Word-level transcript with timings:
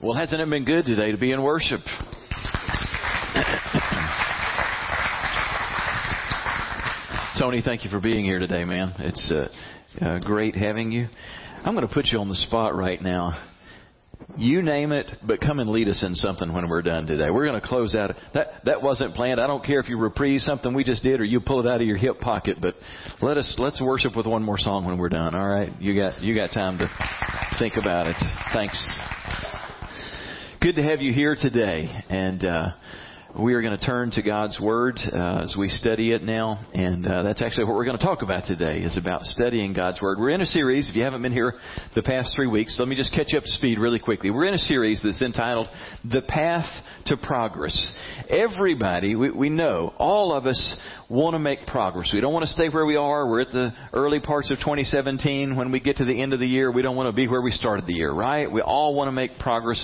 Well, 0.00 0.16
hasn't 0.16 0.40
it 0.40 0.48
been 0.48 0.64
good 0.64 0.84
today 0.84 1.10
to 1.10 1.18
be 1.18 1.32
in 1.32 1.42
worship? 1.42 1.80
Tony, 7.36 7.62
thank 7.64 7.82
you 7.82 7.90
for 7.90 7.98
being 8.00 8.24
here 8.24 8.38
today, 8.38 8.64
man. 8.64 8.94
It's 9.00 9.32
uh, 9.32 9.48
uh, 10.04 10.20
great 10.20 10.54
having 10.54 10.92
you. 10.92 11.08
I'm 11.64 11.74
going 11.74 11.86
to 11.86 11.92
put 11.92 12.06
you 12.12 12.18
on 12.20 12.28
the 12.28 12.36
spot 12.36 12.76
right 12.76 13.02
now. 13.02 13.44
You 14.36 14.62
name 14.62 14.92
it, 14.92 15.10
but 15.26 15.40
come 15.40 15.58
and 15.58 15.68
lead 15.68 15.88
us 15.88 16.04
in 16.04 16.14
something 16.14 16.52
when 16.52 16.68
we're 16.68 16.82
done 16.82 17.08
today. 17.08 17.30
We're 17.30 17.46
going 17.46 17.60
to 17.60 17.66
close 17.66 17.96
out. 17.96 18.12
That 18.34 18.64
that 18.66 18.80
wasn't 18.80 19.16
planned. 19.16 19.40
I 19.40 19.48
don't 19.48 19.64
care 19.64 19.80
if 19.80 19.88
you 19.88 19.98
reprise 19.98 20.44
something 20.44 20.74
we 20.74 20.84
just 20.84 21.02
did 21.02 21.20
or 21.20 21.24
you 21.24 21.40
pull 21.40 21.58
it 21.58 21.68
out 21.68 21.80
of 21.80 21.86
your 21.88 21.96
hip 21.96 22.20
pocket, 22.20 22.58
but 22.62 22.76
let 23.20 23.36
us 23.36 23.56
let's 23.58 23.82
worship 23.82 24.14
with 24.16 24.26
one 24.26 24.44
more 24.44 24.58
song 24.58 24.84
when 24.84 24.96
we're 24.96 25.08
done. 25.08 25.34
All 25.34 25.48
right, 25.48 25.72
you 25.80 25.96
got 25.96 26.20
you 26.20 26.36
got 26.36 26.52
time 26.52 26.78
to 26.78 26.88
think 27.58 27.74
about 27.76 28.06
it. 28.06 28.16
Thanks. 28.52 29.17
Good 30.60 30.74
to 30.74 30.82
have 30.82 31.00
you 31.00 31.12
here 31.12 31.36
today, 31.36 32.04
and. 32.08 32.44
Uh, 32.44 32.70
we 33.38 33.54
are 33.54 33.62
going 33.62 33.78
to 33.78 33.84
turn 33.84 34.10
to 34.10 34.22
God's 34.22 34.58
Word 34.60 34.98
uh, 34.98 35.42
as 35.44 35.54
we 35.56 35.68
study 35.68 36.12
it 36.12 36.24
now, 36.24 36.66
and 36.74 37.06
uh, 37.06 37.22
that's 37.22 37.40
actually 37.40 37.66
what 37.66 37.76
we're 37.76 37.84
going 37.84 37.96
to 37.98 38.04
talk 38.04 38.22
about 38.22 38.46
today. 38.46 38.80
Is 38.80 38.96
about 38.96 39.22
studying 39.22 39.74
God's 39.74 40.02
Word. 40.02 40.18
We're 40.18 40.30
in 40.30 40.40
a 40.40 40.46
series. 40.46 40.90
If 40.90 40.96
you 40.96 41.04
haven't 41.04 41.22
been 41.22 41.32
here 41.32 41.54
the 41.94 42.02
past 42.02 42.34
three 42.34 42.48
weeks, 42.48 42.74
let 42.80 42.88
me 42.88 42.96
just 42.96 43.14
catch 43.14 43.32
up 43.36 43.44
to 43.44 43.50
speed 43.50 43.78
really 43.78 44.00
quickly. 44.00 44.30
We're 44.30 44.46
in 44.46 44.54
a 44.54 44.58
series 44.58 45.02
that's 45.04 45.22
entitled 45.22 45.68
"The 46.10 46.22
Path 46.22 46.66
to 47.06 47.16
Progress." 47.16 47.96
Everybody, 48.28 49.14
we, 49.14 49.30
we 49.30 49.50
know, 49.50 49.94
all 49.98 50.32
of 50.32 50.46
us 50.46 50.76
want 51.08 51.34
to 51.34 51.38
make 51.38 51.66
progress. 51.66 52.10
We 52.12 52.20
don't 52.20 52.34
want 52.34 52.44
to 52.44 52.50
stay 52.50 52.68
where 52.68 52.84
we 52.84 52.96
are. 52.96 53.26
We're 53.28 53.40
at 53.40 53.48
the 53.48 53.72
early 53.94 54.20
parts 54.20 54.50
of 54.50 54.58
2017. 54.58 55.56
When 55.56 55.70
we 55.70 55.80
get 55.80 55.96
to 55.96 56.04
the 56.04 56.20
end 56.20 56.32
of 56.32 56.40
the 56.40 56.46
year, 56.46 56.70
we 56.70 56.82
don't 56.82 56.96
want 56.96 57.08
to 57.08 57.16
be 57.16 57.28
where 57.28 57.40
we 57.40 57.50
started 57.50 57.86
the 57.86 57.94
year, 57.94 58.12
right? 58.12 58.50
We 58.50 58.60
all 58.60 58.94
want 58.94 59.08
to 59.08 59.12
make 59.12 59.38
progress. 59.38 59.82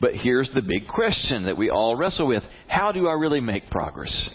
But 0.00 0.14
here's 0.14 0.50
the 0.52 0.60
big 0.60 0.88
question 0.88 1.46
that 1.46 1.56
we 1.56 1.70
all 1.70 1.96
wrestle 1.96 2.28
with. 2.28 2.42
How 2.68 2.92
do 2.96 3.06
I 3.06 3.12
really 3.12 3.40
make 3.40 3.70
progress? 3.70 4.28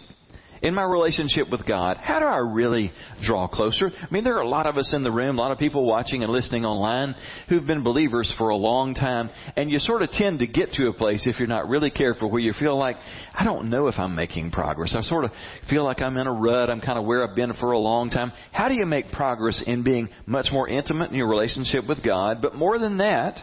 in 0.61 0.75
my 0.75 0.83
relationship 0.83 1.49
with 1.49 1.65
God, 1.65 1.97
how 1.97 2.19
do 2.19 2.25
I 2.25 2.37
really 2.37 2.91
draw 3.23 3.47
closer? 3.47 3.89
I 3.89 4.13
mean, 4.13 4.23
there 4.23 4.37
are 4.37 4.43
a 4.43 4.47
lot 4.47 4.67
of 4.67 4.77
us 4.77 4.93
in 4.93 5.03
the 5.03 5.11
room, 5.11 5.39
a 5.39 5.41
lot 5.41 5.51
of 5.51 5.57
people 5.57 5.85
watching 5.85 6.23
and 6.23 6.31
listening 6.31 6.65
online 6.65 7.15
who've 7.49 7.65
been 7.65 7.83
believers 7.83 8.33
for 8.37 8.49
a 8.49 8.55
long 8.55 8.93
time, 8.93 9.31
and 9.55 9.71
you 9.71 9.79
sort 9.79 10.03
of 10.03 10.11
tend 10.11 10.39
to 10.39 10.47
get 10.47 10.73
to 10.73 10.87
a 10.87 10.93
place, 10.93 11.23
if 11.25 11.39
you're 11.39 11.47
not 11.47 11.67
really 11.67 11.89
careful, 11.89 12.29
where 12.29 12.41
you 12.41 12.53
feel 12.59 12.77
like, 12.77 12.97
I 13.33 13.43
don't 13.43 13.69
know 13.69 13.87
if 13.87 13.95
I'm 13.97 14.15
making 14.15 14.51
progress. 14.51 14.95
I 14.95 15.01
sort 15.01 15.25
of 15.25 15.31
feel 15.69 15.83
like 15.83 15.99
I'm 15.99 16.17
in 16.17 16.27
a 16.27 16.33
rut. 16.33 16.69
I'm 16.69 16.81
kind 16.81 16.99
of 16.99 17.05
where 17.05 17.27
I've 17.27 17.35
been 17.35 17.53
for 17.53 17.71
a 17.71 17.79
long 17.79 18.09
time. 18.11 18.31
How 18.51 18.67
do 18.67 18.75
you 18.75 18.85
make 18.85 19.11
progress 19.11 19.63
in 19.65 19.83
being 19.83 20.09
much 20.27 20.47
more 20.51 20.69
intimate 20.69 21.09
in 21.09 21.15
your 21.15 21.27
relationship 21.27 21.87
with 21.87 22.03
God? 22.03 22.41
But 22.41 22.55
more 22.55 22.77
than 22.77 22.97
that, 22.97 23.39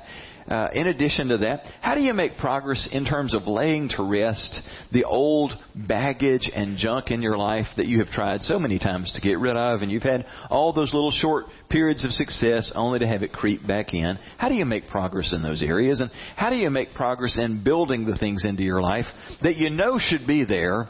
uh, 0.50 0.68
in 0.72 0.86
addition 0.86 1.28
to 1.28 1.38
that, 1.38 1.60
how 1.82 1.94
do 1.94 2.00
you 2.00 2.14
make 2.14 2.38
progress 2.38 2.88
in 2.90 3.04
terms 3.04 3.34
of 3.34 3.46
laying 3.46 3.88
to 3.90 4.02
rest 4.02 4.60
the 4.92 5.04
old 5.04 5.52
baggage 5.74 6.50
and 6.54 6.78
junk 6.78 7.10
in 7.10 7.20
your 7.20 7.36
life 7.36 7.66
that 7.76 7.86
you 7.86 7.98
have 7.98 8.08
tried 8.08 8.42
so 8.42 8.58
many 8.58 8.78
times 8.78 9.12
to 9.14 9.20
get 9.20 9.38
rid 9.38 9.56
of, 9.56 9.82
and 9.82 9.92
you've 9.92 10.02
had 10.02 10.24
all 10.48 10.72
those 10.72 10.94
little 10.94 11.10
short 11.10 11.46
periods 11.68 12.04
of 12.04 12.12
success 12.12 12.72
only 12.74 12.98
to 12.98 13.06
have 13.06 13.22
it 13.22 13.32
creep 13.32 13.66
back 13.66 13.92
in? 13.92 14.18
How 14.38 14.48
do 14.48 14.54
you 14.54 14.64
make 14.64 14.88
progress 14.88 15.34
in 15.34 15.42
those 15.42 15.62
areas? 15.62 16.00
And 16.00 16.10
how 16.36 16.48
do 16.48 16.56
you 16.56 16.70
make 16.70 16.94
progress 16.94 17.36
in 17.38 17.62
building 17.62 18.06
the 18.06 18.16
things 18.16 18.44
into 18.44 18.62
your 18.62 18.80
life 18.80 19.06
that 19.42 19.56
you 19.56 19.68
know 19.68 19.98
should 19.98 20.26
be 20.26 20.44
there, 20.46 20.88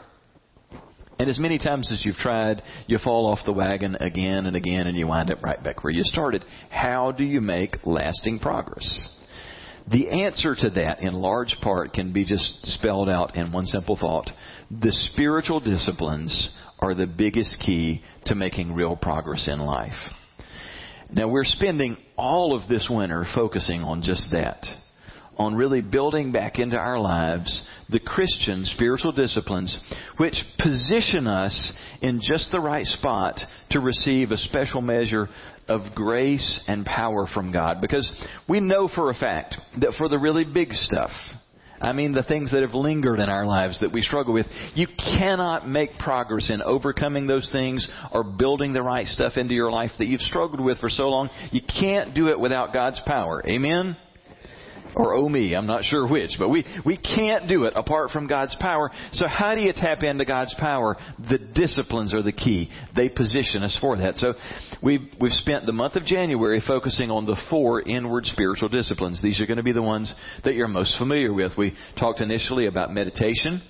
and 1.19 1.29
as 1.29 1.37
many 1.37 1.57
times 1.57 1.91
as 1.91 2.01
you've 2.05 2.15
tried, 2.15 2.63
you 2.87 2.97
fall 2.97 3.27
off 3.27 3.39
the 3.45 3.51
wagon 3.51 3.97
again 3.99 4.45
and 4.45 4.55
again 4.55 4.87
and 4.87 4.95
you 4.95 5.05
wind 5.05 5.29
up 5.29 5.43
right 5.43 5.61
back 5.61 5.83
where 5.83 5.91
you 5.91 6.03
started. 6.05 6.45
How 6.69 7.11
do 7.11 7.25
you 7.25 7.41
make 7.41 7.75
lasting 7.85 8.39
progress? 8.39 9.18
The 9.91 10.09
answer 10.09 10.55
to 10.55 10.69
that, 10.71 11.01
in 11.01 11.13
large 11.13 11.55
part, 11.61 11.93
can 11.93 12.13
be 12.13 12.23
just 12.25 12.65
spelled 12.67 13.09
out 13.09 13.35
in 13.35 13.51
one 13.51 13.65
simple 13.65 13.97
thought. 13.97 14.29
The 14.69 14.91
spiritual 14.91 15.59
disciplines 15.59 16.49
are 16.79 16.93
the 16.93 17.07
biggest 17.07 17.59
key 17.59 18.03
to 18.25 18.35
making 18.35 18.73
real 18.73 18.95
progress 18.95 19.47
in 19.47 19.59
life. 19.59 19.97
Now, 21.11 21.27
we're 21.27 21.43
spending 21.43 21.97
all 22.17 22.55
of 22.55 22.69
this 22.69 22.87
winter 22.89 23.25
focusing 23.33 23.81
on 23.81 24.03
just 24.03 24.31
that 24.31 24.63
on 25.39 25.55
really 25.55 25.81
building 25.81 26.31
back 26.33 26.59
into 26.59 26.75
our 26.75 26.99
lives 26.99 27.65
the 27.89 27.99
Christian 27.99 28.65
spiritual 28.65 29.13
disciplines 29.13 29.75
which 30.17 30.35
position 30.59 31.25
us 31.25 31.73
in 32.01 32.19
just 32.21 32.51
the 32.51 32.59
right 32.59 32.85
spot 32.85 33.39
to 33.71 33.79
receive 33.79 34.31
a 34.31 34.37
special 34.37 34.81
measure 34.81 35.29
of 35.69 35.95
grace 35.95 36.63
and 36.67 36.85
power 36.85 37.25
from 37.33 37.51
God. 37.51 37.79
Because 37.79 38.11
we 38.49 38.59
know 38.59 38.89
for 38.93 39.09
a 39.09 39.13
fact 39.13 39.55
that 39.79 39.93
for 39.97 40.09
the 40.09 40.19
really 40.19 40.43
big 40.43 40.73
stuff, 40.73 41.11
I 41.81 41.93
mean, 41.93 42.11
the 42.11 42.23
things 42.23 42.51
that 42.51 42.61
have 42.61 42.73
lingered 42.73 43.19
in 43.19 43.29
our 43.29 43.45
lives 43.45 43.79
that 43.79 43.93
we 43.93 44.01
struggle 44.01 44.33
with. 44.33 44.47
You 44.75 44.87
cannot 45.17 45.69
make 45.69 45.97
progress 45.97 46.49
in 46.49 46.61
overcoming 46.61 47.25
those 47.25 47.49
things 47.53 47.89
or 48.11 48.23
building 48.23 48.73
the 48.73 48.81
right 48.81 49.07
stuff 49.07 49.37
into 49.37 49.53
your 49.53 49.71
life 49.71 49.91
that 49.97 50.07
you've 50.07 50.19
struggled 50.21 50.59
with 50.59 50.79
for 50.79 50.89
so 50.89 51.07
long. 51.07 51.29
You 51.51 51.61
can't 51.61 52.13
do 52.13 52.27
it 52.27 52.39
without 52.39 52.73
God's 52.73 52.99
power. 53.05 53.41
Amen? 53.47 53.95
Or 54.99 55.13
oh 55.13 55.29
me, 55.29 55.55
I'm 55.55 55.65
not 55.65 55.85
sure 55.85 56.05
which, 56.05 56.31
but 56.37 56.49
we, 56.49 56.65
we 56.85 56.97
can't 56.97 57.47
do 57.47 57.63
it 57.63 57.73
apart 57.75 58.09
from 58.09 58.27
God's 58.27 58.55
power. 58.59 58.91
So 59.13 59.27
how 59.29 59.55
do 59.55 59.61
you 59.61 59.71
tap 59.73 60.03
into 60.03 60.25
God's 60.25 60.53
power? 60.59 60.97
The 61.29 61.37
disciplines 61.37 62.13
are 62.13 62.21
the 62.21 62.33
key. 62.33 62.69
They 62.97 63.07
position 63.07 63.63
us 63.63 63.77
for 63.79 63.95
that. 63.95 64.17
So 64.17 64.33
we've, 64.83 65.07
we've 65.19 65.31
spent 65.31 65.65
the 65.65 65.71
month 65.71 65.95
of 65.95 66.03
January 66.03 66.61
focusing 66.67 67.11
on 67.11 67.25
the 67.25 67.37
four 67.49 67.81
inward 67.81 68.25
spiritual 68.25 68.67
disciplines. 68.67 69.21
These 69.21 69.39
are 69.39 69.45
going 69.45 69.57
to 69.57 69.63
be 69.63 69.71
the 69.71 69.81
ones 69.81 70.13
that 70.43 70.55
you're 70.55 70.67
most 70.67 70.97
familiar 70.97 71.33
with. 71.33 71.53
We 71.57 71.77
talked 71.97 72.19
initially 72.19 72.67
about 72.67 72.93
meditation 72.93 73.61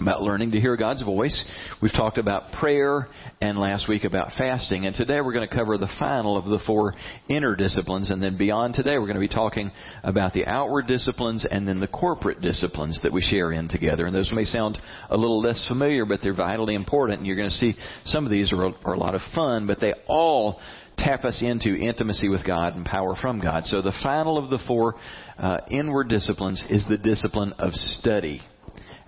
about 0.00 0.22
learning 0.22 0.52
to 0.52 0.60
hear 0.60 0.76
God's 0.76 1.02
voice. 1.02 1.44
We've 1.80 1.92
talked 1.92 2.18
about 2.18 2.52
prayer 2.52 3.08
and 3.40 3.58
last 3.58 3.88
week 3.88 4.04
about 4.04 4.28
fasting. 4.38 4.86
And 4.86 4.94
today 4.94 5.20
we're 5.20 5.32
going 5.32 5.48
to 5.48 5.54
cover 5.54 5.76
the 5.78 5.90
final 5.98 6.36
of 6.36 6.44
the 6.44 6.60
four 6.66 6.94
inner 7.28 7.56
disciplines. 7.56 8.10
And 8.10 8.22
then 8.22 8.36
beyond 8.36 8.74
today, 8.74 8.98
we're 8.98 9.06
going 9.06 9.14
to 9.14 9.20
be 9.20 9.28
talking 9.28 9.70
about 10.02 10.32
the 10.32 10.46
outward 10.46 10.86
disciplines 10.86 11.44
and 11.50 11.66
then 11.66 11.80
the 11.80 11.88
corporate 11.88 12.40
disciplines 12.40 13.00
that 13.02 13.12
we 13.12 13.20
share 13.20 13.52
in 13.52 13.68
together. 13.68 14.06
And 14.06 14.14
those 14.14 14.32
may 14.32 14.44
sound 14.44 14.78
a 15.10 15.16
little 15.16 15.40
less 15.40 15.64
familiar, 15.68 16.06
but 16.06 16.20
they're 16.22 16.34
vitally 16.34 16.74
important. 16.74 17.18
And 17.18 17.26
you're 17.26 17.36
going 17.36 17.50
to 17.50 17.56
see 17.56 17.74
some 18.04 18.24
of 18.24 18.30
these 18.30 18.52
are, 18.52 18.64
are 18.84 18.94
a 18.94 18.98
lot 18.98 19.14
of 19.14 19.20
fun, 19.34 19.66
but 19.66 19.80
they 19.80 19.94
all 20.06 20.60
tap 20.98 21.24
us 21.24 21.42
into 21.42 21.74
intimacy 21.74 22.28
with 22.28 22.46
God 22.46 22.76
and 22.76 22.84
power 22.84 23.14
from 23.20 23.40
God. 23.40 23.64
So 23.64 23.82
the 23.82 23.94
final 24.02 24.38
of 24.38 24.50
the 24.50 24.58
four 24.66 24.94
uh, 25.38 25.58
inward 25.70 26.08
disciplines 26.08 26.62
is 26.70 26.84
the 26.88 26.98
discipline 26.98 27.52
of 27.58 27.72
study. 27.72 28.40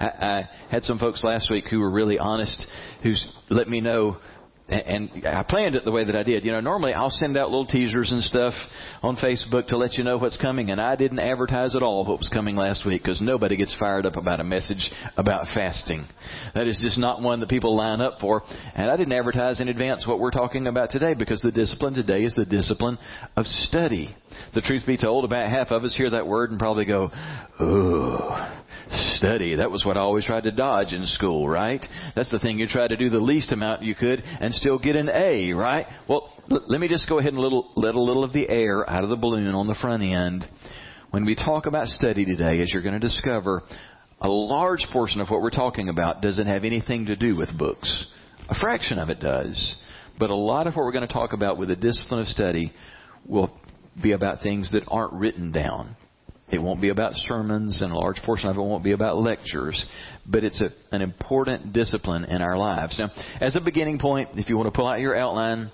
I, 0.04 0.48
had 0.70 0.84
some 0.84 0.98
folks 0.98 1.22
last 1.24 1.50
week 1.50 1.66
who 1.70 1.80
were 1.80 1.90
really 1.90 2.18
honest, 2.18 2.66
who 3.02 3.14
let 3.50 3.68
me 3.68 3.80
know 3.80 4.18
and 4.66 5.26
I 5.26 5.42
planned 5.42 5.74
it 5.74 5.84
the 5.84 5.92
way 5.92 6.04
that 6.04 6.16
I 6.16 6.22
did. 6.22 6.42
You 6.42 6.52
know, 6.52 6.60
normally 6.60 6.94
I'll 6.94 7.10
send 7.10 7.36
out 7.36 7.50
little 7.50 7.66
teasers 7.66 8.10
and 8.10 8.22
stuff 8.22 8.54
on 9.02 9.16
Facebook 9.16 9.66
to 9.68 9.76
let 9.76 9.94
you 9.94 10.04
know 10.04 10.16
what's 10.16 10.38
coming, 10.38 10.70
and 10.70 10.80
I 10.80 10.96
didn't 10.96 11.18
advertise 11.18 11.76
at 11.76 11.82
all 11.82 12.06
what 12.06 12.18
was 12.18 12.30
coming 12.32 12.56
last 12.56 12.86
week 12.86 13.02
because 13.02 13.20
nobody 13.20 13.58
gets 13.58 13.76
fired 13.78 14.06
up 14.06 14.16
about 14.16 14.40
a 14.40 14.44
message 14.44 14.90
about 15.18 15.46
fasting. 15.52 16.06
That 16.54 16.66
is 16.66 16.80
just 16.82 16.98
not 16.98 17.20
one 17.20 17.40
that 17.40 17.50
people 17.50 17.76
line 17.76 18.00
up 18.00 18.20
for. 18.20 18.42
And 18.74 18.90
I 18.90 18.96
didn't 18.96 19.12
advertise 19.12 19.60
in 19.60 19.68
advance 19.68 20.06
what 20.06 20.18
we're 20.18 20.30
talking 20.30 20.66
about 20.66 20.90
today 20.90 21.12
because 21.12 21.42
the 21.42 21.52
discipline 21.52 21.92
today 21.92 22.24
is 22.24 22.34
the 22.34 22.46
discipline 22.46 22.96
of 23.36 23.44
study. 23.44 24.16
The 24.54 24.62
truth 24.62 24.86
be 24.86 24.96
told, 24.96 25.26
about 25.26 25.50
half 25.50 25.72
of 25.72 25.84
us 25.84 25.94
hear 25.94 26.10
that 26.10 26.26
word 26.26 26.50
and 26.50 26.58
probably 26.58 26.86
go, 26.86 27.10
"Ooh." 27.60 28.63
Study. 28.90 29.56
That 29.56 29.70
was 29.70 29.84
what 29.84 29.96
I 29.96 30.00
always 30.00 30.26
tried 30.26 30.44
to 30.44 30.50
dodge 30.50 30.92
in 30.92 31.06
school, 31.06 31.48
right? 31.48 31.84
That's 32.14 32.30
the 32.30 32.38
thing 32.38 32.58
you 32.58 32.66
try 32.68 32.86
to 32.86 32.96
do 32.96 33.10
the 33.10 33.18
least 33.18 33.52
amount 33.52 33.82
you 33.82 33.94
could 33.94 34.20
and 34.22 34.54
still 34.54 34.78
get 34.78 34.96
an 34.96 35.08
A, 35.08 35.52
right? 35.52 35.86
Well, 36.08 36.32
l- 36.50 36.64
let 36.68 36.80
me 36.80 36.88
just 36.88 37.08
go 37.08 37.18
ahead 37.18 37.32
and 37.32 37.40
little, 37.40 37.72
let 37.76 37.94
a 37.94 38.00
little 38.00 38.24
of 38.24 38.32
the 38.32 38.48
air 38.48 38.88
out 38.88 39.02
of 39.04 39.10
the 39.10 39.16
balloon 39.16 39.54
on 39.54 39.66
the 39.66 39.76
front 39.80 40.02
end. 40.02 40.46
When 41.10 41.24
we 41.24 41.34
talk 41.34 41.66
about 41.66 41.86
study 41.86 42.24
today, 42.24 42.60
as 42.60 42.72
you're 42.72 42.82
going 42.82 43.00
to 43.00 43.06
discover, 43.06 43.62
a 44.20 44.28
large 44.28 44.86
portion 44.92 45.20
of 45.20 45.28
what 45.28 45.42
we're 45.42 45.50
talking 45.50 45.88
about 45.88 46.22
doesn't 46.22 46.46
have 46.46 46.64
anything 46.64 47.06
to 47.06 47.16
do 47.16 47.36
with 47.36 47.56
books. 47.56 48.06
A 48.48 48.54
fraction 48.54 48.98
of 48.98 49.08
it 49.08 49.20
does. 49.20 49.76
But 50.18 50.30
a 50.30 50.34
lot 50.34 50.66
of 50.66 50.74
what 50.74 50.84
we're 50.84 50.92
going 50.92 51.06
to 51.06 51.12
talk 51.12 51.32
about 51.32 51.58
with 51.58 51.68
the 51.68 51.76
discipline 51.76 52.20
of 52.20 52.26
study 52.28 52.72
will 53.26 53.50
be 54.02 54.12
about 54.12 54.42
things 54.42 54.70
that 54.72 54.82
aren't 54.88 55.12
written 55.12 55.52
down. 55.52 55.96
It 56.50 56.62
won't 56.62 56.80
be 56.80 56.90
about 56.90 57.14
sermons, 57.14 57.80
and 57.80 57.92
a 57.92 57.96
large 57.96 58.20
portion 58.22 58.48
of 58.48 58.56
it 58.56 58.60
won't 58.60 58.84
be 58.84 58.92
about 58.92 59.16
lectures, 59.16 59.84
but 60.26 60.44
it's 60.44 60.60
a, 60.60 60.68
an 60.94 61.00
important 61.00 61.72
discipline 61.72 62.24
in 62.24 62.42
our 62.42 62.56
lives. 62.56 62.98
Now, 62.98 63.10
as 63.40 63.56
a 63.56 63.60
beginning 63.60 63.98
point, 63.98 64.30
if 64.34 64.48
you 64.48 64.56
want 64.56 64.72
to 64.72 64.76
pull 64.76 64.86
out 64.86 65.00
your 65.00 65.16
outline, 65.16 65.70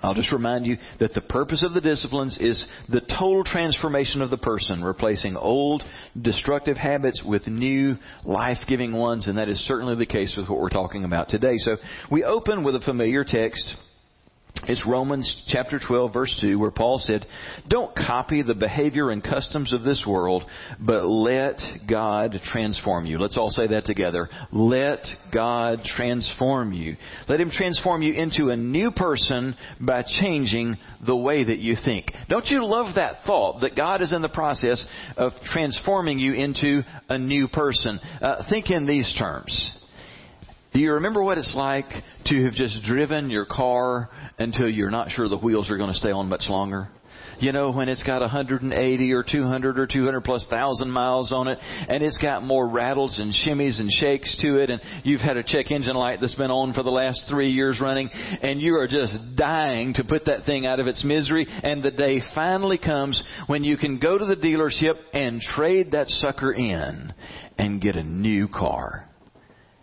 I'll 0.00 0.14
just 0.14 0.32
remind 0.32 0.64
you 0.64 0.76
that 1.00 1.14
the 1.14 1.20
purpose 1.20 1.64
of 1.66 1.74
the 1.74 1.80
disciplines 1.80 2.38
is 2.40 2.64
the 2.88 3.00
total 3.00 3.42
transformation 3.42 4.22
of 4.22 4.30
the 4.30 4.38
person, 4.38 4.84
replacing 4.84 5.36
old, 5.36 5.82
destructive 6.20 6.76
habits 6.76 7.24
with 7.26 7.48
new, 7.48 7.96
life-giving 8.24 8.92
ones, 8.92 9.26
and 9.26 9.38
that 9.38 9.48
is 9.48 9.58
certainly 9.66 9.96
the 9.96 10.06
case 10.06 10.34
with 10.36 10.48
what 10.48 10.60
we're 10.60 10.68
talking 10.68 11.04
about 11.04 11.28
today. 11.28 11.58
So 11.58 11.76
we 12.12 12.22
open 12.22 12.62
with 12.62 12.76
a 12.76 12.80
familiar 12.80 13.24
text 13.24 13.74
It's 14.66 14.84
Romans 14.86 15.44
chapter 15.48 15.78
12 15.78 16.12
verse 16.12 16.38
2 16.40 16.58
where 16.58 16.70
Paul 16.70 16.98
said, 16.98 17.24
don't 17.68 17.94
copy 17.94 18.42
the 18.42 18.54
behavior 18.54 19.10
and 19.10 19.22
customs 19.22 19.72
of 19.72 19.82
this 19.82 20.04
world, 20.06 20.44
but 20.80 21.04
let 21.04 21.60
God 21.88 22.36
transform 22.44 23.06
you. 23.06 23.18
Let's 23.18 23.38
all 23.38 23.50
say 23.50 23.66
that 23.68 23.84
together. 23.84 24.28
Let 24.52 25.06
God 25.32 25.80
transform 25.84 26.72
you. 26.72 26.96
Let 27.28 27.40
Him 27.40 27.50
transform 27.50 28.02
you 28.02 28.14
into 28.14 28.50
a 28.50 28.56
new 28.56 28.90
person 28.90 29.54
by 29.80 30.04
changing 30.20 30.76
the 31.06 31.16
way 31.16 31.44
that 31.44 31.58
you 31.58 31.76
think. 31.84 32.12
Don't 32.28 32.46
you 32.46 32.64
love 32.64 32.94
that 32.96 33.24
thought 33.26 33.60
that 33.60 33.76
God 33.76 34.02
is 34.02 34.12
in 34.12 34.22
the 34.22 34.28
process 34.28 34.84
of 35.16 35.32
transforming 35.44 36.18
you 36.18 36.34
into 36.34 36.82
a 37.08 37.18
new 37.18 37.48
person? 37.48 37.98
Uh, 38.20 38.44
think 38.48 38.70
in 38.70 38.86
these 38.86 39.14
terms. 39.18 39.72
Do 40.78 40.84
you 40.84 40.92
remember 40.92 41.24
what 41.24 41.38
it's 41.38 41.56
like 41.56 41.88
to 42.26 42.44
have 42.44 42.52
just 42.52 42.84
driven 42.84 43.30
your 43.30 43.46
car 43.46 44.10
until 44.38 44.70
you're 44.70 44.92
not 44.92 45.10
sure 45.10 45.28
the 45.28 45.36
wheels 45.36 45.72
are 45.72 45.76
going 45.76 45.90
to 45.90 45.98
stay 45.98 46.12
on 46.12 46.28
much 46.28 46.44
longer? 46.48 46.88
You 47.40 47.50
know, 47.50 47.72
when 47.72 47.88
it's 47.88 48.04
got 48.04 48.20
180 48.20 49.12
or 49.12 49.24
200 49.28 49.76
or 49.76 49.88
200 49.88 50.20
plus 50.22 50.46
thousand 50.48 50.92
miles 50.92 51.32
on 51.32 51.48
it, 51.48 51.58
and 51.60 52.04
it's 52.04 52.18
got 52.18 52.44
more 52.44 52.68
rattles 52.68 53.18
and 53.18 53.34
shimmies 53.34 53.80
and 53.80 53.90
shakes 53.90 54.36
to 54.40 54.58
it, 54.58 54.70
and 54.70 54.80
you've 55.02 55.20
had 55.20 55.36
a 55.36 55.42
check 55.42 55.72
engine 55.72 55.96
light 55.96 56.20
that's 56.20 56.36
been 56.36 56.52
on 56.52 56.72
for 56.72 56.84
the 56.84 56.92
last 56.92 57.24
three 57.28 57.50
years 57.50 57.80
running, 57.82 58.08
and 58.08 58.60
you 58.60 58.76
are 58.76 58.86
just 58.86 59.18
dying 59.34 59.94
to 59.94 60.04
put 60.04 60.26
that 60.26 60.44
thing 60.44 60.64
out 60.64 60.78
of 60.78 60.86
its 60.86 61.02
misery, 61.02 61.44
and 61.48 61.82
the 61.82 61.90
day 61.90 62.22
finally 62.36 62.78
comes 62.78 63.20
when 63.48 63.64
you 63.64 63.76
can 63.76 63.98
go 63.98 64.16
to 64.16 64.26
the 64.26 64.36
dealership 64.36 64.94
and 65.12 65.40
trade 65.40 65.90
that 65.90 66.06
sucker 66.06 66.52
in 66.52 67.12
and 67.58 67.80
get 67.80 67.96
a 67.96 68.04
new 68.04 68.46
car. 68.46 69.07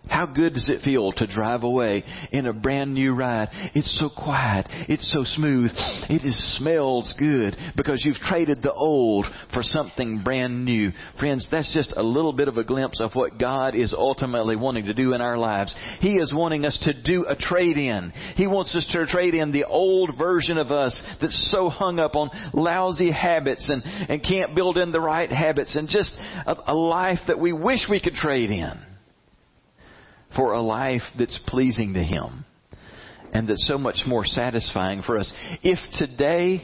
How 0.10 0.26
good 0.26 0.54
does 0.54 0.70
it 0.70 0.82
feel 0.82 1.12
to 1.14 1.28
drive 1.28 1.64
away 1.64 2.04
in 2.32 2.46
a 2.46 2.54
brand 2.54 2.94
new 2.94 3.14
ride? 3.14 3.50
It's 3.74 4.00
so 4.00 4.10
quiet. 4.10 4.68
It's 4.88 5.12
so 5.12 5.24
smooth. 5.24 5.72
It 6.10 6.22
just 6.22 6.58
smells 6.58 7.14
good 7.18 7.56
because 7.76 8.04
you've 8.06 8.18
traded 8.18 8.62
the 8.62 8.74
old 8.74 9.26
for 9.54 9.64
something 9.64 10.24
brand 10.24 10.64
new. 10.64 10.92
Friends, 11.20 11.48
that's 11.50 11.74
just 11.74 11.94
a 11.96 12.04
little 12.04 12.34
bit 12.34 12.48
of 12.48 12.58
a 12.58 12.64
glimpse 12.64 13.02
of 13.02 13.12
what 13.14 13.40
God 13.40 13.76
is 13.76 13.94
ultimately 13.94 14.56
wanting 14.56 14.86
to 14.86 14.94
do 14.94 15.14
in 15.14 15.22
our 15.22 15.38
lives. 15.38 15.76
He 16.00 16.16
is 16.18 16.34
wanting 16.34 16.66
us 16.66 16.78
to 16.84 16.94
do 17.04 17.26
a 17.28 17.36
trade 17.36 17.78
in. 17.78 18.12
He 18.36 18.48
wants 18.48 18.76
us 18.76 18.88
to 18.92 19.06
trade 19.08 19.34
in 19.34 19.52
the 19.52 19.66
old 19.66 20.18
version 20.18 20.58
of 20.58 20.72
us 20.72 21.02
that's 21.20 21.52
so 21.52 21.70
hung 21.70 22.00
up 22.00 22.16
on 22.16 22.30
lousy 22.54 23.12
habits 23.12 23.70
and, 23.70 23.84
and 23.84 24.24
can't 24.24 24.56
build 24.56 24.78
in 24.78 24.92
the 24.92 25.02
right 25.02 25.32
habits 25.32 25.76
and 25.76 25.90
just 25.90 26.16
a, 26.46 26.56
a 26.68 26.74
life 26.74 27.20
that 27.28 27.40
we 27.40 27.54
wish 27.54 27.88
we 27.90 28.00
could 28.00 28.14
trade 28.14 28.52
in 28.52 28.80
for 30.36 30.54
a 30.54 30.62
life 30.62 31.04
that's 31.18 31.40
pleasing 31.48 31.94
to 31.94 32.04
Him 32.04 32.46
and 33.36 33.50
that's 33.50 33.68
so 33.68 33.78
much 33.78 34.04
more 34.08 34.24
satisfying 34.24 35.02
for 35.02 35.20
us. 35.20 35.32
If 35.62 35.78
today, 35.98 36.62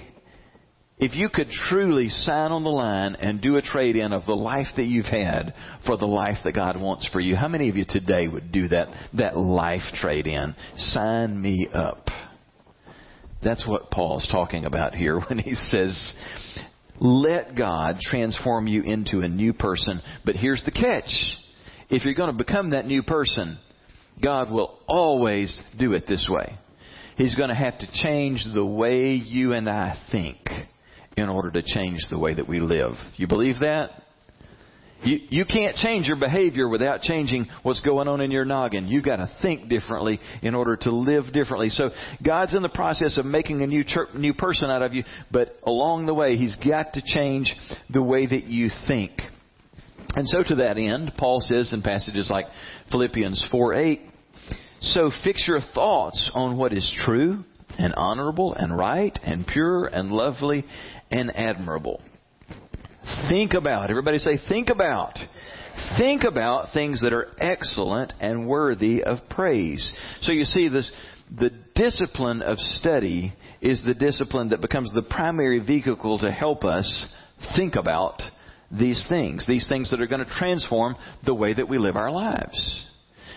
if 0.98 1.14
you 1.16 1.28
could 1.28 1.50
truly 1.50 2.08
sign 2.08 2.52
on 2.52 2.64
the 2.64 2.70
line 2.70 3.16
and 3.16 3.42
do 3.42 3.58
a 3.58 3.62
trade 3.62 3.98
in 3.98 4.14
of 4.14 4.26
the 4.26 4.36
life 4.36 4.68
that 4.78 4.86
you've 4.86 5.06
had 5.06 5.54
for 5.86 5.98
the 5.98 6.06
life 6.06 6.38
that 6.46 6.56
God 6.56 6.80
wants 6.80 7.10
for 7.12 7.20
you, 7.20 7.36
how 7.36 7.50
many 7.50 7.68
of 7.68 7.76
you 7.76 7.84
today 7.88 8.28
would 8.28 8.54
do 8.54 8.70
that, 8.70 8.88
that 9.18 9.38
life 9.38 9.82
trade 9.96 10.28
in? 10.28 10.56
Sign 10.78 11.42
me 11.42 11.68
up. 11.74 12.08
That's 13.44 13.68
what 13.68 13.92
Paul's 13.92 14.28
talking 14.32 14.64
about 14.64 14.96
here 14.96 15.20
when 15.28 15.40
he 15.40 15.56
says, 15.56 16.14
let 17.02 17.54
God 17.54 17.98
transform 18.00 18.68
you 18.68 18.84
into 18.84 19.20
a 19.20 19.28
new 19.28 19.52
person. 19.52 20.02
But 20.24 20.36
here's 20.36 20.64
the 20.64 20.72
catch 20.72 21.12
if 21.92 22.06
you're 22.06 22.16
going 22.16 22.36
to 22.36 22.44
become 22.44 22.72
that 22.72 22.86
new 22.88 23.04
person, 23.04 23.60
God 24.24 24.50
will 24.50 24.80
always 24.88 25.60
do 25.78 25.94
it 25.94 26.06
this 26.08 26.28
way. 26.30 26.58
He's 27.18 27.36
going 27.36 27.50
to 27.50 27.56
have 27.56 27.78
to 27.80 27.88
change 27.94 28.46
the 28.54 28.66
way 28.66 29.12
you 29.14 29.54
and 29.54 29.70
I 29.70 29.96
think 30.12 30.38
in 31.18 31.28
order 31.28 31.52
to 31.52 31.62
change 31.62 32.00
the 32.10 32.18
way 32.18 32.34
that 32.34 32.48
we 32.48 32.62
live. 32.62 32.94
You 33.18 33.28
believe 33.28 33.60
that? 33.60 33.92
You, 35.04 35.18
you 35.30 35.46
can't 35.46 35.76
change 35.76 36.08
your 36.08 36.20
behavior 36.20 36.70
without 36.70 37.02
changing 37.02 37.48
what's 37.64 37.82
going 37.82 38.08
on 38.08 38.22
in 38.22 38.32
your 38.32 38.46
noggin. 38.46 38.88
You've 38.88 39.04
got 39.04 39.18
to 39.18 39.30
think 39.42 39.68
differently 39.68 40.20
in 40.42 40.56
order 40.56 40.78
to 40.78 40.92
live 40.92 41.34
differently. 41.34 41.70
So 41.70 41.90
God's 42.26 42.56
in 42.56 42.62
the 42.62 42.70
process 42.70 43.18
of 43.18 43.26
making 43.26 43.62
a 43.64 43.68
new, 43.68 43.84
new 44.16 44.34
person 44.34 44.70
out 44.70 44.84
of 44.84 44.94
you, 44.94 45.04
but 45.32 45.56
along 45.64 46.06
the 46.06 46.14
way, 46.14 46.38
He's 46.38 46.56
got 46.58 46.94
to 46.94 47.02
change 47.04 47.54
the 47.90 48.02
way 48.02 48.28
that 48.28 48.44
you 48.44 48.70
think. 48.88 49.12
And 50.16 50.28
so 50.28 50.44
to 50.44 50.56
that 50.56 50.78
end, 50.78 51.14
Paul 51.18 51.40
says 51.42 51.72
in 51.74 51.82
passages 51.82 52.30
like 52.30 52.46
Philippians 52.90 53.46
4 53.50 53.74
8, 53.74 54.02
so 54.82 55.12
fix 55.24 55.48
your 55.48 55.62
thoughts 55.74 56.32
on 56.34 56.58
what 56.58 56.74
is 56.74 56.92
true 57.06 57.44
and 57.78 57.94
honorable 57.96 58.54
and 58.54 58.76
right 58.76 59.18
and 59.24 59.48
pure 59.48 59.86
and 59.86 60.12
lovely 60.12 60.66
and 61.10 61.32
admirable. 61.36 62.02
Think 63.30 63.54
about, 63.54 63.90
everybody 63.90 64.18
say, 64.18 64.38
think 64.50 64.70
about. 64.70 65.18
Think 65.98 66.24
about 66.24 66.74
things 66.74 67.02
that 67.02 67.14
are 67.14 67.28
excellent 67.40 68.14
and 68.20 68.48
worthy 68.48 69.04
of 69.04 69.18
praise. 69.30 69.92
So 70.22 70.32
you 70.32 70.44
see, 70.44 70.68
this, 70.68 70.92
the 71.36 71.52
discipline 71.76 72.42
of 72.42 72.58
study 72.58 73.34
is 73.62 73.82
the 73.86 73.94
discipline 73.94 74.50
that 74.50 74.62
becomes 74.62 74.92
the 74.94 75.02
primary 75.02 75.60
vehicle 75.60 76.20
to 76.20 76.32
help 76.32 76.64
us 76.64 77.14
think 77.56 77.76
about 77.76 78.22
these 78.72 79.06
things, 79.10 79.46
these 79.48 79.68
things 79.68 79.92
that 79.92 80.02
are 80.02 80.08
going 80.08 80.26
to 80.26 80.34
transform 80.38 80.96
the 81.26 81.36
way 81.36 81.54
that 81.54 81.68
we 81.68 81.78
live 81.78 81.96
our 81.96 82.12
lives. 82.12 82.88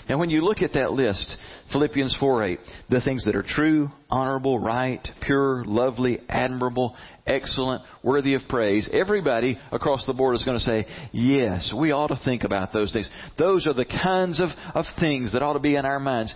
Now, 0.09 0.19
when 0.19 0.29
you 0.29 0.43
look 0.43 0.61
at 0.61 0.75
that 0.75 0.93
list, 0.93 1.35
Philippians 1.73 2.17
4 2.21 2.45
8, 2.45 2.61
the 2.91 3.01
things 3.01 3.25
that 3.25 3.35
are 3.35 3.45
true, 3.47 3.91
honorable, 4.11 4.59
right, 4.59 5.01
pure, 5.23 5.65
lovely, 5.65 6.21
admirable, 6.29 6.95
excellent, 7.27 7.83
worthy 8.03 8.35
of 8.35 8.43
praise, 8.49 8.89
everybody 8.93 9.59
across 9.73 10.05
the 10.05 10.13
board 10.13 10.35
is 10.35 10.45
going 10.45 10.59
to 10.59 10.65
say, 10.65 10.87
yes, 11.13 11.73
we 11.79 11.91
ought 11.91 12.09
to 12.09 12.21
think 12.23 12.45
about 12.45 12.73
those 12.73 12.93
things. 12.93 13.09
Those 13.39 13.67
are 13.67 13.73
the 13.73 13.87
kinds 13.87 14.41
of, 14.41 14.51
of 14.75 14.85
things 15.01 15.33
that 15.33 15.43
ought 15.43 15.55
to 15.55 15.59
be 15.59 15.77
in 15.77 15.87
our 15.87 16.01
minds. 16.01 16.35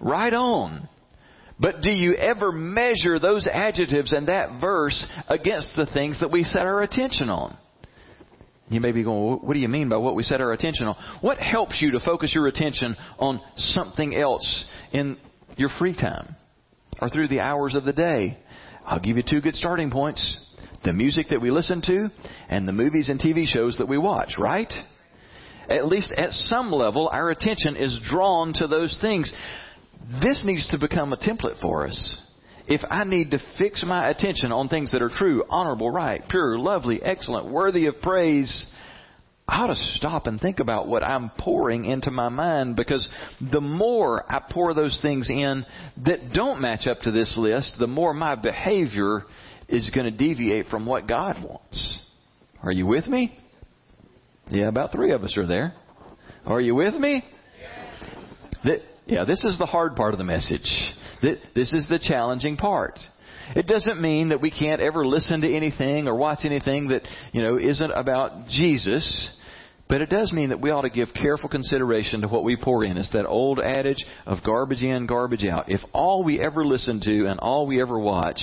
Right 0.00 0.32
on. 0.32 0.88
But 1.58 1.82
do 1.82 1.90
you 1.90 2.14
ever 2.14 2.52
measure 2.52 3.18
those 3.18 3.48
adjectives 3.52 4.12
and 4.12 4.28
that 4.28 4.60
verse 4.60 5.04
against 5.28 5.74
the 5.76 5.86
things 5.92 6.20
that 6.20 6.30
we 6.30 6.44
set 6.44 6.62
our 6.62 6.82
attention 6.82 7.28
on? 7.28 7.58
You 8.70 8.80
may 8.80 8.92
be 8.92 9.02
going, 9.02 9.38
what 9.38 9.54
do 9.54 9.58
you 9.58 9.68
mean 9.68 9.88
by 9.88 9.96
what 9.96 10.14
we 10.14 10.22
set 10.22 10.40
our 10.40 10.52
attention 10.52 10.86
on? 10.86 10.96
What 11.22 11.38
helps 11.38 11.82
you 11.82 11.90
to 11.90 12.00
focus 12.00 12.32
your 12.32 12.46
attention 12.46 12.96
on 13.18 13.40
something 13.56 14.16
else 14.16 14.64
in 14.92 15.18
your 15.56 15.70
free 15.78 15.94
time 15.94 16.36
or 17.02 17.08
through 17.08 17.28
the 17.28 17.40
hours 17.40 17.74
of 17.74 17.84
the 17.84 17.92
day? 17.92 18.38
I'll 18.86 19.00
give 19.00 19.16
you 19.16 19.24
two 19.28 19.40
good 19.40 19.56
starting 19.56 19.90
points. 19.90 20.46
The 20.84 20.92
music 20.92 21.26
that 21.30 21.40
we 21.40 21.50
listen 21.50 21.82
to 21.82 22.10
and 22.48 22.66
the 22.66 22.72
movies 22.72 23.08
and 23.08 23.20
TV 23.20 23.44
shows 23.44 23.76
that 23.78 23.88
we 23.88 23.98
watch, 23.98 24.36
right? 24.38 24.72
At 25.68 25.86
least 25.86 26.12
at 26.16 26.30
some 26.30 26.70
level, 26.70 27.10
our 27.12 27.30
attention 27.30 27.74
is 27.74 28.00
drawn 28.04 28.52
to 28.54 28.68
those 28.68 28.96
things. 29.00 29.32
This 30.22 30.42
needs 30.44 30.68
to 30.68 30.78
become 30.78 31.12
a 31.12 31.16
template 31.16 31.60
for 31.60 31.88
us 31.88 32.22
if 32.70 32.82
I 32.88 33.02
need 33.02 33.32
to 33.32 33.40
fix 33.58 33.84
my 33.84 34.08
attention 34.08 34.52
on 34.52 34.68
things 34.68 34.92
that 34.92 35.02
are 35.02 35.10
true, 35.10 35.42
honorable, 35.50 35.90
right, 35.90 36.22
pure, 36.30 36.56
lovely, 36.56 37.02
excellent, 37.02 37.50
worthy 37.50 37.86
of 37.86 38.00
praise, 38.00 38.68
I 39.48 39.64
ought 39.64 39.66
to 39.66 39.74
stop 39.96 40.28
and 40.28 40.40
think 40.40 40.60
about 40.60 40.86
what 40.86 41.02
I'm 41.02 41.32
pouring 41.36 41.84
into 41.84 42.12
my 42.12 42.28
mind 42.28 42.76
because 42.76 43.08
the 43.50 43.60
more 43.60 44.24
I 44.32 44.40
pour 44.48 44.72
those 44.72 45.00
things 45.02 45.28
in 45.28 45.66
that 46.04 46.32
don't 46.32 46.60
match 46.60 46.86
up 46.86 47.00
to 47.00 47.10
this 47.10 47.34
list, 47.36 47.74
the 47.80 47.88
more 47.88 48.14
my 48.14 48.36
behavior 48.36 49.24
is 49.68 49.90
going 49.92 50.04
to 50.04 50.16
deviate 50.16 50.66
from 50.66 50.86
what 50.86 51.08
God 51.08 51.42
wants. 51.42 52.00
Are 52.62 52.70
you 52.70 52.86
with 52.86 53.08
me? 53.08 53.36
Yeah, 54.48 54.68
about 54.68 54.92
three 54.92 55.10
of 55.10 55.24
us 55.24 55.36
are 55.36 55.46
there. 55.46 55.74
Are 56.46 56.60
you 56.60 56.76
with 56.76 56.94
me? 56.94 57.24
Yeah, 59.06 59.24
this 59.24 59.42
is 59.42 59.58
the 59.58 59.66
hard 59.66 59.96
part 59.96 60.14
of 60.14 60.18
the 60.18 60.24
message. 60.24 60.62
This 61.22 61.72
is 61.72 61.86
the 61.88 61.98
challenging 61.98 62.56
part. 62.56 62.98
It 63.56 63.66
doesn't 63.66 64.00
mean 64.00 64.28
that 64.28 64.40
we 64.40 64.50
can't 64.50 64.80
ever 64.80 65.06
listen 65.06 65.40
to 65.40 65.52
anything 65.52 66.06
or 66.06 66.14
watch 66.16 66.40
anything 66.44 66.88
that, 66.88 67.02
you 67.32 67.42
know, 67.42 67.58
isn't 67.58 67.90
about 67.90 68.48
Jesus. 68.48 69.36
But 69.88 70.02
it 70.02 70.08
does 70.08 70.32
mean 70.32 70.50
that 70.50 70.60
we 70.60 70.70
ought 70.70 70.82
to 70.82 70.90
give 70.90 71.08
careful 71.14 71.48
consideration 71.48 72.20
to 72.20 72.28
what 72.28 72.44
we 72.44 72.56
pour 72.56 72.84
in. 72.84 72.96
It's 72.96 73.10
that 73.12 73.26
old 73.26 73.58
adage 73.58 74.04
of 74.24 74.38
garbage 74.44 74.82
in, 74.82 75.06
garbage 75.06 75.44
out. 75.44 75.64
If 75.68 75.80
all 75.92 76.22
we 76.22 76.40
ever 76.40 76.64
listen 76.64 77.00
to 77.00 77.26
and 77.26 77.40
all 77.40 77.66
we 77.66 77.82
ever 77.82 77.98
watch 77.98 78.40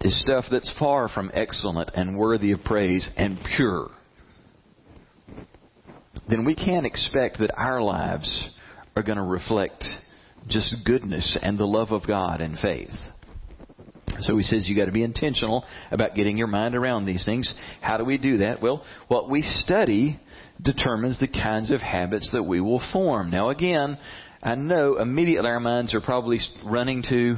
is 0.00 0.18
stuff 0.22 0.46
that's 0.50 0.74
far 0.78 1.08
from 1.08 1.30
excellent 1.34 1.90
and 1.94 2.16
worthy 2.16 2.52
of 2.52 2.64
praise 2.64 3.06
and 3.18 3.38
pure, 3.54 3.90
then 6.26 6.46
we 6.46 6.54
can't 6.54 6.86
expect 6.86 7.38
that 7.40 7.52
our 7.54 7.82
lives 7.82 8.50
are 8.96 9.02
going 9.02 9.18
to 9.18 9.24
reflect 9.24 9.84
just 10.48 10.74
goodness 10.84 11.38
and 11.42 11.58
the 11.58 11.66
love 11.66 11.90
of 11.90 12.06
God 12.06 12.40
and 12.40 12.58
faith. 12.58 12.92
So 14.20 14.36
he 14.36 14.42
says 14.42 14.68
you 14.68 14.76
got 14.76 14.86
to 14.86 14.92
be 14.92 15.02
intentional 15.02 15.64
about 15.90 16.14
getting 16.14 16.36
your 16.36 16.46
mind 16.46 16.74
around 16.74 17.06
these 17.06 17.24
things. 17.24 17.52
How 17.80 17.96
do 17.96 18.04
we 18.04 18.18
do 18.18 18.38
that? 18.38 18.60
Well, 18.60 18.84
what 19.08 19.30
we 19.30 19.42
study 19.42 20.20
determines 20.60 21.18
the 21.18 21.28
kinds 21.28 21.70
of 21.70 21.80
habits 21.80 22.30
that 22.32 22.42
we 22.42 22.60
will 22.60 22.82
form. 22.92 23.30
Now 23.30 23.48
again, 23.48 23.98
I 24.42 24.54
know 24.54 24.96
immediately 24.96 25.48
our 25.48 25.60
minds 25.60 25.94
are 25.94 26.00
probably 26.00 26.38
running 26.64 27.02
to 27.08 27.36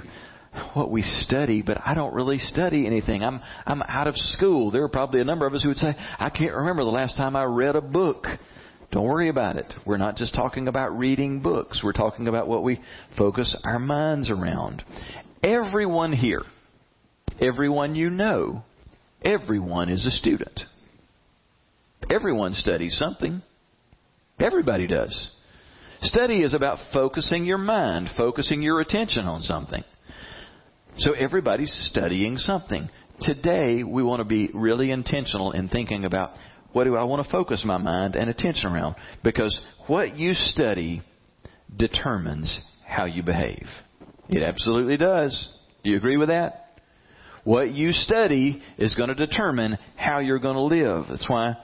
what 0.74 0.90
we 0.90 1.02
study, 1.02 1.62
but 1.62 1.78
I 1.84 1.94
don't 1.94 2.14
really 2.14 2.38
study 2.38 2.86
anything. 2.86 3.22
I'm 3.22 3.40
I'm 3.66 3.82
out 3.82 4.06
of 4.06 4.14
school. 4.16 4.70
There 4.70 4.84
are 4.84 4.88
probably 4.88 5.20
a 5.20 5.24
number 5.24 5.46
of 5.46 5.54
us 5.54 5.62
who 5.62 5.70
would 5.70 5.78
say, 5.78 5.94
I 5.96 6.30
can't 6.30 6.54
remember 6.54 6.84
the 6.84 6.90
last 6.90 7.16
time 7.16 7.36
I 7.36 7.44
read 7.44 7.74
a 7.74 7.80
book. 7.80 8.26
Don't 8.92 9.04
worry 9.04 9.30
about 9.30 9.56
it. 9.56 9.72
We're 9.86 9.96
not 9.96 10.16
just 10.16 10.34
talking 10.34 10.68
about 10.68 10.96
reading 10.96 11.40
books. 11.40 11.80
We're 11.82 11.94
talking 11.94 12.28
about 12.28 12.46
what 12.46 12.62
we 12.62 12.78
focus 13.16 13.56
our 13.64 13.78
minds 13.78 14.30
around. 14.30 14.84
Everyone 15.42 16.12
here, 16.12 16.42
everyone 17.40 17.94
you 17.94 18.10
know, 18.10 18.64
everyone 19.24 19.88
is 19.88 20.04
a 20.04 20.10
student. 20.10 20.60
Everyone 22.10 22.52
studies 22.52 22.94
something. 22.98 23.40
Everybody 24.38 24.86
does. 24.86 25.30
Study 26.02 26.42
is 26.42 26.52
about 26.52 26.78
focusing 26.92 27.46
your 27.46 27.58
mind, 27.58 28.10
focusing 28.14 28.60
your 28.60 28.80
attention 28.80 29.24
on 29.24 29.40
something. 29.40 29.84
So 30.98 31.12
everybody's 31.12 31.74
studying 31.90 32.36
something. 32.36 32.90
Today, 33.20 33.84
we 33.84 34.02
want 34.02 34.20
to 34.20 34.24
be 34.24 34.50
really 34.52 34.90
intentional 34.90 35.52
in 35.52 35.68
thinking 35.68 36.04
about 36.04 36.32
what 36.72 36.84
do 36.84 36.96
I 36.96 37.04
want 37.04 37.24
to 37.24 37.30
focus 37.30 37.62
my 37.64 37.78
mind 37.78 38.16
and 38.16 38.30
attention 38.30 38.66
around? 38.66 38.96
Because 39.22 39.58
what 39.86 40.16
you 40.16 40.34
study 40.34 41.02
determines 41.76 42.60
how 42.86 43.04
you 43.04 43.22
behave. 43.22 43.66
It 44.28 44.42
absolutely 44.42 44.96
does. 44.96 45.56
Do 45.84 45.90
you 45.90 45.96
agree 45.96 46.16
with 46.16 46.28
that? 46.28 46.58
What 47.44 47.72
you 47.72 47.92
study 47.92 48.62
is 48.78 48.94
going 48.94 49.08
to 49.08 49.14
determine 49.14 49.78
how 49.96 50.20
you're 50.20 50.38
going 50.38 50.54
to 50.54 50.62
live. 50.62 51.06
That's 51.08 51.28
why 51.28 51.54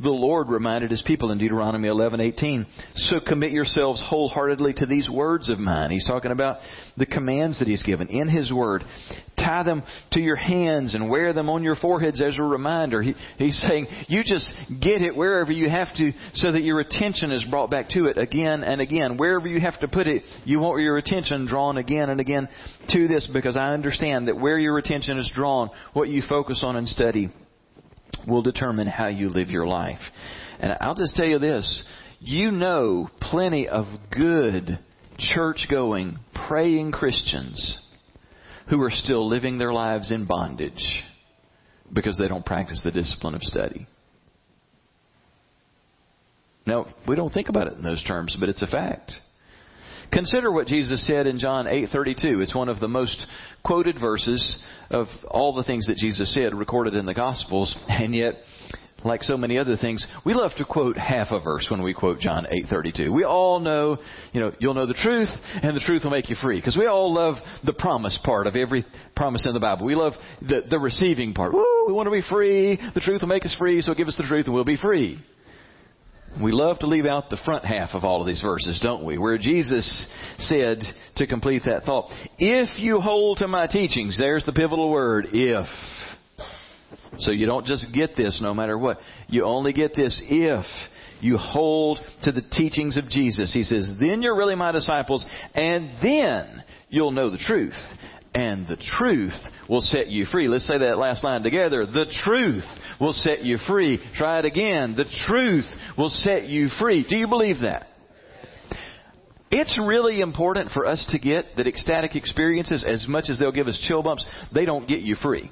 the 0.00 0.10
Lord 0.10 0.48
reminded 0.48 0.90
his 0.90 1.02
people 1.02 1.32
in 1.32 1.38
Deuteronomy 1.38 1.88
11:18, 1.88 2.66
"So 2.94 3.20
commit 3.20 3.50
yourselves 3.50 4.00
wholeheartedly 4.02 4.74
to 4.74 4.86
these 4.86 5.10
words 5.10 5.48
of 5.48 5.58
mine." 5.58 5.90
He's 5.90 6.04
talking 6.04 6.30
about 6.30 6.60
the 6.96 7.06
commands 7.06 7.58
that 7.58 7.68
he's 7.68 7.82
given 7.82 8.08
in 8.08 8.28
his 8.28 8.52
word. 8.52 8.84
Tie 9.36 9.62
them 9.64 9.82
to 10.12 10.20
your 10.20 10.36
hands 10.36 10.94
and 10.94 11.10
wear 11.10 11.32
them 11.32 11.50
on 11.50 11.64
your 11.64 11.74
foreheads 11.74 12.20
as 12.20 12.38
a 12.38 12.42
reminder. 12.42 13.02
He, 13.02 13.14
he's 13.38 13.58
saying, 13.58 13.88
"You 14.06 14.22
just 14.22 14.52
get 14.80 15.02
it 15.02 15.16
wherever 15.16 15.50
you 15.50 15.68
have 15.68 15.92
to 15.94 16.12
so 16.34 16.52
that 16.52 16.62
your 16.62 16.80
attention 16.80 17.32
is 17.32 17.44
brought 17.44 17.70
back 17.70 17.88
to 17.90 18.06
it 18.06 18.18
again 18.18 18.62
and 18.62 18.80
again. 18.80 19.16
Wherever 19.16 19.48
you 19.48 19.60
have 19.60 19.78
to 19.80 19.88
put 19.88 20.06
it, 20.06 20.22
you 20.44 20.60
want 20.60 20.80
your 20.80 20.98
attention 20.98 21.46
drawn 21.46 21.76
again 21.76 22.10
and 22.10 22.20
again 22.20 22.48
to 22.90 23.08
this 23.08 23.26
because 23.32 23.56
I 23.56 23.72
understand 23.74 24.28
that 24.28 24.38
where 24.38 24.58
your 24.58 24.78
attention 24.78 25.18
is 25.18 25.28
drawn, 25.34 25.70
what 25.92 26.08
you 26.08 26.22
focus 26.22 26.62
on 26.62 26.76
and 26.76 26.88
study 26.88 27.30
will 28.28 28.42
determine 28.42 28.86
how 28.86 29.08
you 29.08 29.28
live 29.28 29.48
your 29.48 29.66
life. 29.66 30.00
And 30.60 30.76
I'll 30.80 30.94
just 30.94 31.16
tell 31.16 31.26
you 31.26 31.38
this 31.38 31.84
you 32.20 32.50
know 32.50 33.08
plenty 33.20 33.68
of 33.68 33.84
good, 34.10 34.78
church 35.18 35.66
going, 35.70 36.18
praying 36.48 36.92
Christians 36.92 37.80
who 38.70 38.80
are 38.82 38.90
still 38.90 39.28
living 39.28 39.58
their 39.58 39.72
lives 39.72 40.10
in 40.10 40.26
bondage 40.26 41.04
because 41.92 42.18
they 42.18 42.28
don't 42.28 42.44
practice 42.44 42.82
the 42.84 42.90
discipline 42.90 43.34
of 43.34 43.42
study. 43.42 43.86
Now, 46.66 46.86
we 47.06 47.16
don't 47.16 47.32
think 47.32 47.48
about 47.48 47.68
it 47.68 47.74
in 47.74 47.82
those 47.82 48.04
terms, 48.04 48.36
but 48.38 48.50
it's 48.50 48.60
a 48.60 48.66
fact. 48.66 49.12
Consider 50.12 50.52
what 50.52 50.66
Jesus 50.66 51.06
said 51.06 51.26
in 51.26 51.38
John 51.38 51.66
8:32. 51.66 52.42
It's 52.42 52.54
one 52.54 52.68
of 52.68 52.80
the 52.80 52.88
most 52.88 53.26
quoted 53.68 54.00
verses 54.00 54.58
of 54.90 55.06
all 55.30 55.54
the 55.54 55.62
things 55.62 55.86
that 55.88 55.98
Jesus 55.98 56.32
said 56.32 56.54
recorded 56.54 56.94
in 56.94 57.04
the 57.04 57.12
Gospels, 57.12 57.76
and 57.86 58.14
yet 58.14 58.36
like 59.04 59.22
so 59.22 59.36
many 59.36 59.58
other 59.58 59.76
things, 59.76 60.04
we 60.24 60.34
love 60.34 60.52
to 60.56 60.64
quote 60.64 60.96
half 60.96 61.28
a 61.30 61.38
verse 61.38 61.68
when 61.70 61.82
we 61.82 61.94
quote 61.94 62.18
John 62.18 62.46
8:32. 62.50 63.12
We 63.12 63.24
all 63.24 63.60
know, 63.60 63.98
you 64.32 64.40
know, 64.40 64.52
you'll 64.58 64.74
know 64.74 64.86
the 64.86 64.94
truth 64.94 65.28
and 65.62 65.76
the 65.76 65.80
truth 65.80 66.02
will 66.02 66.10
make 66.10 66.30
you 66.30 66.36
free 66.42 66.56
because 66.56 66.76
we 66.76 66.86
all 66.86 67.12
love 67.12 67.36
the 67.64 67.74
promise 67.74 68.18
part 68.24 68.46
of 68.46 68.56
every 68.56 68.84
promise 69.14 69.46
in 69.46 69.52
the 69.52 69.60
Bible. 69.60 69.86
We 69.86 69.94
love 69.94 70.14
the 70.40 70.62
the 70.68 70.78
receiving 70.78 71.34
part. 71.34 71.52
Woo, 71.52 71.84
we 71.86 71.92
want 71.92 72.06
to 72.06 72.10
be 72.10 72.22
free. 72.22 72.76
The 72.94 73.00
truth 73.00 73.20
will 73.20 73.28
make 73.28 73.44
us 73.44 73.54
free, 73.58 73.82
so 73.82 73.94
give 73.94 74.08
us 74.08 74.16
the 74.16 74.24
truth 74.24 74.46
and 74.46 74.54
we'll 74.54 74.64
be 74.64 74.78
free. 74.78 75.22
We 76.42 76.52
love 76.52 76.78
to 76.80 76.86
leave 76.86 77.06
out 77.06 77.30
the 77.30 77.38
front 77.44 77.64
half 77.64 77.90
of 77.94 78.04
all 78.04 78.20
of 78.20 78.26
these 78.26 78.42
verses, 78.42 78.78
don't 78.82 79.04
we? 79.04 79.18
Where 79.18 79.38
Jesus 79.38 80.06
said, 80.38 80.82
to 81.16 81.26
complete 81.26 81.62
that 81.64 81.82
thought, 81.82 82.10
if 82.38 82.78
you 82.78 83.00
hold 83.00 83.38
to 83.38 83.48
my 83.48 83.66
teachings, 83.66 84.16
there's 84.18 84.44
the 84.46 84.52
pivotal 84.52 84.90
word, 84.90 85.28
if. 85.32 85.66
So 87.18 87.32
you 87.32 87.46
don't 87.46 87.66
just 87.66 87.86
get 87.92 88.16
this 88.16 88.38
no 88.40 88.54
matter 88.54 88.78
what. 88.78 88.98
You 89.26 89.44
only 89.44 89.72
get 89.72 89.94
this 89.94 90.20
if 90.24 90.64
you 91.20 91.36
hold 91.36 91.98
to 92.22 92.30
the 92.30 92.42
teachings 92.42 92.96
of 92.96 93.08
Jesus. 93.08 93.52
He 93.52 93.64
says, 93.64 93.92
then 93.98 94.22
you're 94.22 94.36
really 94.36 94.54
my 94.54 94.70
disciples, 94.70 95.26
and 95.54 95.90
then 96.02 96.62
you'll 96.88 97.10
know 97.10 97.30
the 97.30 97.38
truth 97.38 97.74
and 98.38 98.68
the 98.68 98.76
truth 98.76 99.34
will 99.68 99.80
set 99.80 100.06
you 100.06 100.24
free. 100.24 100.46
Let's 100.46 100.68
say 100.68 100.78
that 100.78 100.96
last 100.96 101.24
line 101.24 101.42
together. 101.42 101.84
The 101.86 102.06
truth 102.24 102.64
will 103.00 103.12
set 103.12 103.42
you 103.42 103.58
free. 103.66 103.98
Try 104.14 104.38
it 104.38 104.44
again. 104.44 104.94
The 104.96 105.06
truth 105.26 105.66
will 105.96 106.08
set 106.08 106.44
you 106.44 106.68
free. 106.78 107.04
Do 107.08 107.16
you 107.16 107.26
believe 107.26 107.62
that? 107.62 107.88
It's 109.50 109.76
really 109.82 110.20
important 110.20 110.70
for 110.70 110.86
us 110.86 111.04
to 111.10 111.18
get 111.18 111.56
that 111.56 111.66
ecstatic 111.66 112.14
experiences, 112.14 112.84
as 112.86 113.06
much 113.08 113.24
as 113.28 113.40
they'll 113.40 113.50
give 113.50 113.66
us 113.66 113.84
chill 113.88 114.04
bumps, 114.04 114.24
they 114.54 114.64
don't 114.64 114.86
get 114.86 115.00
you 115.00 115.16
free. 115.16 115.50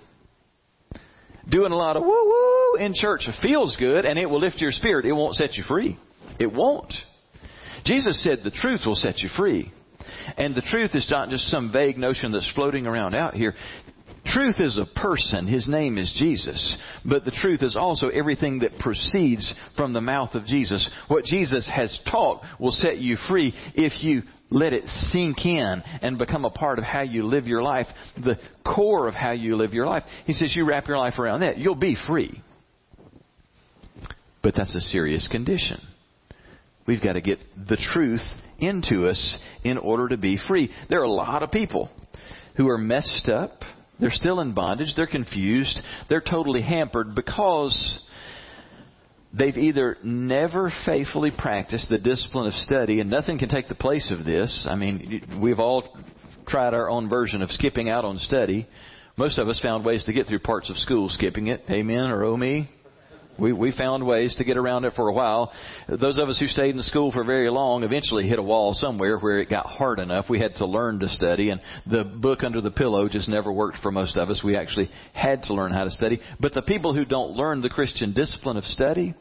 Doing 1.48 1.72
a 1.72 1.76
lot 1.76 1.96
of 1.96 2.04
woo 2.04 2.08
woo 2.08 2.76
in 2.78 2.92
church 2.94 3.26
feels 3.42 3.74
good 3.76 4.04
and 4.04 4.16
it 4.16 4.30
will 4.30 4.40
lift 4.40 4.60
your 4.60 4.70
spirit. 4.70 5.06
It 5.06 5.12
won't 5.12 5.34
set 5.34 5.54
you 5.54 5.64
free. 5.66 5.98
It 6.38 6.52
won't. 6.52 6.92
Jesus 7.84 8.22
said 8.22 8.40
the 8.44 8.50
truth 8.50 8.82
will 8.86 8.94
set 8.94 9.18
you 9.20 9.28
free. 9.36 9.72
And 10.36 10.54
the 10.54 10.62
truth 10.62 10.90
is 10.94 11.08
not 11.10 11.28
just 11.28 11.48
some 11.48 11.72
vague 11.72 11.98
notion 11.98 12.32
that's 12.32 12.50
floating 12.54 12.86
around 12.86 13.14
out 13.14 13.34
here. 13.34 13.54
Truth 14.26 14.56
is 14.58 14.78
a 14.78 15.00
person. 15.00 15.46
His 15.46 15.68
name 15.68 15.98
is 15.98 16.12
Jesus. 16.16 16.76
But 17.04 17.24
the 17.24 17.30
truth 17.30 17.62
is 17.62 17.76
also 17.76 18.08
everything 18.08 18.60
that 18.60 18.78
proceeds 18.78 19.54
from 19.76 19.92
the 19.92 20.00
mouth 20.00 20.34
of 20.34 20.46
Jesus. 20.46 20.88
What 21.08 21.24
Jesus 21.24 21.70
has 21.74 21.98
taught 22.10 22.42
will 22.58 22.72
set 22.72 22.98
you 22.98 23.16
free 23.28 23.54
if 23.74 24.02
you 24.02 24.22
let 24.50 24.72
it 24.72 24.84
sink 24.86 25.44
in 25.44 25.82
and 26.02 26.18
become 26.18 26.44
a 26.44 26.50
part 26.50 26.78
of 26.78 26.84
how 26.84 27.02
you 27.02 27.24
live 27.24 27.46
your 27.46 27.62
life, 27.62 27.86
the 28.16 28.38
core 28.64 29.08
of 29.08 29.14
how 29.14 29.32
you 29.32 29.56
live 29.56 29.74
your 29.74 29.86
life. 29.86 30.04
He 30.24 30.32
says 30.32 30.54
you 30.54 30.64
wrap 30.64 30.88
your 30.88 30.98
life 30.98 31.18
around 31.18 31.40
that, 31.40 31.58
you'll 31.58 31.74
be 31.74 31.96
free. 32.06 32.42
But 34.42 34.54
that's 34.56 34.74
a 34.74 34.80
serious 34.80 35.28
condition. 35.28 35.80
We've 36.86 37.02
got 37.02 37.14
to 37.14 37.20
get 37.20 37.38
the 37.56 37.76
truth 37.92 38.22
into 38.58 39.08
us 39.08 39.38
in 39.64 39.78
order 39.78 40.08
to 40.08 40.16
be 40.16 40.38
free. 40.48 40.70
There 40.88 41.00
are 41.00 41.04
a 41.04 41.10
lot 41.10 41.42
of 41.42 41.50
people 41.50 41.90
who 42.56 42.68
are 42.68 42.78
messed 42.78 43.28
up. 43.28 43.62
They're 44.00 44.10
still 44.10 44.40
in 44.40 44.54
bondage. 44.54 44.94
They're 44.96 45.06
confused. 45.06 45.78
They're 46.08 46.20
totally 46.20 46.62
hampered 46.62 47.14
because 47.14 48.00
they've 49.32 49.56
either 49.56 49.98
never 50.02 50.72
faithfully 50.84 51.30
practiced 51.30 51.88
the 51.88 51.98
discipline 51.98 52.46
of 52.46 52.54
study, 52.54 53.00
and 53.00 53.10
nothing 53.10 53.38
can 53.38 53.48
take 53.48 53.68
the 53.68 53.74
place 53.74 54.10
of 54.10 54.24
this. 54.24 54.66
I 54.68 54.74
mean, 54.74 55.40
we've 55.40 55.58
all 55.58 55.84
tried 56.46 56.74
our 56.74 56.88
own 56.88 57.08
version 57.08 57.42
of 57.42 57.50
skipping 57.50 57.88
out 57.88 58.04
on 58.04 58.18
study. 58.18 58.66
Most 59.16 59.38
of 59.38 59.48
us 59.48 59.60
found 59.60 59.84
ways 59.84 60.04
to 60.04 60.12
get 60.12 60.26
through 60.26 60.40
parts 60.40 60.70
of 60.70 60.76
school 60.76 61.08
skipping 61.08 61.48
it. 61.48 61.62
Amen 61.70 62.10
or 62.10 62.24
oh 62.24 62.36
me? 62.36 62.70
We, 63.38 63.52
we 63.52 63.72
found 63.72 64.06
ways 64.06 64.34
to 64.36 64.44
get 64.44 64.56
around 64.56 64.84
it 64.84 64.94
for 64.94 65.08
a 65.08 65.12
while. 65.12 65.52
Those 65.88 66.18
of 66.18 66.28
us 66.28 66.38
who 66.38 66.46
stayed 66.46 66.74
in 66.74 66.82
school 66.82 67.12
for 67.12 67.24
very 67.24 67.50
long 67.50 67.82
eventually 67.82 68.28
hit 68.28 68.38
a 68.38 68.42
wall 68.42 68.74
somewhere 68.74 69.18
where 69.18 69.38
it 69.38 69.50
got 69.50 69.66
hard 69.66 69.98
enough. 69.98 70.26
We 70.28 70.38
had 70.38 70.54
to 70.56 70.66
learn 70.66 71.00
to 71.00 71.08
study, 71.08 71.50
and 71.50 71.60
the 71.86 72.04
book 72.04 72.42
under 72.42 72.60
the 72.60 72.70
pillow 72.70 73.08
just 73.08 73.28
never 73.28 73.52
worked 73.52 73.78
for 73.82 73.90
most 73.90 74.16
of 74.16 74.30
us. 74.30 74.42
We 74.44 74.56
actually 74.56 74.90
had 75.12 75.42
to 75.44 75.54
learn 75.54 75.72
how 75.72 75.84
to 75.84 75.90
study. 75.90 76.20
But 76.40 76.54
the 76.54 76.62
people 76.62 76.94
who 76.94 77.04
don't 77.04 77.32
learn 77.32 77.60
the 77.60 77.70
Christian 77.70 78.12
discipline 78.12 78.56
of 78.56 78.64
study, 78.64 79.14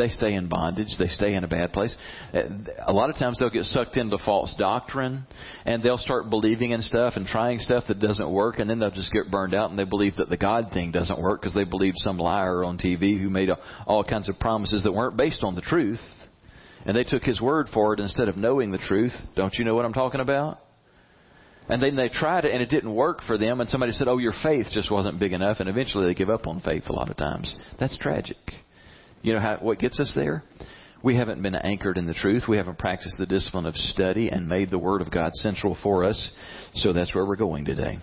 they 0.00 0.08
stay 0.08 0.34
in 0.34 0.48
bondage. 0.48 0.88
They 0.98 1.08
stay 1.08 1.34
in 1.34 1.44
a 1.44 1.48
bad 1.48 1.72
place. 1.72 1.94
A 2.32 2.92
lot 2.92 3.10
of 3.10 3.16
times 3.16 3.38
they'll 3.38 3.50
get 3.50 3.64
sucked 3.64 3.98
into 3.98 4.16
false 4.24 4.54
doctrine 4.58 5.26
and 5.66 5.82
they'll 5.82 5.98
start 5.98 6.30
believing 6.30 6.70
in 6.70 6.80
stuff 6.80 7.14
and 7.16 7.26
trying 7.26 7.58
stuff 7.58 7.84
that 7.88 8.00
doesn't 8.00 8.30
work 8.30 8.58
and 8.58 8.70
then 8.70 8.78
they'll 8.78 8.90
just 8.90 9.12
get 9.12 9.30
burned 9.30 9.54
out 9.54 9.68
and 9.70 9.78
they 9.78 9.84
believe 9.84 10.16
that 10.16 10.30
the 10.30 10.38
God 10.38 10.68
thing 10.72 10.90
doesn't 10.90 11.20
work 11.20 11.42
because 11.42 11.54
they 11.54 11.64
believe 11.64 11.92
some 11.96 12.16
liar 12.16 12.64
on 12.64 12.78
TV 12.78 13.20
who 13.20 13.28
made 13.28 13.50
all 13.86 14.02
kinds 14.02 14.28
of 14.30 14.38
promises 14.38 14.82
that 14.84 14.92
weren't 14.92 15.16
based 15.16 15.44
on 15.44 15.54
the 15.54 15.60
truth. 15.60 16.00
And 16.86 16.96
they 16.96 17.04
took 17.04 17.22
his 17.22 17.40
word 17.40 17.68
for 17.74 17.92
it 17.92 18.00
instead 18.00 18.28
of 18.28 18.38
knowing 18.38 18.70
the 18.70 18.78
truth. 18.78 19.12
Don't 19.36 19.54
you 19.54 19.66
know 19.66 19.74
what 19.74 19.84
I'm 19.84 19.92
talking 19.92 20.22
about? 20.22 20.60
And 21.68 21.82
then 21.82 21.94
they 21.94 22.08
tried 22.08 22.46
it 22.46 22.52
and 22.52 22.62
it 22.62 22.70
didn't 22.70 22.94
work 22.94 23.20
for 23.26 23.36
them 23.36 23.60
and 23.60 23.68
somebody 23.68 23.92
said, 23.92 24.08
oh, 24.08 24.16
your 24.16 24.32
faith 24.42 24.68
just 24.72 24.90
wasn't 24.90 25.20
big 25.20 25.34
enough 25.34 25.58
and 25.60 25.68
eventually 25.68 26.06
they 26.06 26.14
give 26.14 26.30
up 26.30 26.46
on 26.46 26.60
faith 26.60 26.84
a 26.88 26.92
lot 26.92 27.10
of 27.10 27.18
times. 27.18 27.54
That's 27.78 27.98
tragic. 27.98 28.38
You 29.22 29.34
know 29.34 29.40
how, 29.40 29.58
what 29.60 29.78
gets 29.78 30.00
us 30.00 30.12
there? 30.14 30.42
We 31.02 31.16
haven't 31.16 31.42
been 31.42 31.54
anchored 31.54 31.96
in 31.96 32.06
the 32.06 32.14
truth. 32.14 32.44
We 32.48 32.58
haven't 32.58 32.78
practiced 32.78 33.16
the 33.18 33.26
discipline 33.26 33.66
of 33.66 33.74
study 33.74 34.28
and 34.28 34.48
made 34.48 34.70
the 34.70 34.78
Word 34.78 35.00
of 35.00 35.10
God 35.10 35.34
central 35.34 35.76
for 35.82 36.04
us. 36.04 36.30
So 36.74 36.92
that's 36.92 37.14
where 37.14 37.24
we're 37.24 37.36
going 37.36 37.64
today. 37.64 37.98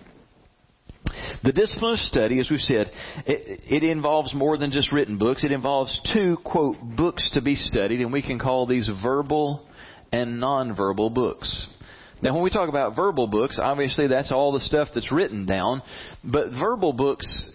The 1.44 1.52
discipline 1.52 1.92
of 1.94 2.00
study, 2.00 2.40
as 2.40 2.50
we've 2.50 2.60
said, 2.60 2.90
it, 3.24 3.60
it, 3.68 3.82
involves 3.84 4.34
more 4.34 4.58
than 4.58 4.70
just 4.70 4.92
written 4.92 5.16
books. 5.16 5.44
It 5.44 5.52
involves 5.52 6.00
two, 6.12 6.38
quote, 6.44 6.76
books 6.96 7.30
to 7.34 7.40
be 7.40 7.54
studied, 7.54 8.00
and 8.00 8.12
we 8.12 8.20
can 8.20 8.38
call 8.38 8.66
these 8.66 8.90
verbal 9.02 9.66
and 10.12 10.42
nonverbal 10.42 11.14
books. 11.14 11.68
Now, 12.20 12.34
when 12.34 12.42
we 12.42 12.50
talk 12.50 12.68
about 12.68 12.96
verbal 12.96 13.28
books, 13.28 13.60
obviously 13.62 14.08
that's 14.08 14.32
all 14.32 14.52
the 14.52 14.60
stuff 14.60 14.88
that's 14.92 15.12
written 15.12 15.46
down. 15.46 15.82
But 16.24 16.50
verbal 16.50 16.92
books, 16.92 17.52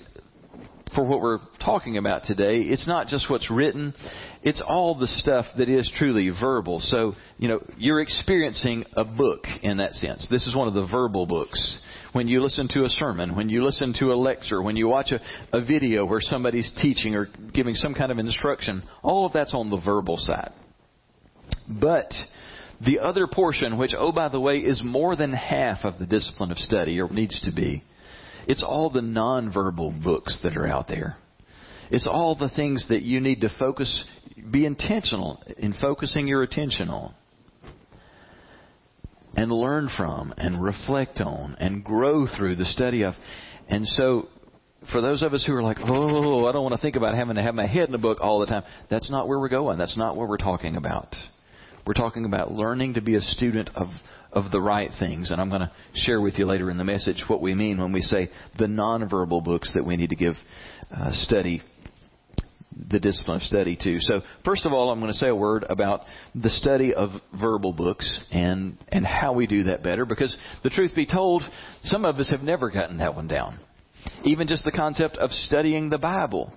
for 0.95 1.03
what 1.03 1.21
we're 1.21 1.39
talking 1.63 1.97
about 1.97 2.23
today, 2.23 2.61
it's 2.61 2.87
not 2.87 3.07
just 3.07 3.29
what's 3.29 3.49
written, 3.49 3.93
it's 4.41 4.61
all 4.65 4.97
the 4.97 5.07
stuff 5.07 5.45
that 5.57 5.69
is 5.69 5.91
truly 5.97 6.29
verbal. 6.29 6.79
So, 6.79 7.13
you 7.37 7.47
know, 7.47 7.59
you're 7.77 8.01
experiencing 8.01 8.85
a 8.93 9.03
book 9.03 9.45
in 9.61 9.77
that 9.77 9.93
sense. 9.93 10.27
This 10.29 10.45
is 10.47 10.55
one 10.55 10.67
of 10.67 10.73
the 10.73 10.87
verbal 10.91 11.25
books. 11.25 11.79
When 12.13 12.27
you 12.27 12.41
listen 12.41 12.67
to 12.69 12.83
a 12.85 12.89
sermon, 12.89 13.35
when 13.35 13.49
you 13.49 13.63
listen 13.63 13.93
to 13.99 14.13
a 14.13 14.15
lecture, 14.15 14.61
when 14.61 14.75
you 14.75 14.87
watch 14.87 15.11
a, 15.11 15.19
a 15.55 15.65
video 15.65 16.05
where 16.05 16.21
somebody's 16.21 16.71
teaching 16.81 17.15
or 17.15 17.27
giving 17.53 17.73
some 17.73 17.93
kind 17.93 18.11
of 18.11 18.19
instruction, 18.19 18.83
all 19.01 19.25
of 19.25 19.33
that's 19.33 19.53
on 19.53 19.69
the 19.69 19.81
verbal 19.83 20.17
side. 20.17 20.51
But 21.67 22.13
the 22.85 22.99
other 22.99 23.27
portion, 23.27 23.77
which, 23.77 23.93
oh, 23.97 24.11
by 24.11 24.29
the 24.29 24.39
way, 24.39 24.57
is 24.57 24.81
more 24.83 25.15
than 25.15 25.33
half 25.33 25.79
of 25.83 25.99
the 25.99 26.05
discipline 26.05 26.51
of 26.51 26.57
study, 26.57 26.99
or 26.99 27.09
needs 27.09 27.39
to 27.41 27.51
be, 27.51 27.83
it's 28.47 28.63
all 28.63 28.89
the 28.89 29.01
nonverbal 29.01 30.03
books 30.03 30.39
that 30.43 30.57
are 30.57 30.67
out 30.67 30.87
there. 30.87 31.17
It's 31.91 32.07
all 32.07 32.35
the 32.35 32.49
things 32.49 32.87
that 32.89 33.03
you 33.03 33.19
need 33.19 33.41
to 33.41 33.49
focus, 33.59 34.03
be 34.51 34.65
intentional 34.65 35.43
in 35.57 35.73
focusing 35.79 36.27
your 36.27 36.43
attention 36.43 36.89
on. 36.89 37.13
And 39.35 39.51
learn 39.51 39.89
from, 39.97 40.33
and 40.37 40.63
reflect 40.63 41.19
on, 41.19 41.55
and 41.59 41.83
grow 41.83 42.27
through 42.37 42.55
the 42.55 42.65
study 42.65 43.03
of. 43.03 43.15
And 43.67 43.87
so, 43.87 44.27
for 44.91 45.01
those 45.01 45.23
of 45.23 45.33
us 45.33 45.43
who 45.45 45.55
are 45.55 45.63
like, 45.63 45.77
oh, 45.81 46.45
I 46.45 46.51
don't 46.51 46.63
want 46.63 46.75
to 46.75 46.81
think 46.81 46.95
about 46.95 47.15
having 47.15 47.35
to 47.35 47.41
have 47.41 47.55
my 47.55 47.65
head 47.65 47.89
in 47.89 47.95
a 47.95 47.99
book 47.99 48.19
all 48.21 48.39
the 48.39 48.45
time, 48.45 48.63
that's 48.91 49.09
not 49.09 49.27
where 49.27 49.39
we're 49.39 49.49
going. 49.49 49.79
That's 49.79 49.97
not 49.97 50.15
what 50.15 50.27
we're 50.27 50.37
talking 50.37 50.75
about. 50.75 51.15
We're 51.85 51.93
talking 51.93 52.25
about 52.25 52.51
learning 52.51 52.93
to 52.93 53.01
be 53.01 53.15
a 53.15 53.21
student 53.21 53.69
of, 53.75 53.87
of 54.33 54.51
the 54.51 54.59
right 54.59 54.89
things. 54.99 55.31
And 55.31 55.39
I'm 55.39 55.49
going 55.49 55.61
to 55.61 55.71
share 55.93 56.21
with 56.21 56.35
you 56.37 56.45
later 56.45 56.69
in 56.69 56.77
the 56.77 56.83
message 56.83 57.23
what 57.27 57.41
we 57.41 57.53
mean 57.53 57.79
when 57.79 57.93
we 57.93 58.01
say 58.01 58.29
the 58.57 58.65
nonverbal 58.65 59.43
books 59.43 59.71
that 59.75 59.85
we 59.85 59.95
need 59.95 60.09
to 60.09 60.15
give 60.15 60.33
uh, 60.91 61.11
study, 61.11 61.61
the 62.89 62.99
discipline 62.99 63.37
of 63.37 63.43
study 63.43 63.77
to. 63.81 63.99
So, 63.99 64.21
first 64.43 64.65
of 64.65 64.73
all, 64.73 64.91
I'm 64.91 64.99
going 64.99 65.11
to 65.11 65.17
say 65.17 65.29
a 65.29 65.35
word 65.35 65.65
about 65.69 66.01
the 66.35 66.49
study 66.49 66.93
of 66.93 67.09
verbal 67.39 67.73
books 67.73 68.19
and, 68.31 68.77
and 68.89 69.05
how 69.05 69.33
we 69.33 69.47
do 69.47 69.63
that 69.65 69.83
better. 69.83 70.05
Because 70.05 70.35
the 70.63 70.69
truth 70.69 70.91
be 70.95 71.05
told, 71.05 71.43
some 71.83 72.05
of 72.05 72.17
us 72.17 72.29
have 72.29 72.41
never 72.41 72.69
gotten 72.69 72.97
that 72.97 73.15
one 73.15 73.27
down. 73.27 73.59
Even 74.25 74.47
just 74.47 74.65
the 74.65 74.71
concept 74.71 75.17
of 75.17 75.31
studying 75.31 75.89
the 75.89 75.97
Bible. 75.97 76.51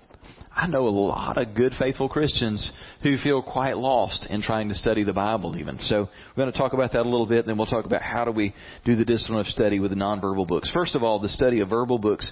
I 0.57 0.65
know 0.65 0.87
a 0.87 0.89
lot 0.89 1.37
of 1.37 1.53
good, 1.53 1.73
faithful 1.77 2.09
Christians 2.09 2.71
who 3.03 3.17
feel 3.17 3.43
quite 3.43 3.77
lost 3.77 4.25
in 4.27 4.41
trying 4.41 4.69
to 4.69 4.75
study 4.75 5.03
the 5.03 5.13
Bible 5.13 5.55
even. 5.55 5.77
So 5.81 6.09
we're 6.35 6.43
going 6.43 6.51
to 6.51 6.57
talk 6.57 6.73
about 6.73 6.93
that 6.93 7.01
a 7.01 7.09
little 7.09 7.27
bit, 7.27 7.41
and 7.41 7.49
then 7.49 7.57
we'll 7.57 7.67
talk 7.67 7.85
about 7.85 8.01
how 8.01 8.25
do 8.25 8.31
we 8.31 8.55
do 8.83 8.95
the 8.95 9.05
discipline 9.05 9.39
of 9.39 9.45
study 9.45 9.79
with 9.79 9.91
the 9.91 9.95
nonverbal 9.95 10.47
books. 10.47 10.71
First 10.73 10.95
of 10.95 11.03
all, 11.03 11.19
the 11.19 11.29
study 11.29 11.59
of 11.59 11.69
verbal 11.69 11.99
books. 11.99 12.31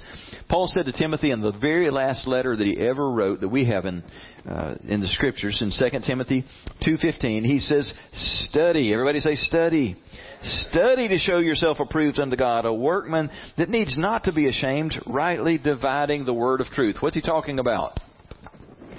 Paul 0.50 0.68
said 0.68 0.86
to 0.86 0.92
Timothy 0.92 1.30
in 1.30 1.42
the 1.42 1.52
very 1.52 1.92
last 1.92 2.28
letter 2.28 2.56
that 2.56 2.66
he 2.66 2.80
ever 2.80 3.12
wrote 3.12 3.42
that 3.42 3.50
we 3.50 3.68
have 3.68 3.86
in, 3.86 4.04
uh, 4.50 4.74
in 4.88 5.02
the 5.02 5.08
Scriptures, 5.08 5.62
in 5.62 5.70
2 5.70 6.00
Timothy 6.08 6.46
2.15, 6.82 7.46
he 7.46 7.60
says, 7.60 7.94
study. 8.12 8.92
Everybody 8.92 9.20
say 9.20 9.36
study. 9.36 9.98
Study 10.42 11.10
to 11.10 11.18
show 11.20 11.38
yourself 11.38 11.80
approved 11.80 12.20
unto 12.20 12.36
God, 12.36 12.66
a 12.66 12.74
workman 12.74 13.30
that 13.60 13.70
needs 13.70 14.00
not 14.00 14.24
to 14.24 14.34
be 14.34 14.48
ashamed, 14.48 14.96
rightly 15.06 15.60
dividing 15.60 16.26
the 16.26 16.34
word 16.34 16.60
of 16.60 16.68
truth. 16.68 16.98
What's 17.02 17.16
he 17.16 17.22
talking 17.22 17.60
about? 17.60 18.00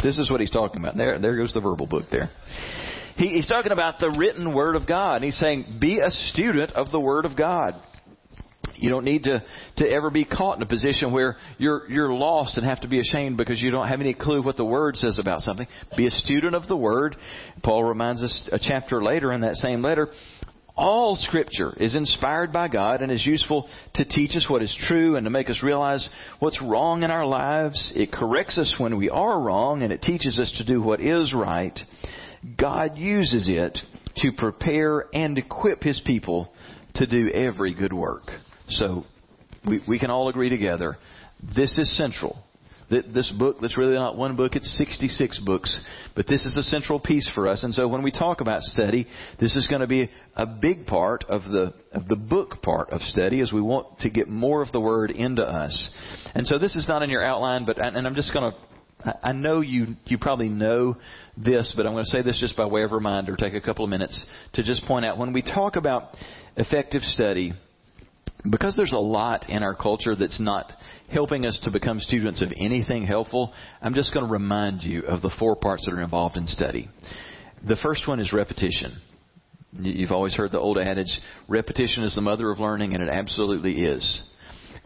This 0.02 0.18
is 0.18 0.30
what 0.30 0.40
he's 0.40 0.50
talking 0.50 0.80
about. 0.80 0.96
There, 0.96 1.18
there 1.18 1.36
goes 1.36 1.52
the 1.52 1.60
verbal 1.60 1.86
book 1.86 2.06
there. 2.10 2.30
He, 3.16 3.28
he's 3.28 3.48
talking 3.48 3.72
about 3.72 3.98
the 3.98 4.10
written 4.10 4.54
Word 4.54 4.76
of 4.76 4.86
God. 4.86 5.22
He's 5.22 5.38
saying, 5.38 5.78
be 5.80 6.00
a 6.00 6.10
student 6.10 6.72
of 6.72 6.90
the 6.92 7.00
Word 7.00 7.24
of 7.24 7.36
God. 7.36 7.74
You 8.78 8.90
don't 8.90 9.04
need 9.04 9.24
to, 9.24 9.42
to 9.78 9.88
ever 9.88 10.10
be 10.10 10.26
caught 10.26 10.58
in 10.58 10.62
a 10.62 10.66
position 10.66 11.12
where 11.12 11.36
you're, 11.56 11.88
you're 11.88 12.12
lost 12.12 12.58
and 12.58 12.66
have 12.66 12.82
to 12.82 12.88
be 12.88 13.00
ashamed 13.00 13.38
because 13.38 13.60
you 13.60 13.70
don't 13.70 13.88
have 13.88 14.00
any 14.00 14.12
clue 14.12 14.42
what 14.42 14.58
the 14.58 14.66
Word 14.66 14.96
says 14.96 15.18
about 15.18 15.40
something. 15.40 15.66
Be 15.96 16.06
a 16.06 16.10
student 16.10 16.54
of 16.54 16.68
the 16.68 16.76
Word. 16.76 17.16
Paul 17.62 17.84
reminds 17.84 18.22
us 18.22 18.48
a 18.52 18.58
chapter 18.58 19.02
later 19.02 19.32
in 19.32 19.40
that 19.40 19.54
same 19.54 19.80
letter 19.82 20.09
all 20.76 21.16
Scripture 21.16 21.72
is 21.78 21.96
inspired 21.96 22.52
by 22.52 22.68
God 22.68 23.00
and 23.00 23.10
is 23.10 23.24
useful 23.24 23.68
to 23.94 24.04
teach 24.04 24.36
us 24.36 24.46
what 24.48 24.62
is 24.62 24.76
true 24.86 25.16
and 25.16 25.24
to 25.24 25.30
make 25.30 25.48
us 25.48 25.62
realize 25.62 26.08
what's 26.38 26.60
wrong 26.60 27.02
in 27.02 27.10
our 27.10 27.26
lives. 27.26 27.92
It 27.96 28.12
corrects 28.12 28.58
us 28.58 28.74
when 28.78 28.98
we 28.98 29.08
are 29.08 29.40
wrong 29.40 29.82
and 29.82 29.92
it 29.92 30.02
teaches 30.02 30.38
us 30.38 30.52
to 30.58 30.66
do 30.66 30.82
what 30.82 31.00
is 31.00 31.32
right. 31.34 31.78
God 32.58 32.98
uses 32.98 33.48
it 33.48 33.78
to 34.16 34.32
prepare 34.36 35.06
and 35.14 35.38
equip 35.38 35.82
His 35.82 36.00
people 36.04 36.52
to 36.96 37.06
do 37.06 37.30
every 37.30 37.74
good 37.74 37.92
work. 37.92 38.22
So 38.68 39.04
we, 39.66 39.80
we 39.88 39.98
can 39.98 40.10
all 40.10 40.28
agree 40.28 40.50
together. 40.50 40.98
This 41.54 41.78
is 41.78 41.96
central 41.96 42.38
this 42.88 43.33
book 43.37 43.57
that's 43.61 43.77
really 43.77 43.94
not 43.94 44.16
one 44.16 44.37
book, 44.37 44.55
it's 44.55 44.79
66 44.79 45.40
books. 45.40 45.79
But 46.14 46.27
this 46.27 46.46
is 46.46 46.57
a 46.57 46.62
central 46.62 47.01
piece 47.01 47.31
for 47.35 47.49
us. 47.49 47.64
And 47.64 47.75
so 47.75 47.88
when 47.88 48.03
we 48.03 48.11
talk 48.11 48.40
about 48.40 48.62
study, 48.62 49.07
this 49.40 49.57
is 49.57 49.66
going 49.68 49.81
to 49.81 49.87
be 49.87 50.11
a 50.37 50.46
big 50.46 50.87
part 50.87 51.25
of 51.29 51.42
the, 51.44 51.75
of 51.92 52.09
the 52.09 52.16
book 52.16 52.62
part 52.62 52.90
of 52.90 53.01
study 53.03 53.40
as 53.40 53.53
we 53.53 53.61
want 53.61 54.01
to 54.01 54.11
get 54.11 54.29
more 54.29 54.62
of 54.62 54.72
the 54.72 54.81
Word 54.81 55.11
into 55.11 55.42
us. 55.42 55.90
And 56.35 56.46
so 56.46 56.59
this 56.59 56.77
is 56.77 56.88
not 56.88 57.03
in 57.03 57.11
your 57.11 57.25
outline, 57.25 57.66
but, 57.66 57.79
and 57.79 58.07
I'm 58.07 58.14
just 58.14 58.33
going 58.33 58.53
to 58.53 58.59
I 59.22 59.33
know 59.33 59.61
you 59.61 59.88
you 60.07 60.18
probably 60.18 60.49
know 60.49 60.96
this, 61.37 61.72
but 61.77 61.87
I'm 61.87 61.92
going 61.92 62.05
to 62.05 62.11
say 62.11 62.22
this 62.22 62.40
just 62.40 62.57
by 62.57 62.64
way 62.64 62.83
of 62.83 62.92
reminder. 62.92 63.37
Take 63.37 63.55
a 63.55 63.61
couple 63.61 63.85
of 63.85 63.90
minutes 63.90 64.25
to 64.55 64.62
just 64.62 64.85
point 64.85 65.05
out 65.05 65.18
when 65.18 65.33
we 65.33 65.42
talk 65.42 65.77
about 65.77 66.16
effective 66.57 67.03
study, 67.03 67.53
because 68.49 68.75
there's 68.75 68.94
a 68.94 68.99
lot 68.99 69.49
in 69.49 69.62
our 69.62 69.75
culture 69.75 70.16
that's 70.16 70.40
not 70.40 70.72
helping 71.12 71.47
us 71.47 71.59
to 71.64 71.71
become 71.71 72.01
students 72.01 72.42
of 72.42 72.53
anything 72.57 73.07
helpful, 73.07 73.53
I'm 73.81 73.95
just 73.95 74.12
going 74.12 74.27
to 74.27 74.33
remind 74.33 74.83
you 74.83 75.03
of 75.03 75.23
the 75.23 75.35
four 75.38 75.57
parts 75.57 75.87
that 75.87 75.95
are 75.95 76.03
involved 76.03 76.37
in 76.37 76.47
study. 76.47 76.88
The 77.66 77.77
first 77.83 78.07
one 78.09 78.21
is 78.21 78.33
repetition. 78.33 78.99
You've 79.79 80.12
always 80.12 80.35
heard 80.35 80.53
the 80.53 80.59
old 80.59 80.79
adage, 80.79 81.12
repetition 81.49 82.05
is 82.05 82.14
the 82.14 82.23
mother 82.23 82.51
of 82.51 82.61
learning, 82.61 82.95
and 82.95 83.03
it 83.03 83.09
absolutely 83.11 83.83
is 83.85 84.23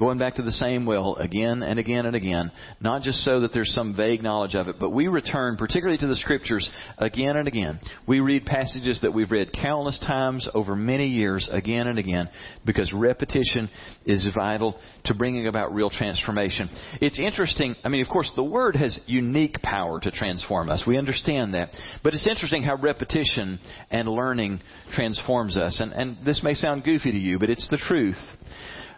going 0.01 0.19
back 0.19 0.37
to 0.37 0.43
the 0.43 0.51
same 0.51 0.87
well 0.87 1.15
again 1.17 1.63
and 1.63 1.79
again 1.79 2.07
and 2.07 2.17
again, 2.17 2.51
not 2.81 3.03
just 3.03 3.19
so 3.19 3.41
that 3.41 3.53
there's 3.53 3.73
some 3.75 3.95
vague 3.95 4.23
knowledge 4.23 4.55
of 4.55 4.67
it, 4.67 4.77
but 4.81 4.91
we 4.91 5.09
return 5.09 5.59
particularly 5.59 5.99
to 5.99 6.07
the 6.07 6.17
scriptures 6.17 6.69
again 6.97 7.37
and 7.37 7.47
again. 7.47 7.79
We 8.09 8.21
read 8.21 8.47
passages 8.47 9.01
that 9.03 9.13
we've 9.13 9.31
read 9.31 9.53
countless 9.53 9.99
times 10.01 10.49
over 10.55 10.75
many 10.75 11.09
years 11.09 11.47
again 11.53 11.87
and 11.87 11.99
again 11.99 12.31
because 12.65 12.91
repetition 12.95 13.69
is 14.07 14.27
vital 14.35 14.81
to 15.05 15.15
bringing 15.15 15.47
about 15.47 15.75
real 15.75 15.91
transformation. 15.91 16.71
It's 17.03 17.21
interesting, 17.21 17.77
I 17.85 17.91
mean, 17.91 18.01
of 18.01 18.09
course, 18.09 18.33
the 18.35 18.43
Word 18.43 18.77
has 18.77 18.99
unique 19.07 19.61
power 19.63 20.01
to 20.01 20.11
transform 20.11 20.71
us. 20.71 20.83
We 20.87 20.97
understand 20.97 21.53
that. 21.53 21.73
But 22.03 22.15
it's 22.15 22.27
interesting 22.27 22.63
how 22.63 22.77
repetition 22.77 23.61
and 23.91 24.09
learning 24.09 24.63
transforms 24.95 25.59
us. 25.59 25.79
And, 25.79 25.93
and 25.93 26.25
this 26.25 26.41
may 26.43 26.55
sound 26.55 26.85
goofy 26.85 27.13
to 27.13 27.19
you, 27.19 27.39
but 27.39 27.51
it's 27.51 27.69
the 27.69 27.77
truth 27.77 28.17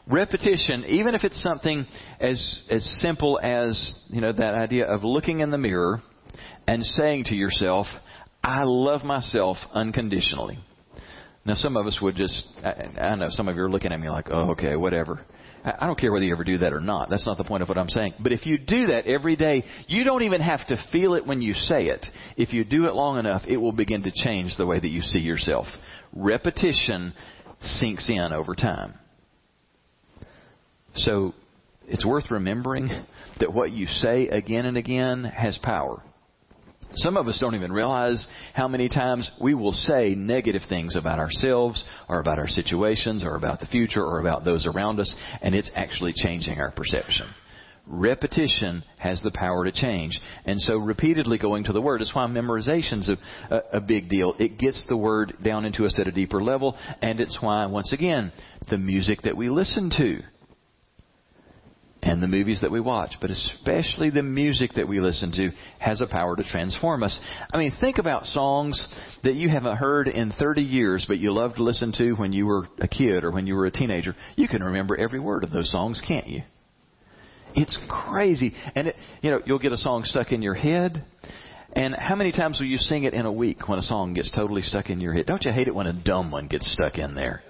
repetition, 0.06 0.84
even 0.86 1.14
if 1.14 1.24
it's 1.24 1.42
something 1.42 1.86
as 2.20 2.62
as 2.70 2.84
simple 3.00 3.38
as 3.42 4.00
you 4.08 4.20
know 4.20 4.32
that 4.32 4.54
idea 4.54 4.86
of 4.86 5.04
looking 5.04 5.40
in 5.40 5.50
the 5.50 5.58
mirror 5.58 6.02
and 6.66 6.84
saying 6.84 7.24
to 7.24 7.34
yourself, 7.34 7.86
"I 8.42 8.62
love 8.64 9.04
myself 9.04 9.58
unconditionally." 9.72 10.58
Now, 11.44 11.54
some 11.54 11.76
of 11.76 11.86
us 11.86 11.98
would 12.00 12.14
just, 12.14 12.46
I, 12.64 13.00
I 13.00 13.14
know 13.16 13.28
some 13.30 13.48
of 13.48 13.56
you 13.56 13.62
are 13.62 13.70
looking 13.70 13.92
at 13.92 14.00
me 14.00 14.08
like, 14.08 14.28
"Oh, 14.30 14.52
okay, 14.52 14.76
whatever." 14.76 15.20
I 15.64 15.86
don't 15.86 15.98
care 15.98 16.10
whether 16.10 16.24
you 16.24 16.32
ever 16.32 16.42
do 16.42 16.58
that 16.58 16.72
or 16.72 16.80
not. 16.80 17.08
That's 17.08 17.24
not 17.24 17.38
the 17.38 17.44
point 17.44 17.62
of 17.62 17.68
what 17.68 17.78
I'm 17.78 17.88
saying. 17.88 18.14
But 18.18 18.32
if 18.32 18.46
you 18.46 18.58
do 18.58 18.86
that 18.86 19.06
every 19.06 19.36
day, 19.36 19.62
you 19.86 20.02
don't 20.02 20.22
even 20.22 20.40
have 20.40 20.66
to 20.66 20.76
feel 20.90 21.14
it 21.14 21.24
when 21.24 21.40
you 21.40 21.54
say 21.54 21.84
it. 21.84 22.04
If 22.36 22.52
you 22.52 22.64
do 22.64 22.86
it 22.86 22.94
long 22.94 23.16
enough, 23.16 23.42
it 23.46 23.58
will 23.58 23.70
begin 23.70 24.02
to 24.02 24.10
change 24.12 24.56
the 24.56 24.66
way 24.66 24.80
that 24.80 24.88
you 24.88 25.02
see 25.02 25.20
yourself. 25.20 25.66
Repetition 26.12 27.14
sinks 27.60 28.08
in 28.08 28.32
over 28.32 28.56
time. 28.56 28.94
So 30.94 31.34
it's 31.86 32.06
worth 32.06 32.30
remembering 32.30 32.88
that 33.40 33.52
what 33.52 33.70
you 33.70 33.86
say 33.86 34.28
again 34.28 34.66
and 34.66 34.76
again 34.76 35.24
has 35.24 35.58
power. 35.62 36.02
Some 36.94 37.16
of 37.16 37.26
us 37.26 37.38
don't 37.40 37.54
even 37.54 37.72
realize 37.72 38.26
how 38.52 38.68
many 38.68 38.88
times 38.88 39.30
we 39.40 39.54
will 39.54 39.72
say 39.72 40.14
negative 40.14 40.62
things 40.68 40.94
about 40.94 41.18
ourselves 41.18 41.82
or 42.08 42.20
about 42.20 42.38
our 42.38 42.48
situations 42.48 43.22
or 43.22 43.34
about 43.34 43.60
the 43.60 43.66
future 43.66 44.04
or 44.04 44.20
about 44.20 44.44
those 44.44 44.66
around 44.66 45.00
us, 45.00 45.14
and 45.40 45.54
it's 45.54 45.70
actually 45.74 46.12
changing 46.14 46.60
our 46.60 46.70
perception. 46.70 47.26
Repetition 47.86 48.84
has 48.98 49.20
the 49.22 49.32
power 49.32 49.64
to 49.64 49.72
change. 49.72 50.20
And 50.44 50.60
so 50.60 50.74
repeatedly 50.76 51.38
going 51.38 51.64
to 51.64 51.72
the 51.72 51.80
Word 51.80 52.02
is 52.02 52.12
why 52.14 52.26
memorization's 52.26 53.08
a, 53.08 53.16
a, 53.50 53.78
a 53.78 53.80
big 53.80 54.08
deal. 54.08 54.34
It 54.38 54.58
gets 54.58 54.84
the 54.86 54.96
Word 54.96 55.34
down 55.42 55.64
into 55.64 55.84
us 55.86 55.98
at 55.98 56.06
a 56.06 56.12
deeper 56.12 56.42
level, 56.42 56.76
and 57.00 57.20
it's 57.20 57.38
why, 57.40 57.66
once 57.66 57.92
again, 57.92 58.32
the 58.70 58.78
music 58.78 59.22
that 59.22 59.36
we 59.36 59.48
listen 59.48 59.90
to 59.96 60.20
and 62.02 62.20
the 62.20 62.26
movies 62.26 62.60
that 62.62 62.70
we 62.70 62.80
watch, 62.80 63.12
but 63.20 63.30
especially 63.30 64.10
the 64.10 64.22
music 64.22 64.72
that 64.74 64.88
we 64.88 65.00
listen 65.00 65.30
to 65.32 65.50
has 65.78 66.00
a 66.00 66.06
power 66.06 66.34
to 66.34 66.42
transform 66.42 67.04
us. 67.04 67.18
I 67.52 67.58
mean, 67.58 67.72
think 67.80 67.98
about 67.98 68.26
songs 68.26 68.88
that 69.22 69.36
you 69.36 69.48
haven't 69.48 69.76
heard 69.76 70.08
in 70.08 70.32
30 70.32 70.62
years, 70.62 71.04
but 71.06 71.18
you 71.18 71.32
loved 71.32 71.56
to 71.56 71.62
listen 71.62 71.92
to 71.98 72.12
when 72.14 72.32
you 72.32 72.46
were 72.46 72.66
a 72.80 72.88
kid 72.88 73.22
or 73.22 73.30
when 73.30 73.46
you 73.46 73.54
were 73.54 73.66
a 73.66 73.70
teenager. 73.70 74.16
You 74.34 74.48
can 74.48 74.64
remember 74.64 74.96
every 74.96 75.20
word 75.20 75.44
of 75.44 75.52
those 75.52 75.70
songs, 75.70 76.02
can't 76.06 76.26
you? 76.26 76.42
It's 77.54 77.78
crazy. 77.88 78.54
And 78.74 78.88
it, 78.88 78.96
you 79.20 79.30
know, 79.30 79.40
you'll 79.44 79.60
get 79.60 79.72
a 79.72 79.76
song 79.76 80.02
stuck 80.04 80.32
in 80.32 80.42
your 80.42 80.54
head. 80.54 81.04
And 81.74 81.94
how 81.94 82.16
many 82.16 82.32
times 82.32 82.58
will 82.58 82.66
you 82.66 82.78
sing 82.78 83.04
it 83.04 83.14
in 83.14 83.26
a 83.26 83.32
week 83.32 83.68
when 83.68 83.78
a 83.78 83.82
song 83.82 84.12
gets 84.12 84.30
totally 84.32 84.62
stuck 84.62 84.90
in 84.90 85.00
your 85.00 85.14
head? 85.14 85.26
Don't 85.26 85.44
you 85.44 85.52
hate 85.52 85.68
it 85.68 85.74
when 85.74 85.86
a 85.86 85.92
dumb 85.92 86.30
one 86.32 86.48
gets 86.48 86.70
stuck 86.72 86.98
in 86.98 87.14
there? 87.14 87.42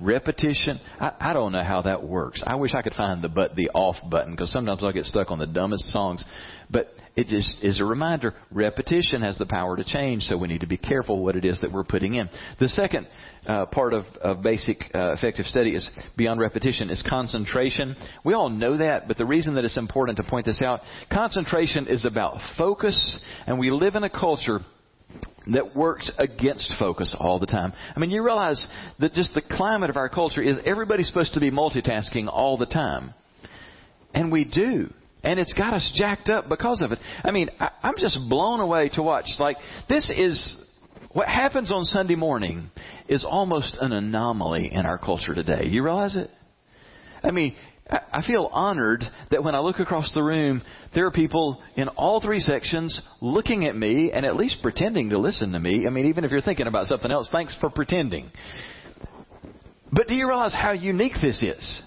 Repetition. 0.00 0.80
I, 1.00 1.12
I 1.20 1.32
don't 1.32 1.52
know 1.52 1.64
how 1.64 1.82
that 1.82 2.02
works. 2.02 2.42
I 2.46 2.56
wish 2.56 2.74
I 2.74 2.82
could 2.82 2.94
find 2.94 3.22
the 3.22 3.28
but 3.28 3.54
the 3.54 3.70
off 3.70 3.96
button 4.10 4.32
because 4.32 4.52
sometimes 4.52 4.84
I 4.84 4.92
get 4.92 5.06
stuck 5.06 5.30
on 5.30 5.38
the 5.38 5.46
dumbest 5.46 5.90
songs. 5.90 6.24
But 6.70 6.94
it 7.16 7.26
just 7.26 7.62
is 7.64 7.80
a 7.80 7.84
reminder. 7.84 8.34
Repetition 8.52 9.22
has 9.22 9.36
the 9.36 9.46
power 9.46 9.76
to 9.76 9.84
change, 9.84 10.22
so 10.22 10.36
we 10.36 10.48
need 10.48 10.60
to 10.60 10.66
be 10.66 10.76
careful 10.76 11.22
what 11.22 11.36
it 11.36 11.44
is 11.44 11.60
that 11.60 11.72
we're 11.72 11.84
putting 11.84 12.14
in. 12.14 12.30
The 12.60 12.68
second 12.68 13.08
uh, 13.46 13.66
part 13.66 13.92
of, 13.92 14.04
of 14.22 14.42
basic 14.42 14.78
uh, 14.94 15.12
effective 15.12 15.46
study 15.46 15.74
is 15.74 15.90
beyond 16.16 16.40
repetition 16.40 16.88
is 16.88 17.04
concentration. 17.08 17.96
We 18.24 18.34
all 18.34 18.48
know 18.48 18.76
that, 18.76 19.08
but 19.08 19.16
the 19.16 19.26
reason 19.26 19.56
that 19.56 19.64
it's 19.64 19.76
important 19.76 20.18
to 20.18 20.24
point 20.24 20.46
this 20.46 20.62
out, 20.62 20.80
concentration 21.12 21.88
is 21.88 22.04
about 22.04 22.38
focus, 22.56 23.18
and 23.46 23.58
we 23.58 23.70
live 23.70 23.96
in 23.96 24.04
a 24.04 24.10
culture 24.10 24.60
that 25.52 25.74
works 25.74 26.10
against 26.18 26.72
focus 26.78 27.16
all 27.18 27.38
the 27.38 27.46
time. 27.46 27.72
I 27.94 27.98
mean, 27.98 28.10
you 28.10 28.22
realize 28.22 28.66
that 28.98 29.12
just 29.14 29.34
the 29.34 29.42
climate 29.42 29.90
of 29.90 29.96
our 29.96 30.08
culture 30.08 30.42
is 30.42 30.58
everybody's 30.64 31.08
supposed 31.08 31.34
to 31.34 31.40
be 31.40 31.50
multitasking 31.50 32.28
all 32.28 32.56
the 32.56 32.66
time. 32.66 33.14
And 34.14 34.30
we 34.30 34.44
do. 34.44 34.92
And 35.22 35.38
it's 35.38 35.52
got 35.52 35.74
us 35.74 35.92
jacked 35.94 36.28
up 36.28 36.48
because 36.48 36.82
of 36.82 36.92
it. 36.92 36.98
I 37.22 37.30
mean, 37.30 37.50
I, 37.58 37.70
I'm 37.82 37.94
just 37.98 38.18
blown 38.28 38.60
away 38.60 38.90
to 38.94 39.02
watch. 39.02 39.26
Like, 39.38 39.56
this 39.88 40.10
is 40.10 40.56
what 41.12 41.28
happens 41.28 41.72
on 41.72 41.84
Sunday 41.84 42.14
morning 42.14 42.70
is 43.08 43.24
almost 43.28 43.76
an 43.80 43.92
anomaly 43.92 44.72
in 44.72 44.86
our 44.86 44.98
culture 44.98 45.34
today. 45.34 45.66
You 45.66 45.82
realize 45.82 46.16
it? 46.16 46.30
I 47.22 47.32
mean, 47.32 47.54
I 47.90 48.22
feel 48.24 48.48
honored 48.52 49.02
that 49.30 49.42
when 49.42 49.54
I 49.54 49.58
look 49.58 49.80
across 49.80 50.12
the 50.14 50.22
room, 50.22 50.62
there 50.94 51.06
are 51.06 51.10
people 51.10 51.60
in 51.76 51.88
all 51.88 52.20
three 52.20 52.38
sections 52.38 53.00
looking 53.20 53.66
at 53.66 53.76
me 53.76 54.12
and 54.12 54.24
at 54.24 54.36
least 54.36 54.58
pretending 54.62 55.10
to 55.10 55.18
listen 55.18 55.52
to 55.52 55.58
me. 55.58 55.86
I 55.86 55.90
mean, 55.90 56.06
even 56.06 56.24
if 56.24 56.30
you're 56.30 56.40
thinking 56.40 56.68
about 56.68 56.86
something 56.86 57.10
else, 57.10 57.28
thanks 57.32 57.56
for 57.60 57.68
pretending. 57.68 58.30
But 59.92 60.06
do 60.06 60.14
you 60.14 60.28
realize 60.28 60.54
how 60.54 60.70
unique 60.72 61.14
this 61.20 61.42
is? 61.42 61.82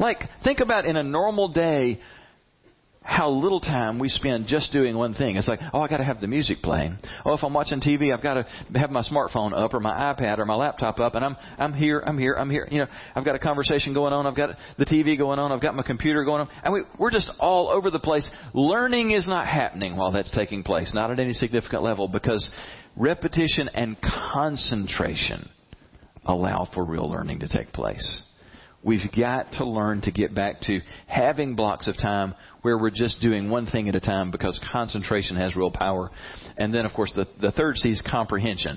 Like, 0.00 0.18
think 0.42 0.60
about 0.60 0.84
in 0.84 0.96
a 0.96 1.02
normal 1.02 1.48
day, 1.48 2.00
how 3.06 3.30
little 3.30 3.60
time 3.60 4.00
we 4.00 4.08
spend 4.08 4.46
just 4.48 4.72
doing 4.72 4.96
one 4.96 5.14
thing. 5.14 5.36
It's 5.36 5.46
like, 5.46 5.60
oh, 5.72 5.80
I 5.80 5.88
got 5.88 5.98
to 5.98 6.04
have 6.04 6.20
the 6.20 6.26
music 6.26 6.58
playing. 6.60 6.98
Oh, 7.24 7.34
if 7.34 7.44
I'm 7.44 7.54
watching 7.54 7.80
TV, 7.80 8.12
I've 8.12 8.22
got 8.22 8.34
to 8.34 8.46
have 8.78 8.90
my 8.90 9.02
smartphone 9.02 9.56
up 9.56 9.74
or 9.74 9.80
my 9.80 10.12
iPad 10.12 10.38
or 10.38 10.44
my 10.44 10.56
laptop 10.56 10.98
up, 10.98 11.14
and 11.14 11.24
I'm 11.24 11.36
I'm 11.56 11.72
here, 11.72 12.02
I'm 12.04 12.18
here, 12.18 12.34
I'm 12.34 12.50
here. 12.50 12.66
You 12.68 12.78
know, 12.80 12.86
I've 13.14 13.24
got 13.24 13.36
a 13.36 13.38
conversation 13.38 13.94
going 13.94 14.12
on, 14.12 14.26
I've 14.26 14.36
got 14.36 14.56
the 14.76 14.84
TV 14.84 15.16
going 15.16 15.38
on, 15.38 15.52
I've 15.52 15.62
got 15.62 15.76
my 15.76 15.84
computer 15.84 16.24
going 16.24 16.42
on, 16.42 16.48
and 16.64 16.74
we 16.74 16.82
we're 16.98 17.12
just 17.12 17.30
all 17.38 17.68
over 17.68 17.90
the 17.90 18.00
place. 18.00 18.28
Learning 18.54 19.12
is 19.12 19.28
not 19.28 19.46
happening 19.46 19.96
while 19.96 20.10
that's 20.10 20.34
taking 20.34 20.64
place, 20.64 20.92
not 20.92 21.12
at 21.12 21.20
any 21.20 21.32
significant 21.32 21.84
level, 21.84 22.08
because 22.08 22.50
repetition 22.96 23.68
and 23.72 23.96
concentration 24.32 25.48
allow 26.24 26.68
for 26.74 26.84
real 26.84 27.08
learning 27.08 27.38
to 27.40 27.48
take 27.48 27.72
place. 27.72 28.22
We've 28.86 29.10
got 29.18 29.52
to 29.54 29.64
learn 29.64 30.02
to 30.02 30.12
get 30.12 30.32
back 30.32 30.60
to 30.62 30.80
having 31.08 31.56
blocks 31.56 31.88
of 31.88 31.96
time 31.96 32.34
where 32.66 32.76
we're 32.76 32.90
just 32.90 33.20
doing 33.20 33.48
one 33.48 33.64
thing 33.64 33.88
at 33.88 33.94
a 33.94 34.00
time 34.00 34.32
because 34.32 34.60
concentration 34.72 35.36
has 35.36 35.54
real 35.54 35.70
power. 35.70 36.10
And 36.56 36.74
then, 36.74 36.84
of 36.84 36.92
course, 36.92 37.12
the, 37.14 37.24
the 37.40 37.52
third 37.52 37.76
C 37.76 37.90
is 37.90 38.02
comprehension. 38.10 38.76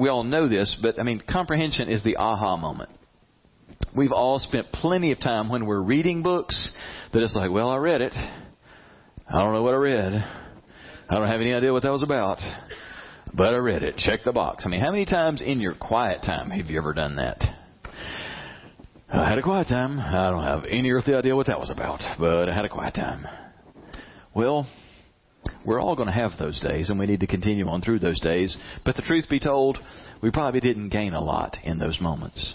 We 0.00 0.08
all 0.08 0.22
know 0.22 0.48
this, 0.48 0.74
but 0.80 0.98
I 0.98 1.02
mean, 1.02 1.22
comprehension 1.30 1.90
is 1.90 2.02
the 2.02 2.16
aha 2.16 2.56
moment. 2.56 2.88
We've 3.94 4.12
all 4.12 4.38
spent 4.38 4.72
plenty 4.72 5.12
of 5.12 5.20
time 5.20 5.50
when 5.50 5.66
we're 5.66 5.82
reading 5.82 6.22
books 6.22 6.70
that 7.12 7.22
it's 7.22 7.36
like, 7.36 7.50
well, 7.50 7.68
I 7.68 7.76
read 7.76 8.00
it. 8.00 8.14
I 8.14 9.38
don't 9.38 9.52
know 9.52 9.62
what 9.62 9.74
I 9.74 9.76
read. 9.76 10.14
I 10.14 11.14
don't 11.14 11.28
have 11.28 11.42
any 11.42 11.52
idea 11.52 11.70
what 11.70 11.82
that 11.82 11.92
was 11.92 12.02
about. 12.02 12.38
But 13.34 13.48
I 13.48 13.58
read 13.58 13.82
it. 13.82 13.98
Check 13.98 14.20
the 14.24 14.32
box. 14.32 14.64
I 14.64 14.70
mean, 14.70 14.80
how 14.80 14.90
many 14.90 15.04
times 15.04 15.42
in 15.42 15.60
your 15.60 15.74
quiet 15.74 16.22
time 16.22 16.48
have 16.48 16.70
you 16.70 16.78
ever 16.78 16.94
done 16.94 17.16
that? 17.16 17.61
I 19.14 19.28
had 19.28 19.36
a 19.36 19.42
quiet 19.42 19.68
time. 19.68 20.00
I 20.00 20.30
don't 20.30 20.42
have 20.42 20.64
any 20.64 20.90
earthly 20.90 21.14
idea 21.14 21.36
what 21.36 21.48
that 21.48 21.60
was 21.60 21.68
about, 21.68 22.00
but 22.18 22.48
I 22.48 22.54
had 22.54 22.64
a 22.64 22.70
quiet 22.70 22.94
time. 22.94 23.26
Well, 24.34 24.66
we're 25.66 25.82
all 25.82 25.94
going 25.94 26.06
to 26.06 26.14
have 26.14 26.30
those 26.38 26.58
days, 26.60 26.88
and 26.88 26.98
we 26.98 27.04
need 27.04 27.20
to 27.20 27.26
continue 27.26 27.68
on 27.68 27.82
through 27.82 27.98
those 27.98 28.18
days. 28.20 28.56
But 28.86 28.96
the 28.96 29.02
truth 29.02 29.26
be 29.28 29.38
told, 29.38 29.76
we 30.22 30.30
probably 30.30 30.60
didn't 30.60 30.88
gain 30.88 31.12
a 31.12 31.20
lot 31.20 31.58
in 31.62 31.78
those 31.78 32.00
moments. 32.00 32.54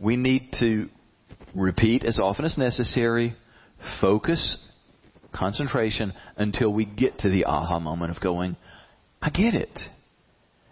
We 0.00 0.16
need 0.16 0.52
to 0.58 0.88
repeat 1.54 2.04
as 2.04 2.18
often 2.18 2.44
as 2.44 2.58
necessary, 2.58 3.36
focus, 4.00 4.58
concentration, 5.32 6.12
until 6.36 6.72
we 6.72 6.86
get 6.86 7.20
to 7.20 7.28
the 7.28 7.44
aha 7.44 7.78
moment 7.78 8.10
of 8.10 8.20
going, 8.20 8.56
I 9.22 9.30
get 9.30 9.54
it. 9.54 9.78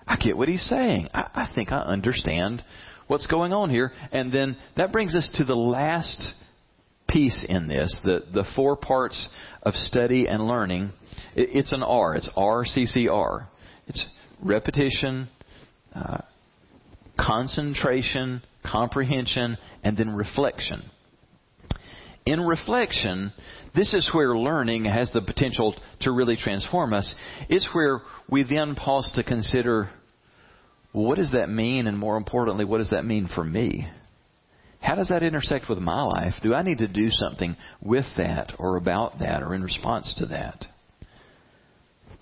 I 0.05 0.17
get 0.17 0.37
what 0.37 0.49
he's 0.49 0.69
saying. 0.69 1.11
I, 1.15 1.31
I 1.33 1.53
think 1.55 1.71
I 1.71 1.79
understand 1.79 2.65
what's 3.07 3.27
going 3.27 3.53
on 3.53 3.71
here. 3.71 3.93
And 4.13 4.33
then 4.33 4.57
that 4.77 4.93
brings 4.93 5.15
us 5.15 5.29
to 5.35 5.45
the 5.45 5.57
last 5.57 6.35
piece 7.09 7.45
in 7.49 7.69
this, 7.69 7.99
the, 8.05 8.25
the 8.33 8.45
four 8.55 8.77
parts 8.77 9.29
of 9.63 9.75
study 9.75 10.27
and 10.27 10.47
learning. 10.47 10.93
It, 11.35 11.51
it's 11.53 11.73
an 11.73 11.83
R. 11.83 12.15
It's 12.15 12.29
RCCR. 12.37 13.47
It's 13.87 14.05
repetition, 14.43 15.29
uh, 15.95 16.23
concentration, 17.19 18.43
comprehension, 18.71 19.57
and 19.83 19.97
then 19.97 20.15
reflection. 20.15 20.91
In 22.27 22.41
reflection, 22.41 23.33
this 23.75 23.95
is 23.95 24.11
where 24.13 24.37
learning 24.37 24.85
has 24.87 25.13
the 25.13 25.23
potential 25.23 25.77
to 26.01 26.11
really 26.11 26.37
transform 26.37 26.93
us. 26.93 27.15
It's 27.49 27.69
where 27.73 28.01
we 28.29 28.43
then 28.43 28.75
pause 28.75 29.13
to 29.15 29.23
consider 29.23 29.91
what 31.05 31.17
does 31.17 31.33
that 31.33 31.51
mean? 31.51 31.87
And 31.87 31.99
more 31.99 32.17
importantly, 32.17 32.65
what 32.65 32.79
does 32.79 32.91
that 32.91 33.05
mean 33.05 33.29
for 33.35 33.45
me? 33.45 33.89
How 34.81 34.95
does 34.95 35.09
that 35.09 35.23
intersect 35.23 35.69
with 35.69 35.79
my 35.79 36.03
life? 36.03 36.35
Do 36.43 36.55
I 36.55 36.63
need 36.63 36.79
to 36.79 36.89
do 36.89 37.11
something 37.11 37.57
with 37.83 38.07
that 38.17 38.55
or 38.59 38.77
about 38.77 39.19
that 39.19 39.43
or 39.43 39.55
in 39.55 39.63
response 39.63 40.15
to 40.19 40.27
that? 40.27 40.65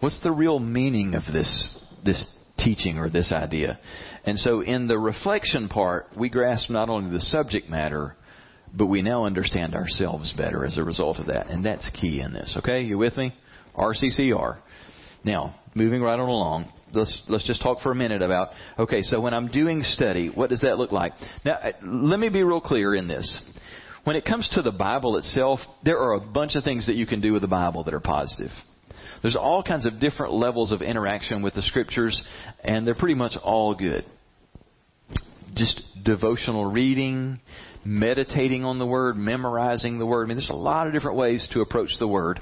What's 0.00 0.20
the 0.22 0.32
real 0.32 0.58
meaning 0.58 1.14
of 1.14 1.22
this, 1.32 1.78
this 2.04 2.26
teaching 2.58 2.98
or 2.98 3.08
this 3.08 3.32
idea? 3.32 3.78
And 4.24 4.38
so 4.38 4.60
in 4.60 4.88
the 4.88 4.98
reflection 4.98 5.68
part, 5.68 6.08
we 6.18 6.28
grasp 6.28 6.70
not 6.70 6.88
only 6.88 7.12
the 7.12 7.20
subject 7.20 7.68
matter, 7.68 8.16
but 8.76 8.86
we 8.86 9.02
now 9.02 9.24
understand 9.24 9.74
ourselves 9.74 10.34
better 10.36 10.64
as 10.64 10.78
a 10.78 10.84
result 10.84 11.18
of 11.18 11.26
that. 11.26 11.48
And 11.48 11.64
that's 11.64 11.88
key 12.00 12.20
in 12.20 12.32
this. 12.32 12.54
Okay? 12.58 12.82
You 12.82 12.98
with 12.98 13.16
me? 13.16 13.34
RCCR. 13.76 14.58
Now, 15.22 15.54
moving 15.74 16.02
right 16.02 16.18
on 16.18 16.28
along 16.28 16.72
let's 16.92 17.22
let's 17.28 17.46
just 17.46 17.62
talk 17.62 17.80
for 17.80 17.92
a 17.92 17.94
minute 17.94 18.22
about 18.22 18.50
okay 18.78 19.02
so 19.02 19.20
when 19.20 19.34
i'm 19.34 19.48
doing 19.48 19.82
study 19.82 20.30
what 20.34 20.50
does 20.50 20.60
that 20.60 20.78
look 20.78 20.92
like? 20.92 21.12
Now 21.44 21.54
uh, 21.54 21.72
let 21.82 22.18
me 22.18 22.28
be 22.28 22.42
real 22.42 22.60
clear 22.60 22.94
in 22.94 23.08
this. 23.08 23.40
When 24.04 24.16
it 24.16 24.24
comes 24.24 24.48
to 24.54 24.62
the 24.62 24.72
bible 24.72 25.16
itself 25.16 25.60
there 25.84 25.98
are 25.98 26.14
a 26.14 26.20
bunch 26.20 26.56
of 26.56 26.64
things 26.64 26.86
that 26.86 26.94
you 26.94 27.06
can 27.06 27.20
do 27.20 27.32
with 27.32 27.42
the 27.42 27.48
bible 27.48 27.84
that 27.84 27.94
are 27.94 28.00
positive. 28.00 28.50
There's 29.22 29.36
all 29.36 29.62
kinds 29.62 29.86
of 29.86 30.00
different 30.00 30.34
levels 30.34 30.72
of 30.72 30.82
interaction 30.82 31.42
with 31.42 31.54
the 31.54 31.62
scriptures 31.62 32.22
and 32.62 32.86
they're 32.86 32.94
pretty 32.94 33.14
much 33.14 33.32
all 33.42 33.74
good. 33.74 34.04
Just 35.54 35.80
devotional 36.04 36.66
reading 36.66 37.40
meditating 37.84 38.64
on 38.64 38.78
the 38.78 38.86
word 38.86 39.16
memorizing 39.16 39.98
the 39.98 40.06
word. 40.06 40.24
I 40.24 40.28
mean 40.28 40.36
there's 40.38 40.50
a 40.50 40.54
lot 40.54 40.86
of 40.86 40.92
different 40.92 41.18
ways 41.18 41.48
to 41.52 41.60
approach 41.60 41.90
the 41.98 42.08
word 42.08 42.40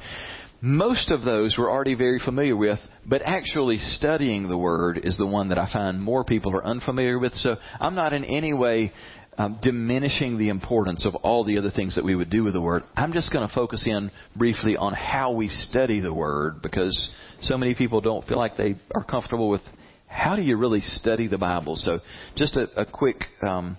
most 0.62 1.10
of 1.10 1.22
those 1.22 1.56
we're 1.58 1.70
already 1.70 1.96
very 1.96 2.20
familiar 2.24 2.56
with, 2.56 2.78
but 3.04 3.20
actually 3.22 3.78
studying 3.78 4.48
the 4.48 4.56
Word 4.56 5.00
is 5.02 5.18
the 5.18 5.26
one 5.26 5.48
that 5.48 5.58
I 5.58 5.70
find 5.70 6.00
more 6.00 6.22
people 6.22 6.54
are 6.56 6.64
unfamiliar 6.64 7.18
with. 7.18 7.34
So 7.34 7.56
I'm 7.80 7.96
not 7.96 8.12
in 8.12 8.24
any 8.24 8.52
way 8.52 8.92
um, 9.36 9.58
diminishing 9.60 10.38
the 10.38 10.50
importance 10.50 11.04
of 11.04 11.16
all 11.16 11.42
the 11.42 11.58
other 11.58 11.72
things 11.72 11.96
that 11.96 12.04
we 12.04 12.14
would 12.14 12.30
do 12.30 12.44
with 12.44 12.52
the 12.52 12.60
Word. 12.60 12.84
I'm 12.94 13.12
just 13.12 13.32
going 13.32 13.46
to 13.46 13.52
focus 13.52 13.84
in 13.86 14.12
briefly 14.36 14.76
on 14.76 14.92
how 14.92 15.32
we 15.32 15.48
study 15.48 15.98
the 15.98 16.14
Word 16.14 16.62
because 16.62 17.08
so 17.40 17.58
many 17.58 17.74
people 17.74 18.00
don't 18.00 18.24
feel 18.26 18.38
like 18.38 18.56
they 18.56 18.76
are 18.94 19.02
comfortable 19.02 19.48
with 19.50 19.62
how 20.06 20.36
do 20.36 20.42
you 20.42 20.56
really 20.56 20.80
study 20.80 21.26
the 21.26 21.38
Bible. 21.38 21.74
So 21.74 21.98
just 22.36 22.56
a, 22.56 22.82
a 22.82 22.86
quick 22.86 23.16
um, 23.44 23.78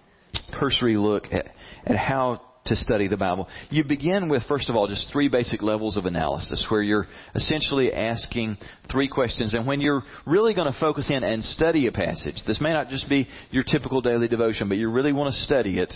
cursory 0.60 0.98
look 0.98 1.26
at, 1.32 1.46
at 1.86 1.96
how 1.96 2.42
to 2.66 2.76
study 2.76 3.08
the 3.08 3.18
Bible. 3.18 3.48
You 3.70 3.84
begin 3.84 4.30
with, 4.30 4.44
first 4.48 4.70
of 4.70 4.76
all, 4.76 4.88
just 4.88 5.12
three 5.12 5.28
basic 5.28 5.62
levels 5.62 5.98
of 5.98 6.06
analysis 6.06 6.66
where 6.70 6.82
you're 6.82 7.08
essentially 7.36 7.94
asking 7.94 8.58
three 8.92 9.08
questions. 9.08 9.54
And 9.54 9.68
when 9.68 9.82
you're 9.82 10.04
really 10.26 10.54
going 10.54 10.72
to 10.72 10.80
focus 10.80 11.10
in 11.10 11.24
and 11.24 11.44
study 11.44 11.88
a 11.88 11.92
passage, 11.92 12.42
this 12.48 12.62
may 12.62 12.72
not 12.72 12.90
just 12.90 13.10
be 13.10 13.28
your 13.52 13.64
typical 13.64 14.02
daily 14.02 14.28
devotion, 14.28 14.70
but 14.70 14.78
you 14.78 14.90
really 14.90 15.14
want 15.14 15.34
to 15.34 15.40
study 15.42 15.80
it, 15.80 15.94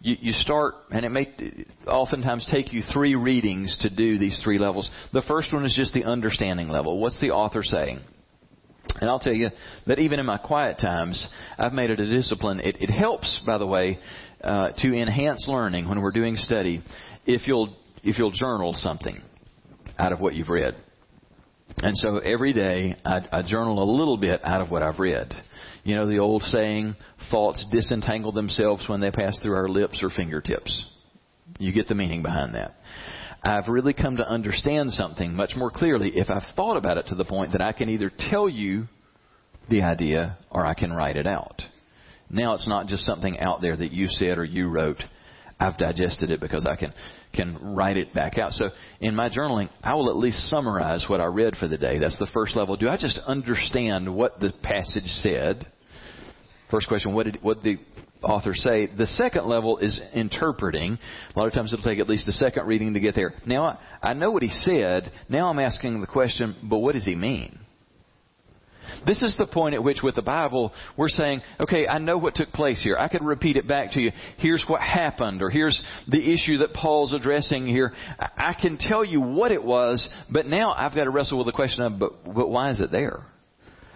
you, 0.00 0.16
you 0.20 0.32
start, 0.32 0.74
and 0.90 1.04
it 1.04 1.10
may 1.10 1.26
oftentimes 1.86 2.46
take 2.50 2.72
you 2.72 2.82
three 2.92 3.14
readings 3.14 3.76
to 3.80 3.94
do 3.94 4.18
these 4.18 4.40
three 4.44 4.58
levels. 4.58 4.90
The 5.12 5.22
first 5.22 5.52
one 5.52 5.64
is 5.64 5.74
just 5.74 5.92
the 5.92 6.04
understanding 6.04 6.68
level. 6.68 7.00
What's 7.00 7.20
the 7.20 7.30
author 7.30 7.62
saying? 7.62 8.00
And 9.00 9.08
I'll 9.08 9.18
tell 9.18 9.34
you 9.34 9.50
that 9.86 9.98
even 9.98 10.18
in 10.18 10.26
my 10.26 10.38
quiet 10.38 10.78
times, 10.80 11.28
I've 11.58 11.72
made 11.72 11.90
it 11.90 12.00
a 12.00 12.06
discipline. 12.06 12.60
It, 12.60 12.80
it 12.80 12.90
helps, 12.90 13.42
by 13.46 13.58
the 13.58 13.66
way, 13.66 13.98
uh, 14.42 14.70
to 14.78 14.94
enhance 14.94 15.46
learning 15.48 15.88
when 15.88 16.00
we're 16.00 16.12
doing 16.12 16.36
study 16.36 16.82
if 17.26 17.46
you'll 17.46 17.76
if 18.02 18.18
you'll 18.18 18.30
journal 18.30 18.72
something 18.74 19.20
out 19.98 20.12
of 20.12 20.20
what 20.20 20.34
you've 20.34 20.48
read. 20.48 20.76
And 21.78 21.96
so 21.96 22.18
every 22.18 22.52
day 22.52 22.96
I, 23.04 23.20
I 23.30 23.42
journal 23.42 23.82
a 23.82 23.88
little 23.98 24.16
bit 24.16 24.40
out 24.44 24.60
of 24.60 24.70
what 24.70 24.82
I've 24.82 24.98
read. 24.98 25.32
You 25.84 25.96
know 25.96 26.06
the 26.06 26.18
old 26.18 26.42
saying, 26.42 26.96
thoughts 27.30 27.64
disentangle 27.70 28.32
themselves 28.32 28.88
when 28.88 29.00
they 29.00 29.10
pass 29.10 29.38
through 29.40 29.54
our 29.54 29.68
lips 29.68 30.02
or 30.02 30.10
fingertips. 30.10 30.84
You 31.58 31.72
get 31.72 31.88
the 31.88 31.94
meaning 31.94 32.22
behind 32.22 32.54
that. 32.54 32.74
I've 33.42 33.68
really 33.68 33.94
come 33.94 34.16
to 34.16 34.28
understand 34.28 34.92
something 34.92 35.32
much 35.32 35.52
more 35.56 35.70
clearly 35.70 36.10
if 36.14 36.28
I've 36.28 36.42
thought 36.56 36.76
about 36.76 36.98
it 36.98 37.06
to 37.08 37.14
the 37.14 37.24
point 37.24 37.52
that 37.52 37.62
I 37.62 37.72
can 37.72 37.88
either 37.88 38.10
tell 38.30 38.48
you 38.48 38.86
the 39.70 39.82
idea 39.82 40.38
or 40.50 40.66
I 40.66 40.74
can 40.74 40.92
write 40.92 41.16
it 41.16 41.26
out. 41.26 41.62
Now 42.30 42.54
it's 42.54 42.68
not 42.68 42.86
just 42.86 43.04
something 43.04 43.38
out 43.38 43.60
there 43.60 43.76
that 43.76 43.92
you 43.92 44.08
said 44.08 44.38
or 44.38 44.44
you 44.44 44.68
wrote. 44.68 45.02
I've 45.60 45.76
digested 45.76 46.30
it 46.30 46.40
because 46.40 46.66
I 46.66 46.76
can 46.76 46.92
can 47.34 47.74
write 47.74 47.96
it 47.96 48.14
back 48.14 48.38
out. 48.38 48.52
So 48.52 48.70
in 49.00 49.14
my 49.14 49.28
journaling, 49.28 49.68
I 49.82 49.94
will 49.94 50.08
at 50.08 50.16
least 50.16 50.48
summarize 50.48 51.06
what 51.08 51.20
I 51.20 51.26
read 51.26 51.56
for 51.56 51.68
the 51.68 51.76
day. 51.76 51.98
That's 51.98 52.18
the 52.18 52.28
first 52.32 52.56
level. 52.56 52.76
Do 52.76 52.88
I 52.88 52.96
just 52.96 53.18
understand 53.26 54.14
what 54.14 54.40
the 54.40 54.52
passage 54.62 55.04
said? 55.04 55.66
First 56.70 56.88
question, 56.88 57.14
what 57.14 57.24
did 57.24 57.38
what 57.42 57.62
the 57.62 57.78
author 58.22 58.54
say? 58.54 58.86
The 58.86 59.06
second 59.06 59.46
level 59.46 59.78
is 59.78 60.00
interpreting. 60.14 60.98
A 61.34 61.38
lot 61.38 61.48
of 61.48 61.54
times 61.54 61.72
it'll 61.72 61.84
take 61.84 61.98
at 61.98 62.08
least 62.08 62.28
a 62.28 62.32
second 62.32 62.66
reading 62.66 62.94
to 62.94 63.00
get 63.00 63.14
there. 63.14 63.34
Now 63.46 63.64
I, 63.64 64.10
I 64.10 64.12
know 64.14 64.30
what 64.30 64.42
he 64.42 64.50
said. 64.50 65.10
Now 65.28 65.48
I'm 65.48 65.58
asking 65.58 66.00
the 66.00 66.06
question, 66.06 66.56
but 66.62 66.78
what 66.78 66.94
does 66.94 67.04
he 67.04 67.14
mean? 67.14 67.58
This 69.06 69.22
is 69.22 69.36
the 69.36 69.46
point 69.46 69.74
at 69.74 69.82
which, 69.82 70.02
with 70.02 70.14
the 70.14 70.22
Bible, 70.22 70.72
we're 70.96 71.08
saying, 71.08 71.42
okay, 71.60 71.86
I 71.86 71.98
know 71.98 72.18
what 72.18 72.34
took 72.34 72.48
place 72.50 72.82
here. 72.82 72.96
I 72.98 73.08
could 73.08 73.22
repeat 73.22 73.56
it 73.56 73.68
back 73.68 73.92
to 73.92 74.00
you. 74.00 74.12
Here's 74.38 74.64
what 74.68 74.80
happened, 74.80 75.42
or 75.42 75.50
here's 75.50 75.80
the 76.08 76.32
issue 76.32 76.58
that 76.58 76.72
Paul's 76.74 77.12
addressing 77.12 77.66
here. 77.66 77.92
I 78.18 78.54
can 78.60 78.78
tell 78.78 79.04
you 79.04 79.20
what 79.20 79.52
it 79.52 79.62
was, 79.62 80.08
but 80.32 80.46
now 80.46 80.72
I've 80.72 80.94
got 80.94 81.04
to 81.04 81.10
wrestle 81.10 81.38
with 81.38 81.46
the 81.46 81.52
question 81.52 81.84
of, 81.84 81.98
but, 81.98 82.24
but 82.24 82.48
why 82.48 82.70
is 82.70 82.80
it 82.80 82.90
there? 82.90 83.24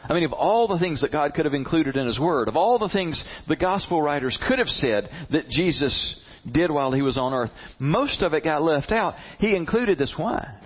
I 0.05 0.15
mean, 0.15 0.25
of 0.25 0.33
all 0.33 0.67
the 0.67 0.79
things 0.79 1.03
that 1.03 1.13
God 1.13 1.35
could 1.35 1.45
have 1.45 1.55
included 1.55 1.97
in 1.97 2.07
His 2.07 2.19
Word, 2.19 2.49
of 2.49 2.57
all 2.57 2.79
the 2.79 2.89
things 2.89 3.23
the 3.49 3.57
Gospel 3.57 4.03
writers 4.03 4.39
could 4.49 4.59
have 4.59 4.69
said 4.69 5.09
that 5.31 5.49
Jesus 5.49 6.21
did 6.51 6.71
while 6.71 6.93
He 6.93 7.03
was 7.03 7.17
on 7.17 7.33
earth, 7.33 7.51
most 7.79 8.23
of 8.23 8.35
it 8.35 8.43
got 8.43 8.63
left 8.63 8.91
out. 8.91 9.15
He 9.39 9.55
included 9.55 9.99
this 9.99 10.15
why? 10.17 10.62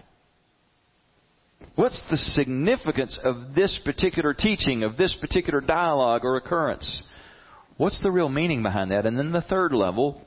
What's 1.76 2.02
the 2.10 2.16
significance 2.16 3.18
of 3.22 3.54
this 3.54 3.78
particular 3.84 4.32
teaching, 4.32 4.82
of 4.82 4.96
this 4.96 5.14
particular 5.20 5.60
dialogue 5.60 6.22
or 6.24 6.36
occurrence? 6.36 7.02
What's 7.76 8.02
the 8.02 8.10
real 8.10 8.30
meaning 8.30 8.62
behind 8.62 8.90
that? 8.90 9.04
And 9.04 9.18
then 9.18 9.30
the 9.30 9.42
third 9.42 9.72
level, 9.72 10.22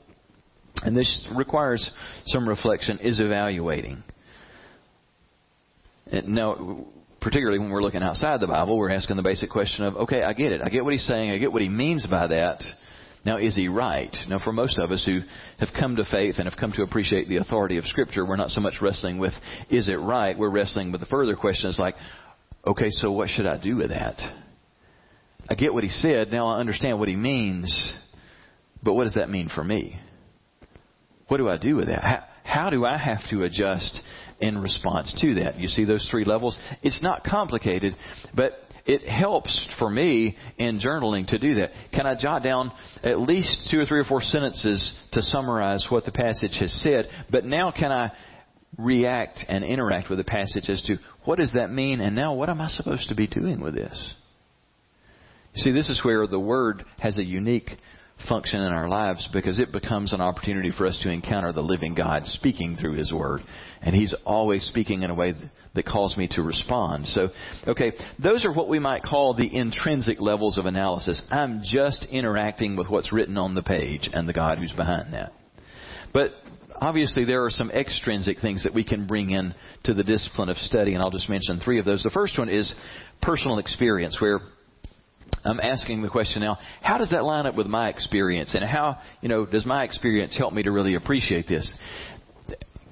and 0.82 0.96
this 0.96 1.26
requires 1.34 1.90
some 2.26 2.48
reflection, 2.48 2.98
is 2.98 3.18
evaluating. 3.18 4.04
Now, 6.26 6.86
particularly 7.20 7.58
when 7.58 7.70
we're 7.70 7.82
looking 7.82 8.02
outside 8.02 8.40
the 8.40 8.46
Bible, 8.46 8.78
we're 8.78 8.90
asking 8.90 9.16
the 9.16 9.22
basic 9.22 9.50
question 9.50 9.84
of, 9.84 9.96
okay, 9.96 10.22
I 10.22 10.32
get 10.32 10.52
it. 10.52 10.62
I 10.64 10.68
get 10.68 10.84
what 10.84 10.92
he's 10.92 11.06
saying. 11.06 11.30
I 11.30 11.38
get 11.38 11.52
what 11.52 11.62
he 11.62 11.68
means 11.68 12.06
by 12.06 12.28
that. 12.28 12.62
Now, 13.24 13.36
is 13.36 13.54
he 13.54 13.68
right? 13.68 14.16
Now, 14.28 14.38
for 14.42 14.52
most 14.52 14.78
of 14.78 14.90
us 14.90 15.04
who 15.04 15.20
have 15.58 15.68
come 15.78 15.96
to 15.96 16.04
faith 16.10 16.36
and 16.38 16.48
have 16.48 16.58
come 16.58 16.72
to 16.72 16.82
appreciate 16.82 17.28
the 17.28 17.36
authority 17.36 17.76
of 17.76 17.84
Scripture, 17.84 18.24
we're 18.24 18.36
not 18.36 18.50
so 18.50 18.62
much 18.62 18.74
wrestling 18.80 19.18
with, 19.18 19.34
is 19.68 19.88
it 19.88 20.00
right? 20.00 20.38
We're 20.38 20.50
wrestling 20.50 20.90
with 20.90 21.02
the 21.02 21.06
further 21.06 21.36
questions 21.36 21.78
like, 21.78 21.96
okay, 22.66 22.88
so 22.90 23.12
what 23.12 23.28
should 23.28 23.46
I 23.46 23.58
do 23.58 23.76
with 23.76 23.90
that? 23.90 24.18
I 25.48 25.54
get 25.54 25.74
what 25.74 25.84
he 25.84 25.90
said. 25.90 26.30
Now 26.30 26.46
I 26.46 26.60
understand 26.60 26.98
what 26.98 27.08
he 27.08 27.16
means. 27.16 27.94
But 28.82 28.94
what 28.94 29.04
does 29.04 29.14
that 29.14 29.28
mean 29.28 29.50
for 29.54 29.64
me? 29.64 29.98
What 31.28 31.36
do 31.36 31.48
I 31.48 31.58
do 31.58 31.76
with 31.76 31.88
that? 31.88 32.02
How, 32.02 32.24
how 32.42 32.70
do 32.70 32.86
I 32.86 32.96
have 32.96 33.20
to 33.30 33.42
adjust 33.42 34.00
in 34.40 34.58
response 34.58 35.14
to 35.20 35.34
that? 35.36 35.58
You 35.58 35.68
see 35.68 35.84
those 35.84 36.08
three 36.10 36.24
levels? 36.24 36.58
It's 36.82 37.02
not 37.02 37.22
complicated, 37.24 37.94
but 38.34 38.52
it 38.86 39.02
helps 39.02 39.66
for 39.78 39.90
me 39.90 40.36
in 40.58 40.80
journaling 40.80 41.26
to 41.28 41.38
do 41.38 41.56
that. 41.56 41.70
Can 41.92 42.06
I 42.06 42.14
jot 42.14 42.42
down 42.42 42.72
at 43.02 43.20
least 43.20 43.68
two 43.70 43.80
or 43.80 43.84
three 43.84 44.00
or 44.00 44.04
four 44.04 44.20
sentences 44.20 44.94
to 45.12 45.22
summarize 45.22 45.86
what 45.90 46.04
the 46.04 46.12
passage 46.12 46.56
has 46.60 46.72
said? 46.82 47.08
But 47.30 47.44
now 47.44 47.70
can 47.70 47.92
I 47.92 48.12
react 48.78 49.40
and 49.48 49.64
interact 49.64 50.08
with 50.08 50.18
the 50.18 50.24
passage 50.24 50.68
as 50.68 50.82
to 50.82 50.96
what 51.24 51.38
does 51.38 51.52
that 51.54 51.70
mean 51.70 52.00
and 52.00 52.14
now 52.14 52.34
what 52.34 52.48
am 52.48 52.60
I 52.60 52.68
supposed 52.68 53.08
to 53.08 53.14
be 53.14 53.26
doing 53.26 53.60
with 53.60 53.74
this? 53.74 54.14
See, 55.56 55.72
this 55.72 55.88
is 55.90 56.04
where 56.04 56.26
the 56.26 56.38
Word 56.38 56.84
has 57.00 57.18
a 57.18 57.24
unique 57.24 57.70
function 58.28 58.60
in 58.60 58.72
our 58.72 58.88
lives 58.88 59.28
because 59.32 59.58
it 59.58 59.72
becomes 59.72 60.12
an 60.12 60.20
opportunity 60.20 60.70
for 60.76 60.86
us 60.86 60.98
to 61.02 61.10
encounter 61.10 61.52
the 61.52 61.62
living 61.62 61.94
God 61.94 62.24
speaking 62.26 62.76
through 62.76 62.94
His 62.94 63.12
Word. 63.12 63.40
And 63.82 63.94
He's 63.94 64.14
always 64.24 64.64
speaking 64.64 65.02
in 65.02 65.10
a 65.10 65.14
way 65.14 65.34
that 65.74 65.86
calls 65.86 66.16
me 66.16 66.28
to 66.32 66.42
respond. 66.42 67.06
So, 67.08 67.28
okay, 67.66 67.92
those 68.22 68.44
are 68.44 68.52
what 68.52 68.68
we 68.68 68.78
might 68.78 69.02
call 69.02 69.34
the 69.34 69.54
intrinsic 69.54 70.20
levels 70.20 70.58
of 70.58 70.66
analysis. 70.66 71.22
I'm 71.30 71.62
just 71.64 72.06
interacting 72.10 72.76
with 72.76 72.88
what's 72.88 73.12
written 73.12 73.38
on 73.38 73.54
the 73.54 73.62
page 73.62 74.10
and 74.12 74.28
the 74.28 74.32
God 74.32 74.58
who's 74.58 74.72
behind 74.72 75.14
that. 75.14 75.32
But 76.12 76.32
obviously 76.80 77.24
there 77.24 77.44
are 77.44 77.50
some 77.50 77.70
extrinsic 77.70 78.40
things 78.40 78.64
that 78.64 78.74
we 78.74 78.84
can 78.84 79.06
bring 79.06 79.30
in 79.30 79.54
to 79.84 79.94
the 79.94 80.02
discipline 80.02 80.48
of 80.48 80.56
study, 80.56 80.94
and 80.94 81.02
I'll 81.02 81.10
just 81.10 81.28
mention 81.28 81.60
three 81.60 81.78
of 81.78 81.84
those. 81.84 82.02
The 82.02 82.10
first 82.10 82.38
one 82.38 82.48
is 82.48 82.74
personal 83.22 83.58
experience, 83.58 84.20
where 84.20 84.40
I'm 85.44 85.60
asking 85.60 86.02
the 86.02 86.08
question 86.08 86.42
now, 86.42 86.58
how 86.82 86.98
does 86.98 87.10
that 87.10 87.24
line 87.24 87.46
up 87.46 87.54
with 87.54 87.66
my 87.66 87.88
experience? 87.88 88.54
And 88.54 88.64
how, 88.64 88.98
you 89.20 89.28
know, 89.28 89.46
does 89.46 89.64
my 89.64 89.84
experience 89.84 90.36
help 90.36 90.52
me 90.52 90.62
to 90.62 90.70
really 90.70 90.94
appreciate 90.94 91.48
this? 91.48 91.72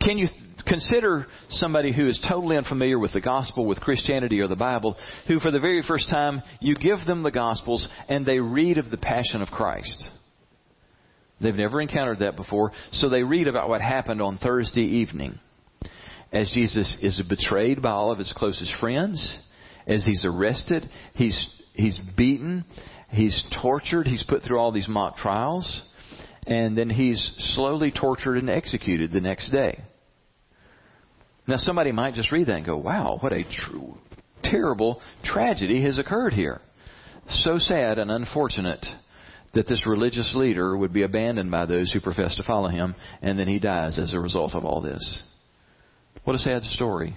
Can 0.01 0.18
you 0.18 0.29
consider 0.66 1.27
somebody 1.51 1.92
who 1.92 2.09
is 2.09 2.24
totally 2.29 2.57
unfamiliar 2.57 2.98
with 2.98 3.12
the 3.12 3.20
gospel, 3.20 3.66
with 3.66 3.81
Christianity 3.81 4.40
or 4.40 4.48
the 4.48 4.57
Bible, 4.57 4.96
who 5.27 5.40
for 5.40 5.51
the 5.51 5.61
very 5.61 5.83
first 5.87 6.09
time 6.09 6.42
you 6.61 6.74
give 6.74 6.98
them 7.07 7.22
the 7.22 7.31
gospels 7.31 7.88
and 8.09 8.24
they 8.24 8.38
read 8.38 8.79
of 8.79 8.90
the 8.90 8.98
passion 8.98 9.42
of 9.42 9.48
Christ? 9.48 10.09
They've 11.40 11.55
never 11.55 11.81
encountered 11.81 12.20
that 12.20 12.37
before, 12.37 12.72
so 12.92 13.09
they 13.09 13.22
read 13.22 13.46
about 13.46 13.68
what 13.68 13.81
happened 13.81 14.20
on 14.20 14.38
Thursday 14.38 14.83
evening 14.83 15.38
as 16.33 16.51
Jesus 16.53 16.98
is 17.03 17.20
betrayed 17.29 17.81
by 17.81 17.90
all 17.90 18.11
of 18.11 18.18
his 18.18 18.33
closest 18.37 18.72
friends, 18.81 19.38
as 19.87 20.05
he's 20.05 20.24
arrested, 20.24 20.88
he's 21.14 21.48
he's 21.78 21.98
beaten, 22.16 22.64
he's 23.10 23.46
tortured, 23.62 24.06
he's 24.06 24.24
put 24.24 24.42
through 24.42 24.58
all 24.58 24.72
these 24.72 24.88
mock 24.88 25.16
trials, 25.16 25.82
and 26.46 26.76
then 26.76 26.90
he's 26.90 27.34
slowly 27.54 27.92
tortured 27.92 28.36
and 28.36 28.50
executed 28.50 29.12
the 29.12 29.20
next 29.20 29.50
day. 29.50 29.80
Now, 31.46 31.56
somebody 31.56 31.92
might 31.92 32.14
just 32.14 32.32
read 32.32 32.48
that 32.48 32.56
and 32.56 32.66
go, 32.66 32.76
wow, 32.76 33.16
what 33.20 33.32
a 33.32 33.44
true, 33.44 33.94
terrible 34.42 35.00
tragedy 35.24 35.82
has 35.84 35.98
occurred 35.98 36.34
here. 36.34 36.60
So 37.30 37.58
sad 37.58 37.98
and 37.98 38.10
unfortunate 38.10 38.84
that 39.54 39.66
this 39.66 39.86
religious 39.86 40.34
leader 40.34 40.76
would 40.76 40.92
be 40.92 41.04
abandoned 41.04 41.50
by 41.50 41.64
those 41.64 41.90
who 41.90 42.00
profess 42.00 42.36
to 42.36 42.42
follow 42.42 42.68
him, 42.68 42.94
and 43.22 43.38
then 43.38 43.48
he 43.48 43.58
dies 43.58 43.98
as 43.98 44.12
a 44.12 44.20
result 44.20 44.54
of 44.54 44.64
all 44.64 44.82
this. 44.82 45.22
What 46.24 46.36
a 46.36 46.38
sad 46.38 46.62
story. 46.64 47.16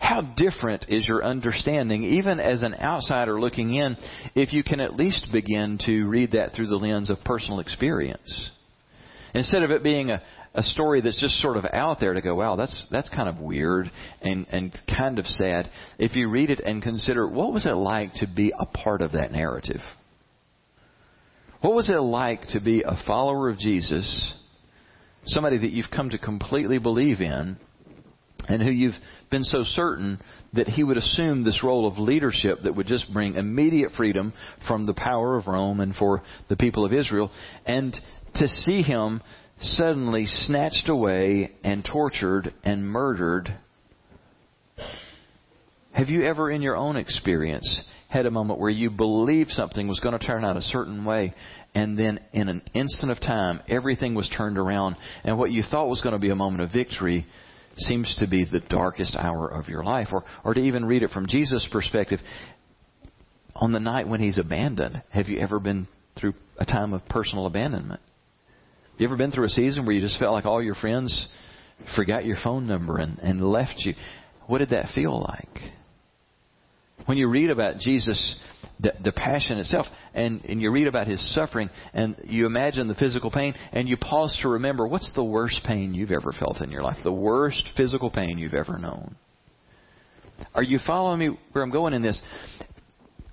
How 0.00 0.20
different 0.20 0.86
is 0.88 1.06
your 1.06 1.24
understanding, 1.24 2.04
even 2.04 2.40
as 2.40 2.62
an 2.62 2.74
outsider 2.74 3.40
looking 3.40 3.74
in, 3.74 3.96
if 4.34 4.52
you 4.52 4.62
can 4.62 4.80
at 4.80 4.94
least 4.94 5.28
begin 5.32 5.78
to 5.86 6.06
read 6.08 6.32
that 6.32 6.52
through 6.54 6.68
the 6.68 6.76
lens 6.76 7.10
of 7.10 7.18
personal 7.24 7.60
experience? 7.60 8.50
Instead 9.34 9.62
of 9.62 9.70
it 9.70 9.82
being 9.82 10.10
a, 10.10 10.22
a 10.54 10.62
story 10.62 11.00
that's 11.00 11.20
just 11.20 11.40
sort 11.40 11.56
of 11.56 11.64
out 11.72 11.98
there 12.00 12.14
to 12.14 12.20
go, 12.20 12.34
wow, 12.34 12.56
that's 12.56 12.86
that's 12.90 13.08
kind 13.08 13.28
of 13.28 13.38
weird 13.38 13.90
and 14.20 14.46
and 14.50 14.78
kind 14.98 15.18
of 15.18 15.26
sad. 15.26 15.70
If 15.98 16.16
you 16.16 16.28
read 16.28 16.50
it 16.50 16.60
and 16.60 16.82
consider 16.82 17.26
what 17.26 17.52
was 17.52 17.66
it 17.66 17.74
like 17.74 18.12
to 18.14 18.26
be 18.26 18.52
a 18.58 18.66
part 18.66 19.00
of 19.00 19.12
that 19.12 19.32
narrative? 19.32 19.80
What 21.62 21.74
was 21.74 21.88
it 21.88 21.94
like 21.94 22.48
to 22.48 22.60
be 22.60 22.82
a 22.82 22.96
follower 23.06 23.48
of 23.48 23.56
Jesus, 23.56 24.34
somebody 25.26 25.58
that 25.58 25.70
you've 25.70 25.90
come 25.94 26.10
to 26.10 26.18
completely 26.18 26.78
believe 26.78 27.20
in, 27.20 27.56
and 28.48 28.62
who 28.62 28.70
you've 28.70 28.94
been 29.30 29.44
so 29.44 29.62
certain 29.64 30.20
that 30.52 30.68
he 30.68 30.84
would 30.84 30.96
assume 30.96 31.44
this 31.44 31.62
role 31.62 31.86
of 31.86 31.98
leadership 31.98 32.58
that 32.62 32.74
would 32.74 32.86
just 32.86 33.12
bring 33.12 33.36
immediate 33.36 33.92
freedom 33.96 34.32
from 34.66 34.84
the 34.84 34.94
power 34.94 35.36
of 35.36 35.46
Rome 35.46 35.80
and 35.80 35.94
for 35.94 36.22
the 36.48 36.56
people 36.56 36.84
of 36.84 36.92
Israel, 36.92 37.30
and 37.66 37.96
to 38.34 38.48
see 38.48 38.82
him 38.82 39.22
suddenly 39.60 40.26
snatched 40.26 40.88
away 40.88 41.52
and 41.62 41.84
tortured 41.84 42.52
and 42.64 42.84
murdered. 42.84 43.54
Have 45.92 46.08
you 46.08 46.24
ever, 46.24 46.50
in 46.50 46.62
your 46.62 46.76
own 46.76 46.96
experience, 46.96 47.82
had 48.08 48.26
a 48.26 48.30
moment 48.30 48.58
where 48.58 48.70
you 48.70 48.90
believed 48.90 49.50
something 49.50 49.88
was 49.88 50.00
going 50.00 50.18
to 50.18 50.26
turn 50.26 50.44
out 50.44 50.56
a 50.56 50.62
certain 50.62 51.04
way, 51.04 51.34
and 51.74 51.98
then 51.98 52.20
in 52.32 52.48
an 52.48 52.62
instant 52.74 53.10
of 53.10 53.20
time, 53.20 53.60
everything 53.68 54.14
was 54.14 54.30
turned 54.36 54.58
around, 54.58 54.96
and 55.24 55.38
what 55.38 55.50
you 55.50 55.62
thought 55.62 55.88
was 55.88 56.00
going 56.00 56.14
to 56.14 56.18
be 56.18 56.30
a 56.30 56.36
moment 56.36 56.62
of 56.62 56.72
victory 56.72 57.26
seems 57.76 58.14
to 58.18 58.26
be 58.26 58.44
the 58.44 58.60
darkest 58.60 59.16
hour 59.16 59.48
of 59.48 59.68
your 59.68 59.84
life. 59.84 60.08
Or, 60.12 60.24
or 60.44 60.54
to 60.54 60.60
even 60.60 60.84
read 60.84 61.02
it 61.02 61.10
from 61.10 61.26
Jesus' 61.26 61.68
perspective, 61.70 62.20
on 63.54 63.72
the 63.72 63.80
night 63.80 64.08
when 64.08 64.20
he's 64.20 64.38
abandoned, 64.38 65.02
have 65.10 65.28
you 65.28 65.38
ever 65.38 65.60
been 65.60 65.86
through 66.18 66.34
a 66.58 66.64
time 66.64 66.92
of 66.92 67.06
personal 67.08 67.46
abandonment? 67.46 68.00
You 68.98 69.06
ever 69.06 69.16
been 69.16 69.30
through 69.30 69.46
a 69.46 69.50
season 69.50 69.84
where 69.84 69.94
you 69.94 70.00
just 70.00 70.18
felt 70.18 70.32
like 70.32 70.44
all 70.44 70.62
your 70.62 70.74
friends 70.74 71.28
forgot 71.96 72.24
your 72.24 72.36
phone 72.42 72.66
number 72.66 72.98
and, 72.98 73.18
and 73.18 73.42
left 73.42 73.74
you? 73.78 73.94
What 74.46 74.58
did 74.58 74.70
that 74.70 74.88
feel 74.94 75.20
like? 75.20 75.72
When 77.06 77.18
you 77.18 77.28
read 77.28 77.50
about 77.50 77.78
Jesus, 77.78 78.38
the, 78.80 78.92
the 79.02 79.12
passion 79.12 79.58
itself, 79.58 79.86
and, 80.14 80.44
and 80.44 80.60
you 80.60 80.70
read 80.70 80.86
about 80.86 81.06
his 81.06 81.34
suffering, 81.34 81.70
and 81.92 82.16
you 82.24 82.46
imagine 82.46 82.88
the 82.88 82.94
physical 82.94 83.30
pain, 83.30 83.54
and 83.72 83.88
you 83.88 83.96
pause 83.96 84.38
to 84.42 84.48
remember 84.48 84.86
what's 84.86 85.12
the 85.14 85.24
worst 85.24 85.60
pain 85.64 85.94
you've 85.94 86.12
ever 86.12 86.32
felt 86.32 86.60
in 86.60 86.70
your 86.70 86.82
life? 86.82 86.98
The 87.02 87.12
worst 87.12 87.68
physical 87.76 88.10
pain 88.10 88.38
you've 88.38 88.54
ever 88.54 88.78
known. 88.78 89.16
Are 90.54 90.62
you 90.62 90.78
following 90.84 91.18
me 91.18 91.38
where 91.52 91.62
I'm 91.62 91.70
going 91.70 91.94
in 91.94 92.02
this? 92.02 92.20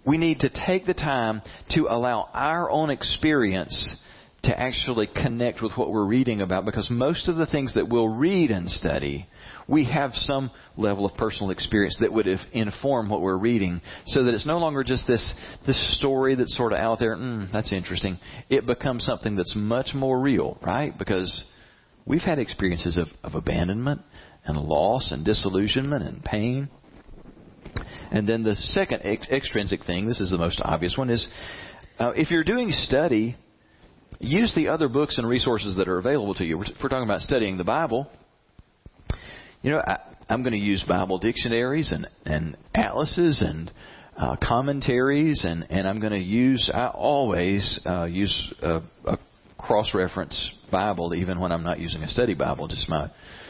We 0.05 0.17
need 0.17 0.39
to 0.39 0.49
take 0.49 0.85
the 0.85 0.93
time 0.93 1.41
to 1.71 1.87
allow 1.89 2.29
our 2.33 2.69
own 2.69 2.89
experience 2.89 3.97
to 4.43 4.57
actually 4.57 5.07
connect 5.07 5.61
with 5.61 5.73
what 5.75 5.91
we're 5.91 6.05
reading 6.05 6.41
about 6.41 6.65
because 6.65 6.89
most 6.89 7.27
of 7.27 7.35
the 7.35 7.45
things 7.45 7.73
that 7.73 7.89
we'll 7.89 8.07
read 8.07 8.51
and 8.51 8.69
study, 8.69 9.27
we 9.69 9.85
have 9.85 10.13
some 10.13 10.49
level 10.77 11.05
of 11.05 11.15
personal 11.15 11.51
experience 11.51 11.95
that 12.01 12.11
would 12.11 12.27
inform 12.53 13.07
what 13.07 13.21
we're 13.21 13.37
reading 13.37 13.81
so 14.07 14.23
that 14.23 14.33
it's 14.33 14.47
no 14.47 14.57
longer 14.57 14.83
just 14.83 15.05
this, 15.05 15.33
this 15.67 15.97
story 15.97 16.33
that's 16.33 16.57
sort 16.57 16.73
of 16.73 16.79
out 16.79 16.97
there, 16.99 17.15
mm, 17.15 17.51
that's 17.53 17.71
interesting. 17.71 18.17
It 18.49 18.65
becomes 18.65 19.05
something 19.05 19.35
that's 19.35 19.53
much 19.55 19.91
more 19.93 20.19
real, 20.19 20.57
right? 20.63 20.97
Because 20.97 21.43
we've 22.05 22.21
had 22.21 22.39
experiences 22.39 22.97
of, 22.97 23.07
of 23.23 23.35
abandonment 23.35 24.01
and 24.43 24.57
loss 24.57 25.11
and 25.11 25.23
disillusionment 25.23 26.03
and 26.03 26.23
pain. 26.23 26.69
And 28.11 28.27
then 28.27 28.41
the 28.41 28.55
second 28.55 29.01
ex- 29.03 29.29
extrinsic 29.29 29.85
thing, 29.85 30.07
this 30.07 30.19
is 30.19 30.31
the 30.31 30.37
most 30.39 30.59
obvious 30.63 30.97
one, 30.97 31.11
is 31.11 31.27
uh, 31.99 32.09
if 32.15 32.31
you're 32.31 32.43
doing 32.43 32.71
study, 32.71 33.37
use 34.19 34.51
the 34.55 34.69
other 34.69 34.89
books 34.89 35.19
and 35.19 35.29
resources 35.29 35.75
that 35.75 35.87
are 35.87 35.99
available 35.99 36.33
to 36.33 36.43
you. 36.43 36.59
If 36.63 36.69
we're 36.81 36.89
talking 36.89 37.07
about 37.07 37.21
studying 37.21 37.57
the 37.57 37.63
Bible, 37.63 38.09
you 39.61 39.71
know, 39.71 39.79
I, 39.79 39.97
I'm 40.29 40.43
going 40.43 40.53
to 40.53 40.59
use 40.59 40.83
Bible 40.87 41.19
dictionaries 41.19 41.91
and, 41.91 42.07
and 42.25 42.57
atlases 42.75 43.41
and 43.41 43.71
uh, 44.17 44.35
commentaries, 44.41 45.43
and, 45.45 45.65
and 45.69 45.87
I'm 45.87 45.99
going 45.99 46.13
to 46.13 46.19
use, 46.19 46.69
I 46.73 46.87
always 46.87 47.79
uh, 47.85 48.05
use 48.05 48.53
a, 48.61 48.81
a 49.05 49.17
cross 49.57 49.93
reference 49.93 50.53
Bible, 50.71 51.13
even 51.15 51.39
when 51.39 51.51
I'm 51.51 51.63
not 51.63 51.79
using 51.79 52.03
a 52.03 52.07
study 52.07 52.33
Bible, 52.33 52.67
just 52.67 52.89
my 52.89 53.09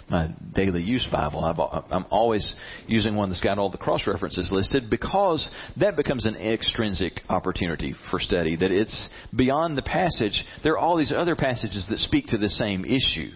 my 0.09 0.29
daily 0.55 0.81
use 0.81 1.07
Bible. 1.11 1.43
i 1.45 1.95
am 1.95 2.05
always 2.09 2.55
using 2.87 3.15
one 3.15 3.29
that's 3.29 3.41
got 3.41 3.59
all 3.59 3.69
the 3.69 3.77
cross 3.77 4.07
references 4.07 4.49
listed 4.51 4.89
because 4.89 5.49
that 5.79 5.95
becomes 5.95 6.25
an 6.25 6.35
extrinsic 6.35 7.21
opportunity 7.29 7.93
for 8.09 8.19
study. 8.19 8.55
That 8.55 8.71
it's 8.71 9.07
beyond 9.35 9.77
the 9.77 9.83
passage. 9.83 10.43
There 10.63 10.73
are 10.73 10.79
all 10.79 10.97
these 10.97 11.13
other 11.15 11.35
passages 11.35 11.85
that 11.89 11.99
speak 11.99 12.27
to 12.27 12.37
the 12.37 12.49
same 12.49 12.85
issue. 12.85 13.29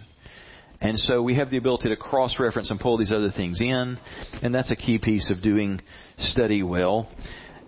And 0.84 0.98
so 0.98 1.22
we 1.22 1.36
have 1.36 1.48
the 1.48 1.56
ability 1.56 1.88
to 1.88 1.96
cross 1.96 2.38
reference 2.38 2.70
and 2.70 2.78
pull 2.78 2.98
these 2.98 3.10
other 3.10 3.30
things 3.34 3.58
in, 3.62 3.98
and 4.42 4.54
that's 4.54 4.70
a 4.70 4.76
key 4.76 4.98
piece 4.98 5.30
of 5.30 5.42
doing 5.42 5.80
study 6.18 6.62
well. 6.62 7.08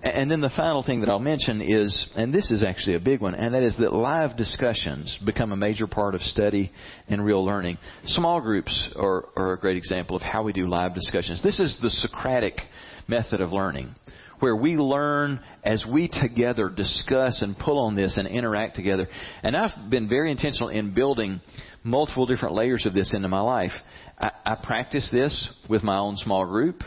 And 0.02 0.30
then 0.30 0.42
the 0.42 0.52
final 0.54 0.82
thing 0.82 1.00
that 1.00 1.08
I'll 1.08 1.18
mention 1.18 1.62
is, 1.62 2.10
and 2.14 2.32
this 2.32 2.50
is 2.50 2.62
actually 2.62 2.96
a 2.96 3.00
big 3.00 3.22
one, 3.22 3.34
and 3.34 3.54
that 3.54 3.62
is 3.62 3.74
that 3.78 3.94
live 3.94 4.36
discussions 4.36 5.18
become 5.24 5.50
a 5.50 5.56
major 5.56 5.86
part 5.86 6.14
of 6.14 6.20
study 6.20 6.70
and 7.08 7.24
real 7.24 7.42
learning. 7.42 7.78
Small 8.04 8.38
groups 8.42 8.92
are, 8.96 9.24
are 9.34 9.54
a 9.54 9.58
great 9.58 9.78
example 9.78 10.14
of 10.14 10.20
how 10.20 10.42
we 10.42 10.52
do 10.52 10.68
live 10.68 10.94
discussions. 10.94 11.42
This 11.42 11.58
is 11.58 11.78
the 11.80 11.88
Socratic 11.88 12.60
method 13.08 13.40
of 13.40 13.50
learning, 13.50 13.94
where 14.40 14.56
we 14.56 14.76
learn 14.76 15.40
as 15.64 15.84
we 15.90 16.08
together 16.08 16.68
discuss 16.68 17.42
and 17.42 17.56
pull 17.58 17.78
on 17.78 17.94
this 17.94 18.16
and 18.16 18.26
interact 18.28 18.76
together. 18.76 19.08
And 19.42 19.56
I've 19.56 19.90
been 19.90 20.08
very 20.08 20.30
intentional 20.30 20.68
in 20.68 20.94
building 20.94 21.40
multiple 21.82 22.26
different 22.26 22.54
layers 22.54 22.86
of 22.86 22.94
this 22.94 23.12
into 23.14 23.28
my 23.28 23.40
life. 23.40 23.72
I, 24.18 24.30
I 24.44 24.54
practice 24.62 25.08
this 25.12 25.48
with 25.68 25.82
my 25.82 25.98
own 25.98 26.16
small 26.16 26.46
group. 26.46 26.82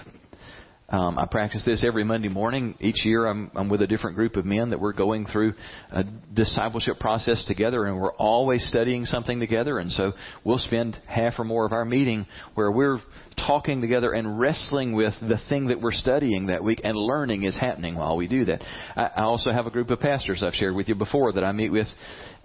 Um, 0.92 1.20
I 1.20 1.28
practice 1.28 1.64
this 1.66 1.84
every 1.86 2.04
Monday 2.04 2.30
morning. 2.30 2.76
Each 2.80 3.06
year, 3.06 3.28
I'm, 3.28 3.52
I'm 3.54 3.70
with 3.70 3.84
a 3.84 3.88
different 3.88 4.16
group 4.16 4.36
of 4.38 4.46
men 4.46 4.72
that 4.72 4.80
we're 4.80 4.94
going 4.94 5.26
through 5.26 5.54
a 5.92 6.04
discipleship 6.34 7.00
process 7.00 7.46
together, 7.48 7.86
and 7.86 7.96
we're 7.96 8.14
always 8.14 8.68
studying 8.68 9.06
something 9.06 9.40
together. 9.40 9.78
And 9.78 9.92
so 9.92 10.14
we'll 10.44 10.58
spend 10.58 11.00
half 11.06 11.34
or 11.38 11.44
more 11.44 11.68
of 11.68 11.74
our 11.74 11.86
meeting 11.86 12.26
where 12.56 12.72
we're 12.72 12.98
talking 13.38 13.82
together 13.82 14.14
and 14.14 14.40
wrestling 14.40 14.94
with 14.94 15.14
the 15.22 15.38
thing 15.48 15.68
that 15.68 15.80
we're 15.80 15.92
studying 15.92 16.48
that 16.48 16.64
week, 16.64 16.82
and 16.84 16.98
learning 16.98 17.44
is 17.44 17.56
happening 17.56 17.94
while 17.94 18.18
we 18.18 18.28
do 18.28 18.46
that. 18.46 18.64
I, 18.96 19.12
I 19.18 19.22
also 19.24 19.52
have 19.52 19.68
a 19.68 19.72
group 19.72 19.92
of 19.92 20.00
pastors 20.00 20.42
I've 20.44 20.54
shared 20.54 20.76
with 20.76 20.90
you 20.90 20.96
before 20.96 21.34
that 21.34 21.44
I 21.44 21.52
meet 21.52 21.72
with 21.72 21.88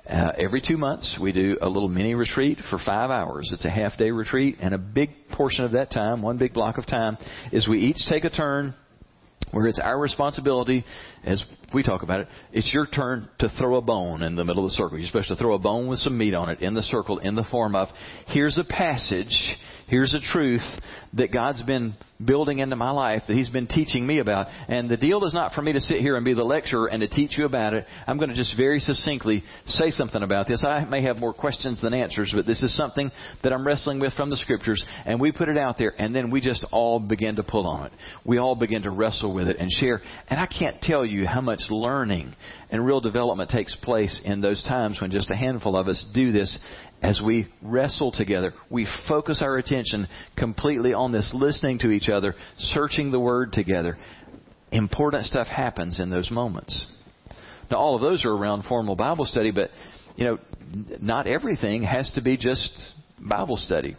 uh, 0.08 0.32
every 0.38 0.60
two 0.60 0.76
months, 0.76 1.18
we 1.20 1.32
do 1.32 1.56
a 1.62 1.68
little 1.68 1.88
mini 1.88 2.14
retreat 2.14 2.58
for 2.70 2.78
five 2.84 3.10
hours. 3.10 3.50
It's 3.52 3.64
a 3.64 3.70
half 3.70 3.96
day 3.96 4.10
retreat, 4.10 4.56
and 4.60 4.74
a 4.74 4.78
big 4.78 5.10
portion 5.32 5.64
of 5.64 5.72
that 5.72 5.90
time, 5.90 6.20
one 6.20 6.36
big 6.36 6.52
block 6.52 6.76
of 6.76 6.86
time, 6.86 7.16
is 7.52 7.66
we 7.66 7.80
each 7.80 7.98
take 8.08 8.24
a 8.24 8.30
turn 8.30 8.74
where 9.50 9.66
it's 9.66 9.78
our 9.78 9.98
responsibility, 9.98 10.84
as 11.22 11.42
we 11.72 11.82
talk 11.82 12.02
about 12.02 12.20
it, 12.20 12.28
it's 12.52 12.72
your 12.74 12.86
turn 12.86 13.28
to 13.38 13.48
throw 13.58 13.76
a 13.76 13.82
bone 13.82 14.22
in 14.22 14.36
the 14.36 14.44
middle 14.44 14.64
of 14.64 14.70
the 14.70 14.74
circle. 14.74 14.98
You're 14.98 15.06
supposed 15.06 15.28
to 15.28 15.36
throw 15.36 15.54
a 15.54 15.58
bone 15.58 15.86
with 15.86 16.00
some 16.00 16.18
meat 16.18 16.34
on 16.34 16.48
it 16.50 16.60
in 16.60 16.74
the 16.74 16.82
circle 16.82 17.18
in 17.18 17.34
the 17.34 17.44
form 17.50 17.74
of, 17.74 17.88
here's 18.26 18.58
a 18.58 18.64
passage 18.64 19.56
Here's 19.88 20.14
a 20.14 20.20
truth 20.20 20.62
that 21.14 21.32
God's 21.32 21.62
been 21.62 21.94
building 22.24 22.58
into 22.58 22.76
my 22.76 22.90
life, 22.90 23.22
that 23.28 23.34
He's 23.34 23.50
been 23.50 23.66
teaching 23.66 24.06
me 24.06 24.18
about. 24.18 24.46
And 24.68 24.88
the 24.88 24.96
deal 24.96 25.24
is 25.24 25.34
not 25.34 25.52
for 25.52 25.62
me 25.62 25.72
to 25.72 25.80
sit 25.80 25.98
here 25.98 26.16
and 26.16 26.24
be 26.24 26.34
the 26.34 26.44
lecturer 26.44 26.88
and 26.88 27.00
to 27.00 27.08
teach 27.08 27.36
you 27.36 27.44
about 27.44 27.74
it. 27.74 27.84
I'm 28.06 28.16
going 28.16 28.30
to 28.30 28.34
just 28.34 28.56
very 28.56 28.80
succinctly 28.80 29.44
say 29.66 29.90
something 29.90 30.22
about 30.22 30.48
this. 30.48 30.64
I 30.66 30.84
may 30.84 31.02
have 31.02 31.18
more 31.18 31.34
questions 31.34 31.82
than 31.82 31.92
answers, 31.92 32.32
but 32.34 32.46
this 32.46 32.62
is 32.62 32.76
something 32.76 33.10
that 33.42 33.52
I'm 33.52 33.66
wrestling 33.66 34.00
with 34.00 34.14
from 34.14 34.30
the 34.30 34.36
Scriptures. 34.36 34.84
And 35.04 35.20
we 35.20 35.32
put 35.32 35.48
it 35.48 35.58
out 35.58 35.76
there, 35.78 35.92
and 35.98 36.14
then 36.14 36.30
we 36.30 36.40
just 36.40 36.64
all 36.72 36.98
begin 36.98 37.36
to 37.36 37.42
pull 37.42 37.66
on 37.66 37.86
it. 37.86 37.92
We 38.24 38.38
all 38.38 38.54
begin 38.54 38.82
to 38.82 38.90
wrestle 38.90 39.34
with 39.34 39.48
it 39.48 39.58
and 39.58 39.70
share. 39.70 40.00
And 40.28 40.40
I 40.40 40.46
can't 40.46 40.80
tell 40.80 41.04
you 41.04 41.26
how 41.26 41.40
much 41.40 41.60
learning 41.68 42.34
and 42.70 42.84
real 42.84 43.00
development 43.00 43.50
takes 43.50 43.76
place 43.76 44.20
in 44.24 44.40
those 44.40 44.64
times 44.64 45.00
when 45.00 45.10
just 45.10 45.30
a 45.30 45.36
handful 45.36 45.76
of 45.76 45.88
us 45.88 46.04
do 46.14 46.32
this 46.32 46.58
as 47.04 47.20
we 47.22 47.46
wrestle 47.60 48.12
together, 48.12 48.54
we 48.70 48.88
focus 49.06 49.42
our 49.42 49.58
attention 49.58 50.08
completely 50.38 50.94
on 50.94 51.12
this, 51.12 51.30
listening 51.34 51.78
to 51.80 51.90
each 51.90 52.08
other, 52.08 52.34
searching 52.56 53.12
the 53.12 53.20
Word 53.20 53.52
together. 53.52 53.98
Important 54.72 55.26
stuff 55.26 55.46
happens 55.46 56.00
in 56.00 56.08
those 56.08 56.30
moments. 56.30 56.86
Now, 57.70 57.76
all 57.76 57.94
of 57.94 58.00
those 58.00 58.24
are 58.24 58.32
around 58.32 58.62
formal 58.64 58.96
Bible 58.96 59.26
study, 59.26 59.50
but, 59.50 59.68
you 60.16 60.24
know, 60.24 60.38
not 60.98 61.26
everything 61.26 61.82
has 61.82 62.10
to 62.12 62.22
be 62.22 62.38
just 62.38 62.72
Bible 63.20 63.58
study. 63.58 63.96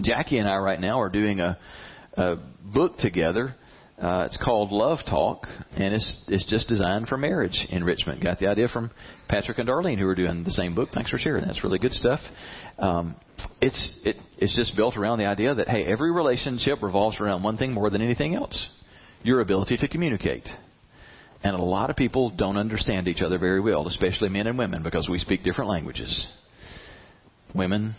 Jackie 0.00 0.38
and 0.38 0.48
I 0.48 0.58
right 0.58 0.80
now 0.80 1.00
are 1.00 1.08
doing 1.08 1.40
a, 1.40 1.58
a 2.16 2.36
book 2.72 2.98
together 2.98 3.56
uh, 4.00 4.24
it's 4.26 4.36
called 4.36 4.72
Love 4.72 4.98
Talk, 5.08 5.46
and 5.74 5.94
it's 5.94 6.24
it's 6.28 6.44
just 6.50 6.68
designed 6.68 7.08
for 7.08 7.16
marriage 7.16 7.66
enrichment. 7.70 8.22
Got 8.22 8.38
the 8.38 8.46
idea 8.46 8.68
from 8.68 8.90
Patrick 9.26 9.58
and 9.58 9.66
Darlene, 9.66 9.98
who 9.98 10.06
are 10.06 10.14
doing 10.14 10.44
the 10.44 10.50
same 10.50 10.74
book. 10.74 10.90
Thanks 10.92 11.10
for 11.10 11.16
sharing. 11.16 11.46
That's 11.46 11.64
really 11.64 11.78
good 11.78 11.92
stuff. 11.92 12.20
Um, 12.78 13.16
it's 13.62 14.00
it, 14.04 14.16
it's 14.36 14.54
just 14.54 14.76
built 14.76 14.98
around 14.98 15.18
the 15.18 15.24
idea 15.24 15.54
that 15.54 15.68
hey, 15.68 15.84
every 15.84 16.12
relationship 16.12 16.82
revolves 16.82 17.18
around 17.20 17.42
one 17.42 17.56
thing 17.56 17.72
more 17.72 17.88
than 17.88 18.02
anything 18.02 18.34
else: 18.34 18.68
your 19.22 19.40
ability 19.40 19.78
to 19.78 19.88
communicate. 19.88 20.46
And 21.42 21.54
a 21.54 21.62
lot 21.62 21.88
of 21.88 21.96
people 21.96 22.30
don't 22.30 22.56
understand 22.58 23.08
each 23.08 23.22
other 23.22 23.38
very 23.38 23.60
well, 23.60 23.86
especially 23.88 24.28
men 24.28 24.46
and 24.46 24.58
women, 24.58 24.82
because 24.82 25.08
we 25.08 25.18
speak 25.18 25.42
different 25.42 25.70
languages. 25.70 26.26
Women 27.54 27.94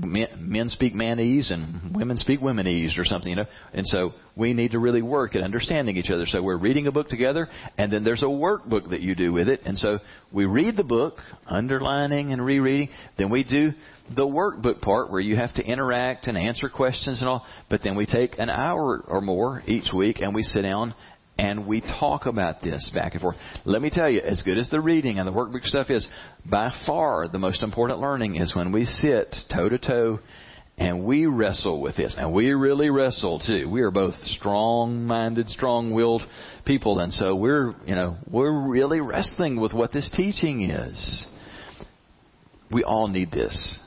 men 0.00 0.28
men 0.38 0.68
speak 0.68 0.94
manese 0.94 1.50
and 1.50 1.94
women 1.94 2.16
speak 2.16 2.40
womenese 2.40 2.98
or 2.98 3.04
something, 3.04 3.30
you 3.30 3.36
know. 3.36 3.46
And 3.72 3.86
so 3.86 4.10
we 4.36 4.54
need 4.54 4.72
to 4.72 4.78
really 4.78 5.02
work 5.02 5.36
at 5.36 5.42
understanding 5.42 5.96
each 5.96 6.10
other. 6.10 6.24
So 6.26 6.42
we're 6.42 6.58
reading 6.58 6.86
a 6.86 6.92
book 6.92 7.08
together, 7.08 7.48
and 7.76 7.92
then 7.92 8.04
there's 8.04 8.22
a 8.22 8.26
workbook 8.26 8.90
that 8.90 9.00
you 9.00 9.14
do 9.14 9.32
with 9.32 9.48
it. 9.48 9.60
And 9.64 9.78
so 9.78 9.98
we 10.32 10.46
read 10.46 10.76
the 10.76 10.84
book, 10.84 11.18
underlining 11.46 12.32
and 12.32 12.44
rereading. 12.44 12.88
Then 13.18 13.30
we 13.30 13.44
do 13.44 13.72
the 14.14 14.26
workbook 14.26 14.80
part 14.80 15.10
where 15.10 15.20
you 15.20 15.36
have 15.36 15.54
to 15.54 15.62
interact 15.62 16.26
and 16.26 16.36
answer 16.36 16.68
questions 16.68 17.20
and 17.20 17.28
all. 17.28 17.46
But 17.68 17.80
then 17.82 17.96
we 17.96 18.06
take 18.06 18.38
an 18.38 18.50
hour 18.50 19.04
or 19.06 19.20
more 19.20 19.62
each 19.66 19.92
week 19.94 20.20
and 20.20 20.34
we 20.34 20.42
sit 20.42 20.62
down 20.62 20.94
and 21.38 21.66
we 21.66 21.80
talk 21.80 22.26
about 22.26 22.60
this 22.62 22.90
back 22.94 23.12
and 23.12 23.20
forth. 23.20 23.36
Let 23.64 23.82
me 23.82 23.90
tell 23.90 24.10
you, 24.10 24.20
as 24.20 24.42
good 24.42 24.58
as 24.58 24.68
the 24.68 24.80
reading 24.80 25.18
and 25.18 25.26
the 25.26 25.32
workbook 25.32 25.64
stuff 25.64 25.90
is, 25.90 26.06
by 26.48 26.72
far 26.86 27.28
the 27.28 27.38
most 27.38 27.62
important 27.62 28.00
learning 28.00 28.36
is 28.36 28.54
when 28.54 28.72
we 28.72 28.84
sit 28.84 29.34
toe 29.52 29.68
to 29.68 29.78
toe 29.78 30.20
and 30.78 31.04
we 31.04 31.26
wrestle 31.26 31.80
with 31.80 31.96
this. 31.96 32.14
And 32.18 32.32
we 32.32 32.50
really 32.52 32.90
wrestle 32.90 33.38
too. 33.38 33.68
We 33.70 33.82
are 33.82 33.90
both 33.90 34.14
strong-minded, 34.14 35.48
strong-willed 35.48 36.22
people, 36.64 36.98
and 36.98 37.12
so 37.12 37.36
we're, 37.36 37.72
you 37.86 37.94
know, 37.94 38.16
we're 38.30 38.68
really 38.68 39.00
wrestling 39.00 39.60
with 39.60 39.72
what 39.72 39.92
this 39.92 40.10
teaching 40.14 40.70
is. 40.70 41.26
We 42.70 42.84
all 42.84 43.08
need 43.08 43.30
this. 43.30 43.80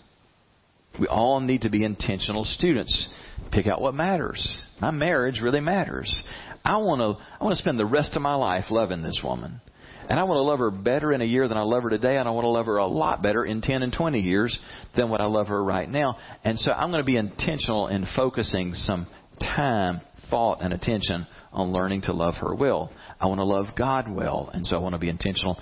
We 0.99 1.07
all 1.07 1.39
need 1.41 1.61
to 1.61 1.69
be 1.69 1.83
intentional 1.83 2.45
students. 2.45 3.09
Pick 3.51 3.67
out 3.67 3.81
what 3.81 3.93
matters. 3.93 4.61
My 4.79 4.91
marriage 4.91 5.41
really 5.41 5.59
matters. 5.59 6.23
I 6.65 6.77
want 6.77 6.99
to 6.99 7.23
I 7.39 7.43
want 7.43 7.55
to 7.55 7.61
spend 7.61 7.79
the 7.79 7.85
rest 7.85 8.15
of 8.15 8.21
my 8.21 8.35
life 8.35 8.65
loving 8.69 9.03
this 9.03 9.19
woman. 9.23 9.61
And 10.07 10.19
I 10.19 10.23
want 10.23 10.37
to 10.37 10.43
love 10.43 10.59
her 10.59 10.69
better 10.69 11.13
in 11.13 11.21
a 11.21 11.25
year 11.25 11.47
than 11.47 11.57
I 11.57 11.63
love 11.63 11.83
her 11.83 11.89
today, 11.89 12.17
and 12.17 12.27
I 12.27 12.31
want 12.31 12.45
to 12.45 12.49
love 12.49 12.67
her 12.67 12.77
a 12.77 12.85
lot 12.85 13.23
better 13.23 13.43
in 13.43 13.61
10 13.61 13.81
and 13.81 13.91
20 13.91 14.19
years 14.19 14.57
than 14.95 15.09
what 15.09 15.19
I 15.19 15.25
love 15.25 15.47
her 15.47 15.63
right 15.63 15.89
now. 15.89 16.17
And 16.43 16.59
so 16.59 16.71
I'm 16.71 16.91
going 16.91 17.01
to 17.01 17.05
be 17.05 17.17
intentional 17.17 17.87
in 17.87 18.05
focusing 18.15 18.75
some 18.75 19.07
time, 19.39 20.01
thought, 20.29 20.61
and 20.61 20.73
attention 20.73 21.25
on 21.51 21.73
learning 21.73 22.03
to 22.03 22.13
love 22.13 22.35
her 22.35 22.53
well. 22.53 22.91
I 23.19 23.25
want 23.25 23.39
to 23.39 23.45
love 23.45 23.67
God 23.75 24.07
well, 24.07 24.51
and 24.53 24.65
so 24.65 24.75
I 24.75 24.79
want 24.79 24.93
to 24.93 24.99
be 24.99 25.09
intentional 25.09 25.59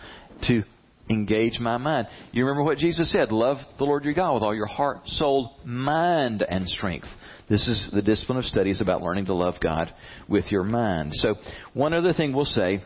to 0.48 0.64
engage 1.10 1.60
my 1.60 1.78
mind. 1.78 2.08
You 2.32 2.46
remember 2.46 2.64
what 2.64 2.78
Jesus 2.78 3.12
said 3.12 3.32
love 3.32 3.58
the 3.78 3.84
Lord 3.84 4.06
your 4.06 4.14
God 4.14 4.36
with 4.36 4.44
all 4.44 4.56
your 4.56 4.68
heart, 4.68 5.08
soul, 5.08 5.58
mind, 5.66 6.42
and 6.42 6.68
strength. 6.68 7.08
This 7.50 7.68
is 7.68 7.92
the 7.94 8.02
discipline 8.02 8.38
of 8.38 8.46
study 8.46 8.72
is 8.72 8.82
about 8.82 9.02
learning 9.02 9.26
to 9.26 9.34
love 9.34 9.56
God 9.62 9.94
with 10.30 10.52
your 10.52 10.64
mind. 10.64 11.12
So, 11.14 11.36
one 11.74 11.94
other 11.94 12.14
thing 12.14 12.34
we'll 12.34 12.46
say 12.46 12.82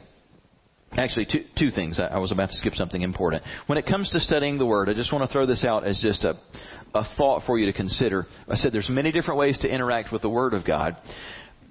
Actually, 0.94 1.28
two, 1.30 1.44
two 1.58 1.70
things. 1.70 2.00
I, 2.00 2.18
was 2.18 2.32
about 2.32 2.50
to 2.50 2.56
skip 2.56 2.74
something 2.74 3.02
important. 3.02 3.44
When 3.68 3.78
it 3.78 3.86
comes 3.86 4.10
to 4.12 4.20
studying 4.20 4.58
the 4.58 4.66
Word, 4.66 4.90
I 4.90 4.94
just 4.94 5.12
want 5.12 5.28
to 5.28 5.32
throw 5.32 5.46
this 5.46 5.66
out 5.66 5.86
as 5.86 6.00
just 6.02 6.24
a, 6.24 6.36
a 6.94 7.04
thought 7.18 7.44
for 7.46 7.60
you 7.60 7.66
to 7.66 7.74
consider. 7.74 8.26
I 8.48 8.56
said 8.56 8.72
there's 8.72 8.90
many 8.90 9.12
different 9.12 9.38
ways 9.38 9.60
to 9.60 9.68
interact 9.68 10.12
with 10.12 10.22
the 10.22 10.30
Word 10.30 10.54
of 10.54 10.66
God, 10.66 10.96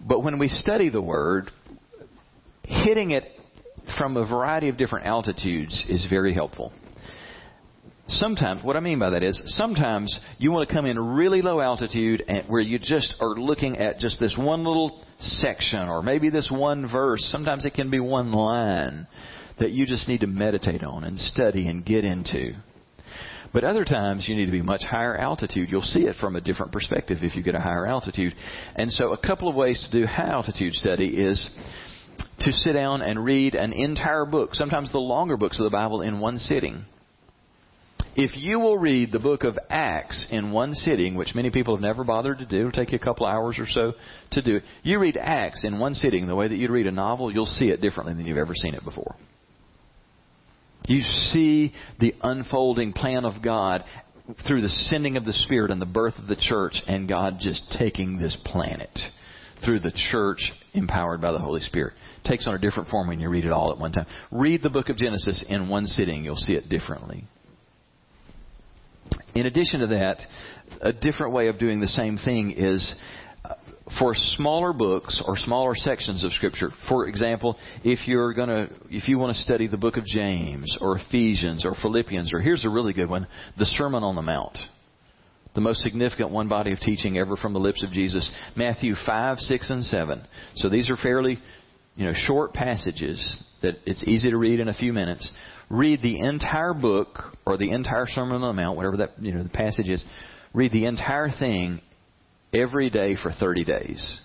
but 0.07 0.23
when 0.23 0.39
we 0.39 0.49
study 0.49 0.91
the 0.91 1.01
Word, 1.01 1.51
hitting 2.63 3.13
it 3.13 3.25
from 3.99 4.17
a 4.17 4.27
variety 4.27 4.69
of 4.69 4.77
different 4.77 5.07
altitudes 5.07 5.85
is 5.89 6.07
very 6.09 6.35
helpful. 6.35 6.73
Sometimes, 8.09 8.63
what 8.63 8.77
I 8.77 8.81
mean 8.81 9.01
by 9.01 9.11
that 9.11 9.25
is, 9.25 9.41
sometimes 9.47 10.17
you 10.39 10.53
want 10.53 10.69
to 10.69 10.75
come 10.75 10.87
in 10.87 10.97
really 10.97 11.43
low 11.43 11.61
altitude 11.61 12.23
and 12.29 12.49
where 12.49 12.61
you 12.61 12.79
just 12.79 13.15
are 13.21 13.35
looking 13.35 13.79
at 13.79 13.99
just 13.99 14.21
this 14.21 14.37
one 14.39 14.63
little 14.63 15.03
section 15.19 15.89
or 15.89 16.03
maybe 16.03 16.31
this 16.31 16.49
one 16.53 16.91
verse. 16.91 17.21
Sometimes 17.33 17.65
it 17.65 17.75
can 17.75 17.91
be 17.91 17.99
one 17.99 18.31
line 18.31 19.09
that 19.59 19.73
you 19.73 19.87
just 19.87 20.07
need 20.07 20.21
to 20.21 20.29
meditate 20.29 20.85
on 20.85 21.03
and 21.03 21.19
study 21.19 21.67
and 21.69 21.85
get 21.85 22.05
into. 22.05 22.53
But 23.53 23.65
other 23.65 23.85
times 23.85 24.27
you 24.29 24.37
need 24.37 24.47
to 24.47 24.53
be 24.53 24.63
much 24.63 24.83
higher 24.85 25.17
altitude. 25.17 25.71
You'll 25.71 25.83
see 25.83 26.03
it 26.03 26.17
from 26.21 26.37
a 26.37 26.41
different 26.41 26.73
perspective 26.73 27.19
if 27.23 27.35
you 27.35 27.43
get 27.43 27.55
a 27.55 27.61
higher 27.61 27.87
altitude. 27.87 28.35
And 28.75 28.93
so 28.93 29.13
a 29.13 29.19
couple 29.19 29.49
of 29.49 29.55
ways 29.55 29.85
to 29.91 30.01
do 30.01 30.07
high 30.07 30.29
altitude 30.29 30.75
study 30.75 31.09
is 31.09 31.49
to 32.41 32.53
sit 32.53 32.73
down 32.73 33.03
and 33.03 33.25
read 33.25 33.55
an 33.55 33.73
entire 33.73 34.27
book, 34.27 34.55
sometimes 34.55 34.93
the 34.93 34.99
longer 34.99 35.37
books 35.37 35.59
of 35.59 35.65
the 35.65 35.71
Bible 35.71 36.03
in 36.03 36.21
one 36.21 36.39
sitting. 36.39 36.85
If 38.15 38.35
you 38.35 38.59
will 38.59 38.79
read 38.79 39.13
the 39.13 39.19
book 39.19 39.45
of 39.45 39.59
Acts 39.69 40.27
in 40.31 40.51
one 40.51 40.73
sitting, 40.73 41.17
which 41.17 41.35
many 41.35 41.51
people 41.51 41.75
have 41.75 41.83
never 41.83 42.03
bothered 42.03 42.39
to 42.39 42.47
do, 42.47 42.61
it'll 42.61 42.73
take 42.73 42.93
you 42.93 42.99
a 42.99 43.05
couple 43.05 43.27
hours 43.27 43.59
or 43.59 43.67
so 43.67 43.93
to 44.33 44.43
do 44.43 44.57
it. 44.57 44.63
You 44.83 44.99
read 44.99 45.19
Acts 45.19 45.65
in 45.65 45.79
one 45.79 45.93
sitting 45.93 46.27
the 46.27 46.35
way 46.35 46.49
that 46.49 46.57
you'd 46.57 46.71
read 46.71 46.87
a 46.87 46.93
novel, 46.93 47.31
you'll 47.31 47.45
see 47.45 47.67
it 47.67 47.83
differently 47.83 48.15
than 48.15 48.25
you've 48.25 48.39
ever 48.39 48.55
seen 48.55 48.75
it 48.75 48.85
before. 48.85 49.17
You 50.87 51.03
see 51.03 51.75
the 52.01 52.15
unfolding 52.23 52.95
plan 52.95 53.25
of 53.25 53.43
God 53.43 53.85
through 54.47 54.63
the 54.63 54.69
sending 54.69 55.17
of 55.17 55.25
the 55.25 55.33
Spirit 55.33 55.71
and 55.71 55.81
the 55.81 55.87
birth 55.87 56.15
of 56.19 56.27
the 56.27 56.37
church, 56.37 56.81
and 56.87 57.09
God 57.09 57.37
just 57.39 57.75
taking 57.79 58.19
this 58.19 58.37
planet 58.47 58.99
through 59.65 59.81
the 59.81 59.93
church 60.11 60.53
empowered 60.75 61.21
by 61.21 61.33
the 61.33 61.39
Holy 61.39 61.61
Spirit. 61.61 61.95
It 62.25 62.29
takes 62.29 62.47
on 62.47 62.55
a 62.55 62.59
different 62.59 62.89
form 62.89 63.09
when 63.09 63.21
you 63.21 63.29
read 63.29 63.45
it 63.45 63.53
all 63.53 63.73
at 63.73 63.79
one 63.79 63.93
time. 63.93 64.07
Read 64.31 64.63
the 64.63 64.71
book 64.71 64.89
of 64.89 64.97
Genesis 64.97 65.45
in 65.49 65.69
one 65.69 65.87
sitting, 65.87 66.25
you'll 66.25 66.37
see 66.37 66.55
it 66.55 66.69
differently. 66.69 67.25
In 69.35 69.47
addition 69.47 69.81
to 69.81 69.87
that, 69.89 70.19
a 70.81 70.93
different 70.93 71.33
way 71.33 71.49
of 71.49 71.59
doing 71.59 71.81
the 71.81 71.87
same 71.87 72.17
thing 72.17 72.55
is 72.57 72.95
uh, 73.45 73.55
for 73.99 74.15
smaller 74.15 74.73
books 74.73 75.23
or 75.27 75.37
smaller 75.37 75.75
sections 75.75 76.25
of 76.25 76.33
scripture. 76.33 76.71
For 76.89 77.07
example, 77.07 77.57
if 77.85 78.09
you're 78.09 78.35
going 78.35 78.49
to 78.49 78.69
if 78.91 79.09
you 79.09 79.19
want 79.19 79.37
to 79.37 79.43
study 79.43 79.69
the 79.69 79.77
book 79.77 79.97
of 79.97 80.05
James 80.05 80.77
or 80.81 80.99
Ephesians 80.99 81.65
or 81.65 81.75
Philippians 81.81 82.33
or 82.33 82.41
here's 82.41 82.65
a 82.65 82.71
really 82.71 82.95
good 82.95 83.09
one, 83.09 83.27
the 83.59 83.67
Sermon 83.67 84.03
on 84.03 84.17
the 84.17 84.23
Mount. 84.23 84.57
The 85.57 85.61
most 85.61 85.81
significant 85.81 86.31
one 86.31 86.47
body 86.47 86.73
of 86.73 86.79
teaching 86.79 87.19
ever 87.19 87.35
from 87.35 87.53
the 87.53 87.59
lips 87.59 87.83
of 87.83 87.91
Jesus, 87.91 88.31
Matthew 88.55 88.95
5, 89.05 89.39
6 89.39 89.71
and 89.71 89.85
7. 89.85 90.25
So 90.55 90.69
these 90.69 90.89
are 90.89 90.97
fairly, 90.97 91.41
you 91.97 92.07
know, 92.07 92.13
short 92.15 92.53
passages 92.53 93.43
that 93.63 93.75
it's 93.85 94.05
easy 94.05 94.31
to 94.31 94.37
read 94.37 94.61
in 94.61 94.69
a 94.69 94.75
few 94.75 94.93
minutes 94.93 95.33
read 95.69 96.01
the 96.03 96.21
entire 96.21 96.75
book 96.75 97.37
or 97.45 97.57
the 97.57 97.71
entire 97.71 98.07
Sermon 98.07 98.43
on 98.43 98.57
the 98.57 98.63
Mount, 98.63 98.77
whatever 98.77 98.99
that 98.99 99.21
you 99.21 99.33
know 99.33 99.43
the 99.43 99.49
passage 99.49 99.89
is, 99.89 100.05
read 100.55 100.73
the 100.73 100.87
entire 100.87 101.31
thing 101.31 101.81
every 102.53 102.91
day 102.91 103.17
for 103.21 103.33
30 103.33 103.65
days. 103.65 104.21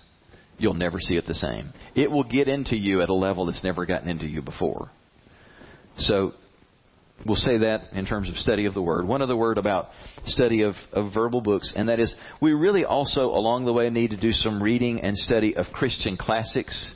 You'll 0.58 0.74
never 0.74 0.98
see 1.00 1.16
it 1.16 1.24
the 1.26 1.34
same. 1.34 1.72
It 1.94 2.10
will 2.10 2.24
get 2.24 2.46
into 2.46 2.76
you 2.76 3.02
at 3.02 3.08
a 3.08 3.14
level 3.14 3.46
that's 3.46 3.64
never 3.64 3.84
gotten 3.86 4.08
into 4.08 4.26
you 4.26 4.42
before. 4.42 4.90
So 5.98 6.32
we'll 7.26 7.36
say 7.36 7.58
that 7.58 7.92
in 7.92 8.06
terms 8.06 8.28
of 8.28 8.36
study 8.36 8.66
of 8.66 8.74
the 8.74 8.82
Word. 8.82 9.06
One 9.06 9.22
other 9.22 9.36
word 9.36 9.58
about 9.58 9.88
study 10.26 10.62
of, 10.62 10.74
of 10.92 11.12
verbal 11.14 11.40
books, 11.40 11.72
and 11.74 11.88
that 11.88 12.00
is 12.00 12.14
we 12.40 12.52
really 12.52 12.84
also 12.84 13.26
along 13.26 13.64
the 13.64 13.72
way 13.72 13.90
need 13.90 14.10
to 14.10 14.16
do 14.16 14.32
some 14.32 14.62
reading 14.62 15.00
and 15.00 15.16
study 15.16 15.56
of 15.56 15.66
Christian 15.72 16.16
classics. 16.16 16.94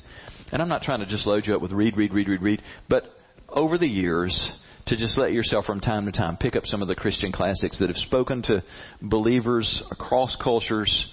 And 0.52 0.62
I'm 0.62 0.68
not 0.68 0.82
trying 0.82 1.00
to 1.00 1.06
just 1.06 1.26
load 1.26 1.46
you 1.46 1.54
up 1.54 1.62
with 1.62 1.72
read, 1.72 1.96
read, 1.96 2.14
read, 2.14 2.28
read, 2.28 2.42
read, 2.42 2.62
but 2.88 3.04
over 3.48 3.78
the 3.78 3.88
years 3.88 4.48
to 4.86 4.96
just 4.96 5.18
let 5.18 5.32
yourself 5.32 5.64
from 5.64 5.80
time 5.80 6.06
to 6.06 6.12
time 6.12 6.36
pick 6.36 6.54
up 6.54 6.64
some 6.64 6.82
of 6.82 6.88
the 6.88 6.94
Christian 6.94 7.32
classics 7.32 7.78
that 7.80 7.88
have 7.88 7.96
spoken 7.96 8.42
to 8.42 8.62
believers 9.02 9.82
across 9.90 10.36
cultures 10.42 11.12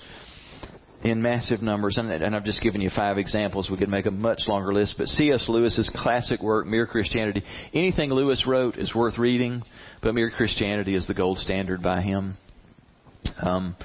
in 1.03 1.21
massive 1.21 1.61
numbers. 1.61 1.97
And, 1.97 2.09
and 2.11 2.35
I've 2.35 2.45
just 2.45 2.61
given 2.61 2.81
you 2.81 2.89
five 2.95 3.17
examples. 3.17 3.69
We 3.69 3.77
could 3.77 3.89
make 3.89 4.05
a 4.05 4.11
much 4.11 4.41
longer 4.47 4.73
list. 4.73 4.95
But 4.97 5.07
C.S. 5.07 5.45
Lewis's 5.47 5.91
classic 5.93 6.41
work, 6.41 6.65
Mere 6.65 6.87
Christianity, 6.87 7.43
anything 7.73 8.09
Lewis 8.09 8.45
wrote 8.47 8.77
is 8.77 8.93
worth 8.95 9.17
reading, 9.17 9.63
but 10.01 10.15
Mere 10.15 10.31
Christianity 10.31 10.95
is 10.95 11.05
the 11.07 11.13
gold 11.13 11.37
standard 11.39 11.83
by 11.83 12.01
him. 12.01 12.37
Um, 13.41 13.75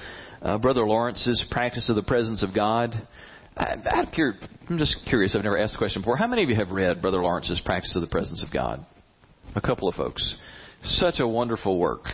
uh, 0.41 0.57
Brother 0.57 0.87
Lawrence's 0.87 1.43
Practice 1.51 1.89
of 1.89 1.95
the 1.95 2.03
Presence 2.03 2.41
of 2.41 2.55
God. 2.55 2.95
I, 3.57 3.75
I'm 4.69 4.77
just 4.77 4.97
curious. 5.07 5.35
I've 5.35 5.43
never 5.43 5.57
asked 5.57 5.73
the 5.73 5.79
question 5.79 6.01
before. 6.01 6.15
How 6.15 6.27
many 6.27 6.43
of 6.43 6.49
you 6.49 6.55
have 6.55 6.71
read 6.71 7.01
Brother 7.01 7.21
Lawrence's 7.21 7.61
Practice 7.65 7.93
of 7.95 8.01
the 8.01 8.07
Presence 8.07 8.43
of 8.43 8.53
God? 8.53 8.85
A 9.55 9.61
couple 9.61 9.89
of 9.89 9.95
folks. 9.95 10.35
Such 10.83 11.15
a 11.19 11.27
wonderful 11.27 11.77
work. 11.77 12.05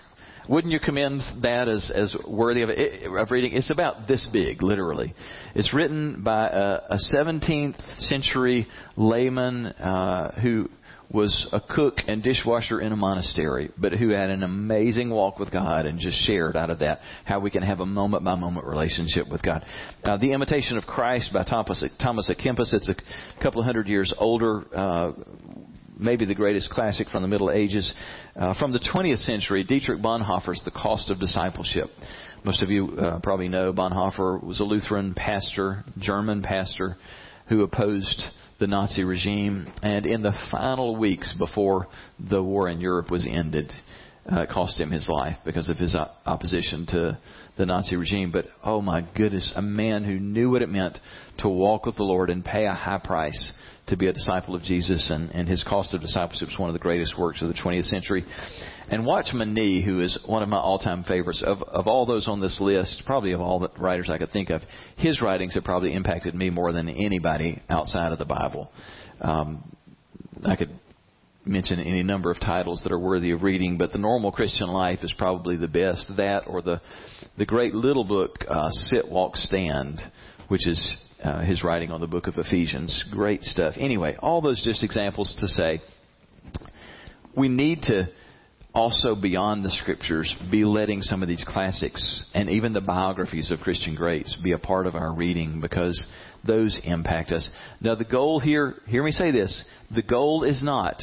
Wouldn't 0.48 0.72
you 0.72 0.80
commend 0.80 1.22
that 1.42 1.68
as, 1.68 1.92
as 1.94 2.16
worthy 2.28 2.62
of, 2.62 2.70
of 2.70 3.32
reading? 3.32 3.54
It's 3.54 3.72
about 3.72 4.08
this 4.08 4.28
big, 4.32 4.62
literally. 4.62 5.14
It's 5.56 5.74
written 5.74 6.24
by 6.24 6.48
a, 6.48 6.94
a 6.94 6.98
17th 7.14 8.00
century 8.08 8.68
layman 8.96 9.68
uh, 9.68 10.40
who 10.42 10.70
was 11.12 11.48
a 11.54 11.62
cook 11.62 11.96
and 12.08 12.24
dishwasher 12.24 12.82
in 12.82 12.92
a 12.92 12.96
monastery, 12.96 13.72
but 13.78 13.94
who 13.94 14.10
had 14.10 14.30
an 14.30 14.44
amazing 14.44 15.10
walk 15.10 15.40
with 15.40 15.52
God 15.52 15.86
and 15.86 16.00
just 16.00 16.18
shared 16.26 16.56
out 16.56 16.70
of 16.70 16.80
that 16.80 17.00
how 17.24 17.40
we 17.40 17.52
can 17.52 17.64
have 17.64 17.80
a 17.80 17.86
moment 17.86 18.24
by 18.24 18.36
moment 18.36 18.66
relationship 18.66 19.30
with 19.30 19.42
God. 19.42 19.64
Uh, 20.04 20.18
the 20.18 20.34
Imitation 20.34 20.78
of 20.78 20.84
Christ 20.86 21.32
by 21.32 21.44
Thomas, 21.44 21.84
Thomas 22.02 22.30
à 22.30 22.36
Kempis. 22.36 22.74
It's 22.74 22.90
a 22.90 23.44
couple 23.44 23.62
of 23.62 23.66
hundred 23.66 23.88
years 23.88 24.14
older. 24.18 24.64
Uh, 24.76 25.12
maybe 25.98 26.26
the 26.26 26.36
greatest 26.36 26.70
classic 26.72 27.08
from 27.10 27.22
the 27.22 27.28
Middle 27.28 27.52
Ages. 27.52 27.94
Uh, 28.36 28.54
from 28.60 28.72
the 28.72 28.80
20th 28.80 29.24
century, 29.24 29.64
Dietrich 29.64 30.02
Bonhoeffer's 30.02 30.62
The 30.66 30.72
Cost 30.72 31.10
of 31.10 31.20
Discipleship. 31.20 31.90
Most 32.44 32.62
of 32.62 32.70
you 32.70 32.98
uh, 32.98 33.20
probably 33.22 33.48
know 33.48 33.74
Bonhoeffer 33.74 34.44
was 34.44 34.60
a 34.60 34.64
Lutheran 34.64 35.14
pastor, 35.14 35.84
German 35.98 36.44
pastor, 36.44 36.96
who 37.50 37.64
opposed 37.64 38.22
the 38.60 38.68
Nazi 38.68 39.04
regime. 39.04 39.72
And 39.82 40.06
in 40.06 40.22
the 40.22 40.34
final 40.52 40.96
weeks 40.96 41.34
before 41.38 41.88
the 42.20 42.42
war 42.42 42.70
in 42.70 42.80
Europe 42.80 43.12
was 43.12 43.28
ended, 43.28 43.72
uh, 44.28 44.46
cost 44.52 44.80
him 44.80 44.92
his 44.92 45.08
life 45.10 45.38
because 45.46 45.70
of 45.70 45.78
his 45.78 45.96
opposition 46.26 46.86
to 46.88 47.18
the 47.58 47.66
Nazi 47.66 47.96
regime. 47.96 48.32
But 48.32 48.46
oh 48.64 48.82
my 48.82 49.02
goodness, 49.16 49.52
a 49.56 49.62
man 49.62 50.04
who 50.04 50.20
knew 50.20 50.52
what 50.52 50.62
it 50.62 50.70
meant 50.70 50.98
to 51.40 51.50
walk 51.50 51.86
with 51.86 51.96
the 51.96 52.04
Lord 52.04 52.30
and 52.30 52.44
pay 52.44 52.66
a 52.66 52.74
high 52.74 53.02
price 53.04 53.52
to 53.88 53.98
be 53.98 54.08
a 54.08 54.14
disciple 54.14 54.56
of 54.56 54.64
Jesus, 54.64 55.10
and, 55.12 55.30
and 55.32 55.48
his 55.48 55.64
cost 55.64 55.94
of 55.94 56.02
discipleship 56.02 56.50
is 56.50 56.58
one 56.58 56.70
of 56.70 56.74
the 56.74 56.80
greatest 56.80 57.18
works 57.18 57.42
of 57.42 57.48
the 57.48 57.54
20th 57.54 57.86
century. 57.86 58.26
And 58.90 59.06
Watchman 59.06 59.54
Nee, 59.54 59.84
who 59.84 60.02
is 60.02 60.18
one 60.26 60.42
of 60.42 60.50
my 60.50 60.58
all-time 60.58 61.04
favorites 61.04 61.44
of 61.46 61.62
of 61.64 61.88
all 61.88 62.06
those 62.06 62.28
on 62.28 62.42
this 62.42 62.60
list, 62.60 63.04
probably 63.06 63.34
of 63.34 63.42
all 63.42 63.60
the 63.60 63.70
writers 63.80 64.10
I 64.10 64.18
could 64.18 64.32
think 64.32 64.50
of, 64.50 64.62
his 64.98 65.22
writings 65.22 65.54
have 65.54 65.64
probably 65.64 65.94
impacted 65.94 66.34
me 66.34 66.50
more 66.50 66.72
than 66.72 66.90
anybody 66.90 67.62
outside 67.70 68.12
of 68.12 68.20
the 68.20 68.26
Bible. 68.26 68.72
Um, 69.22 69.76
I 70.44 70.56
could 70.56 70.72
mention 71.46 71.80
any 71.80 72.02
number 72.02 72.32
of 72.32 72.40
titles 72.40 72.82
that 72.84 72.92
are 72.92 73.00
worthy 73.00 73.32
of 73.32 73.44
reading, 73.44 73.78
but 73.78 73.92
the 73.92 74.00
normal 74.00 74.32
Christian 74.32 74.68
life 74.68 75.00
is 75.04 75.14
probably 75.18 75.58
the 75.58 75.68
best. 75.68 76.10
That 76.18 76.44
or 76.48 76.62
the 76.62 76.82
the 77.38 77.46
great 77.46 77.76
little 77.76 78.04
book, 78.04 78.38
uh, 78.48 78.70
Sit, 78.70 79.10
Walk, 79.10 79.36
Stand, 79.36 80.00
which 80.48 80.68
is 80.68 80.98
uh, 81.26 81.42
his 81.42 81.64
writing 81.64 81.92
on 81.92 82.00
the 82.00 82.08
book 82.08 82.28
of 82.28 82.38
Ephesians. 82.38 83.04
Great 83.12 83.44
stuff. 83.44 83.74
Anyway, 83.78 84.16
all 84.20 84.42
those 84.42 84.64
just 84.64 84.84
examples 84.84 85.36
to 85.40 85.48
say 85.48 85.82
we 87.36 87.50
need 87.50 87.82
to 87.84 88.08
also 88.74 89.16
beyond 89.20 89.64
the 89.64 89.72
scriptures 89.72 90.34
be 90.52 90.64
letting 90.66 91.02
some 91.02 91.24
of 91.24 91.28
these 91.28 91.44
classics 91.48 92.26
and 92.34 92.50
even 92.50 92.74
the 92.74 92.82
biographies 92.82 93.50
of 93.50 93.60
Christian 93.60 93.96
greats 93.96 94.38
be 94.44 94.52
a 94.52 94.58
part 94.58 94.86
of 94.86 94.96
our 94.96 95.14
reading 95.14 95.62
because 95.62 96.06
those 96.46 96.80
impact 96.84 97.32
us. 97.32 97.50
Now 97.82 97.96
the 97.96 98.06
goal 98.06 98.40
here, 98.40 98.76
hear 98.86 99.04
me 99.04 99.12
say 99.12 99.32
this, 99.32 99.64
the 99.94 100.04
goal 100.04 100.44
is 100.44 100.62
not 100.62 101.02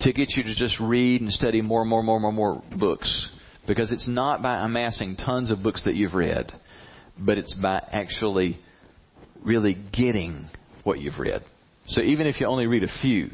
to 0.00 0.12
get 0.12 0.30
you 0.36 0.42
to 0.42 0.54
just 0.54 0.80
read 0.80 1.20
and 1.20 1.30
study 1.30 1.60
more 1.60 1.82
and 1.82 1.90
more 1.90 2.00
and 2.00 2.06
more 2.06 2.16
and 2.16 2.22
more, 2.22 2.32
more 2.32 2.62
books 2.76 3.30
because 3.68 3.92
it's 3.92 4.08
not 4.08 4.42
by 4.42 4.64
amassing 4.64 5.16
tons 5.16 5.50
of 5.50 5.62
books 5.62 5.84
that 5.84 5.94
you've 5.94 6.14
read, 6.14 6.50
but 7.18 7.38
it's 7.38 7.54
by 7.54 7.86
actually 7.92 8.58
really 9.44 9.76
getting 9.92 10.48
what 10.84 11.00
you've 11.00 11.18
read. 11.18 11.42
So 11.88 12.00
even 12.00 12.26
if 12.26 12.40
you 12.40 12.46
only 12.46 12.66
read 12.66 12.84
a 12.84 13.00
few, 13.00 13.30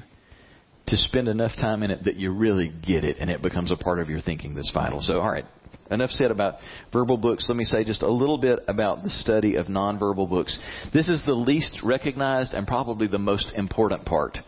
to 0.88 0.96
spend 0.96 1.28
enough 1.28 1.52
time 1.56 1.82
in 1.82 1.90
it 1.90 2.04
that 2.04 2.16
you 2.16 2.32
really 2.32 2.72
get 2.86 3.04
it 3.04 3.16
and 3.18 3.28
it 3.28 3.42
becomes 3.42 3.70
a 3.70 3.76
part 3.76 3.98
of 3.98 4.08
your 4.08 4.20
thinking 4.20 4.54
that's 4.54 4.70
vital. 4.72 5.00
So, 5.00 5.18
all 5.18 5.30
right, 5.30 5.44
enough 5.90 6.10
said 6.10 6.30
about 6.30 6.54
verbal 6.92 7.16
books. 7.16 7.46
Let 7.48 7.56
me 7.56 7.64
say 7.64 7.82
just 7.84 8.02
a 8.02 8.10
little 8.10 8.38
bit 8.38 8.60
about 8.68 9.02
the 9.02 9.10
study 9.10 9.56
of 9.56 9.66
nonverbal 9.66 10.28
books. 10.28 10.56
This 10.92 11.08
is 11.08 11.22
the 11.26 11.34
least 11.34 11.80
recognized 11.82 12.54
and 12.54 12.66
probably 12.66 13.08
the 13.08 13.18
most 13.18 13.52
important 13.56 14.04
part 14.04 14.38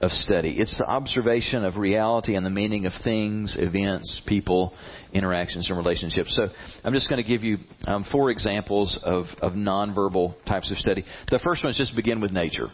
of 0.00 0.12
study. 0.12 0.56
It's 0.58 0.76
the 0.78 0.84
observation 0.84 1.64
of 1.64 1.76
reality 1.76 2.36
and 2.36 2.46
the 2.46 2.50
meaning 2.50 2.86
of 2.86 2.92
things, 3.02 3.56
events, 3.58 4.22
people, 4.26 4.72
interactions, 5.12 5.68
and 5.68 5.76
relationships. 5.76 6.34
So 6.36 6.46
I'm 6.84 6.92
just 6.92 7.08
going 7.08 7.22
to 7.22 7.28
give 7.28 7.42
you 7.42 7.56
um, 7.86 8.04
four 8.12 8.30
examples 8.30 8.98
of, 9.02 9.26
of 9.42 9.52
nonverbal 9.52 10.34
types 10.46 10.70
of 10.70 10.76
study. 10.78 11.04
The 11.30 11.40
first 11.42 11.64
one 11.64 11.72
is 11.72 11.78
just 11.78 11.96
begin 11.96 12.20
with 12.20 12.30
nature. 12.30 12.68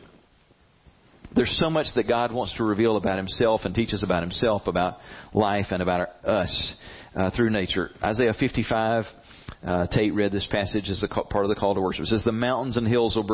There's 1.34 1.56
so 1.58 1.70
much 1.70 1.86
that 1.96 2.06
God 2.06 2.32
wants 2.32 2.54
to 2.58 2.64
reveal 2.64 2.96
about 2.96 3.16
Himself 3.16 3.62
and 3.64 3.74
teach 3.74 3.92
us 3.92 4.04
about 4.04 4.22
Himself, 4.22 4.62
about 4.66 4.98
life, 5.32 5.66
and 5.70 5.82
about 5.82 6.08
our, 6.24 6.40
us 6.42 6.74
uh, 7.16 7.30
through 7.34 7.50
nature. 7.50 7.90
Isaiah 8.02 8.34
55. 8.38 9.04
Uh, 9.66 9.86
Tate 9.86 10.14
read 10.14 10.30
this 10.30 10.46
passage 10.50 10.90
as 10.90 11.02
a 11.02 11.08
part 11.08 11.46
of 11.46 11.48
the 11.48 11.54
call 11.54 11.74
to 11.74 11.80
worship. 11.80 12.02
It 12.02 12.08
says, 12.08 12.22
"The 12.22 12.32
mountains 12.32 12.76
and 12.76 12.86
hills 12.86 13.16
will 13.16 13.26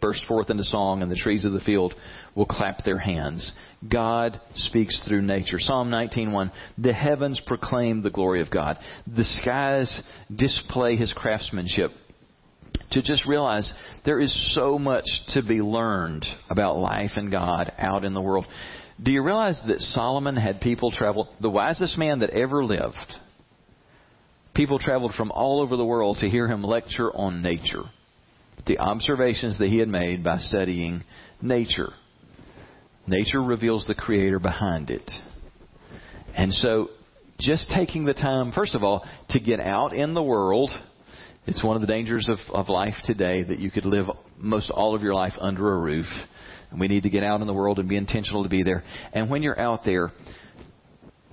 burst, 0.00 0.24
forth 0.26 0.50
into 0.50 0.64
song, 0.64 1.02
and 1.02 1.10
the 1.10 1.16
trees 1.16 1.44
of 1.44 1.52
the 1.52 1.60
field 1.60 1.94
will 2.34 2.46
clap 2.46 2.84
their 2.84 2.98
hands." 2.98 3.52
God 3.88 4.40
speaks 4.54 4.98
through 5.00 5.22
nature. 5.22 5.58
Psalm 5.58 5.90
19:1. 5.90 6.50
The 6.78 6.92
heavens 6.92 7.40
proclaim 7.40 8.02
the 8.02 8.10
glory 8.10 8.40
of 8.40 8.50
God. 8.50 8.78
The 9.06 9.24
skies 9.24 10.02
display 10.34 10.96
His 10.96 11.12
craftsmanship 11.12 11.92
to 12.90 13.02
just 13.02 13.26
realize 13.26 13.72
there 14.04 14.20
is 14.20 14.54
so 14.54 14.78
much 14.78 15.04
to 15.28 15.42
be 15.42 15.60
learned 15.60 16.26
about 16.50 16.78
life 16.78 17.12
and 17.16 17.30
God 17.30 17.72
out 17.78 18.04
in 18.04 18.14
the 18.14 18.20
world. 18.20 18.46
Do 19.00 19.12
you 19.12 19.22
realize 19.22 19.60
that 19.66 19.80
Solomon 19.80 20.36
had 20.36 20.60
people 20.60 20.90
travel, 20.90 21.28
the 21.40 21.50
wisest 21.50 21.98
man 21.98 22.20
that 22.20 22.30
ever 22.30 22.64
lived? 22.64 23.16
People 24.54 24.78
traveled 24.78 25.14
from 25.14 25.30
all 25.30 25.60
over 25.60 25.76
the 25.76 25.84
world 25.84 26.18
to 26.18 26.28
hear 26.28 26.48
him 26.48 26.64
lecture 26.64 27.14
on 27.14 27.42
nature, 27.42 27.84
the 28.66 28.78
observations 28.78 29.58
that 29.58 29.68
he 29.68 29.78
had 29.78 29.88
made 29.88 30.22
by 30.22 30.38
studying 30.38 31.04
nature. 31.40 31.92
Nature 33.06 33.42
reveals 33.42 33.86
the 33.86 33.94
creator 33.94 34.38
behind 34.38 34.90
it. 34.90 35.10
And 36.36 36.52
so, 36.52 36.88
just 37.38 37.70
taking 37.70 38.04
the 38.04 38.14
time, 38.14 38.52
first 38.52 38.74
of 38.74 38.82
all, 38.82 39.06
to 39.30 39.40
get 39.40 39.60
out 39.60 39.94
in 39.94 40.14
the 40.14 40.22
world 40.22 40.70
it's 41.48 41.64
one 41.64 41.76
of 41.76 41.80
the 41.80 41.86
dangers 41.88 42.28
of, 42.28 42.36
of 42.52 42.68
life 42.68 42.92
today 43.06 43.42
that 43.42 43.58
you 43.58 43.70
could 43.70 43.86
live 43.86 44.04
most 44.36 44.70
all 44.70 44.94
of 44.94 45.00
your 45.00 45.14
life 45.14 45.32
under 45.40 45.72
a 45.72 45.78
roof. 45.78 46.04
And 46.70 46.78
we 46.78 46.88
need 46.88 47.04
to 47.04 47.08
get 47.08 47.22
out 47.22 47.40
in 47.40 47.46
the 47.46 47.54
world 47.54 47.78
and 47.78 47.88
be 47.88 47.96
intentional 47.96 48.42
to 48.42 48.50
be 48.50 48.62
there. 48.62 48.84
And 49.14 49.30
when 49.30 49.42
you're 49.42 49.58
out 49.58 49.80
there, 49.86 50.12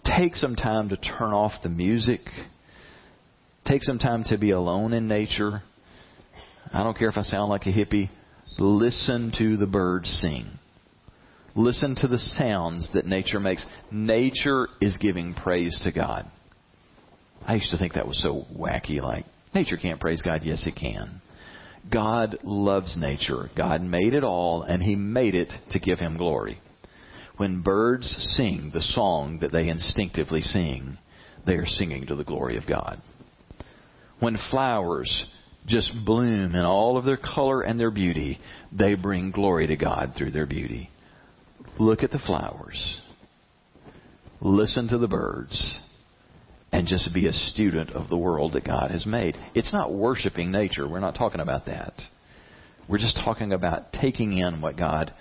take 0.06 0.38
some 0.38 0.56
time 0.56 0.88
to 0.88 0.96
turn 0.96 1.34
off 1.34 1.52
the 1.64 1.70
music. 1.70 2.22
Take 3.66 3.84
some 3.84 4.00
time 4.00 4.24
to 4.28 4.38
be 4.38 4.52
alone 4.52 4.94
in 4.94 5.10
nature. 5.10 5.64
I 6.74 6.84
don't 6.84 6.98
care 6.98 7.10
if 7.10 7.18
I 7.18 7.24
sound 7.24 7.50
like 7.50 7.66
a 7.66 7.72
hippie. 7.72 8.10
Listen 8.58 9.32
to 9.38 9.58
the 9.58 9.66
birds 9.66 10.10
sing. 10.22 10.48
Listen 11.56 11.96
to 11.96 12.08
the 12.08 12.18
sounds 12.18 12.90
that 12.94 13.06
nature 13.06 13.40
makes. 13.40 13.66
Nature 13.92 14.68
is 14.82 14.98
giving 14.98 15.34
praise 15.34 15.80
to 15.84 15.92
God. 15.92 16.30
I 17.46 17.56
used 17.56 17.72
to 17.72 17.78
think 17.78 17.94
that 17.94 18.08
was 18.08 18.22
so 18.22 18.46
wacky, 18.58 19.02
like, 19.02 19.26
Nature 19.56 19.78
can't 19.78 20.02
praise 20.02 20.22
God. 20.22 20.44
Yes, 20.44 20.68
it 20.68 20.76
can. 20.76 21.22
God 21.90 22.40
loves 22.44 22.98
nature. 23.00 23.50
God 23.56 23.82
made 23.82 24.14
it 24.14 24.24
all, 24.24 24.64
and 24.64 24.84
He 24.84 24.96
made 24.96 25.34
it 25.34 25.52
to 25.72 25.80
give 25.80 25.98
Him 25.98 26.18
glory. 26.18 26.60
When 27.38 27.62
birds 27.62 28.08
sing 28.36 28.72
the 28.74 28.82
song 28.82 29.40
that 29.40 29.54
they 29.54 29.70
instinctively 29.70 30.42
sing, 30.42 30.98
they 31.48 31.54
are 31.54 31.66
singing 31.66 32.06
to 32.08 32.16
the 32.16 32.26
glory 32.26 32.58
of 32.58 32.68
God. 32.68 33.02
When 34.20 34.38
flowers 34.52 35.26
just 35.66 35.92
bloom 36.06 36.56
in 36.56 36.66
all 36.66 36.98
of 36.98 37.06
their 37.06 37.18
color 37.18 37.62
and 37.62 37.80
their 37.80 37.92
beauty, 37.92 38.40
they 38.72 38.96
bring 38.96 39.32
glory 39.32 39.68
to 39.68 39.76
God 39.76 40.14
through 40.18 40.32
their 40.32 40.46
beauty. 40.46 40.90
Look 41.80 42.04
at 42.04 42.12
the 42.12 42.20
flowers. 42.20 43.02
Listen 44.42 44.88
to 44.90 44.98
the 44.98 45.08
birds 45.08 45.80
and 46.72 46.88
just 46.88 47.14
be 47.14 47.28
a 47.28 47.34
student 47.34 47.92
of 47.92 48.10
the 48.10 48.18
world 48.18 48.54
that 48.54 48.66
God 48.66 48.92
has 48.92 49.06
made. 49.06 49.38
It's 49.54 49.74
not 49.74 49.94
worshiping 49.94 50.52
nature. 50.52 50.88
We're 50.88 51.00
not 51.00 51.16
talking 51.16 51.42
about 51.42 51.66
that. 51.66 51.94
We're 52.88 52.98
just 52.98 53.18
talking 53.24 53.54
about 53.54 53.94
taking 53.94 54.38
in 54.38 54.62
what 54.62 54.78
God 54.78 55.14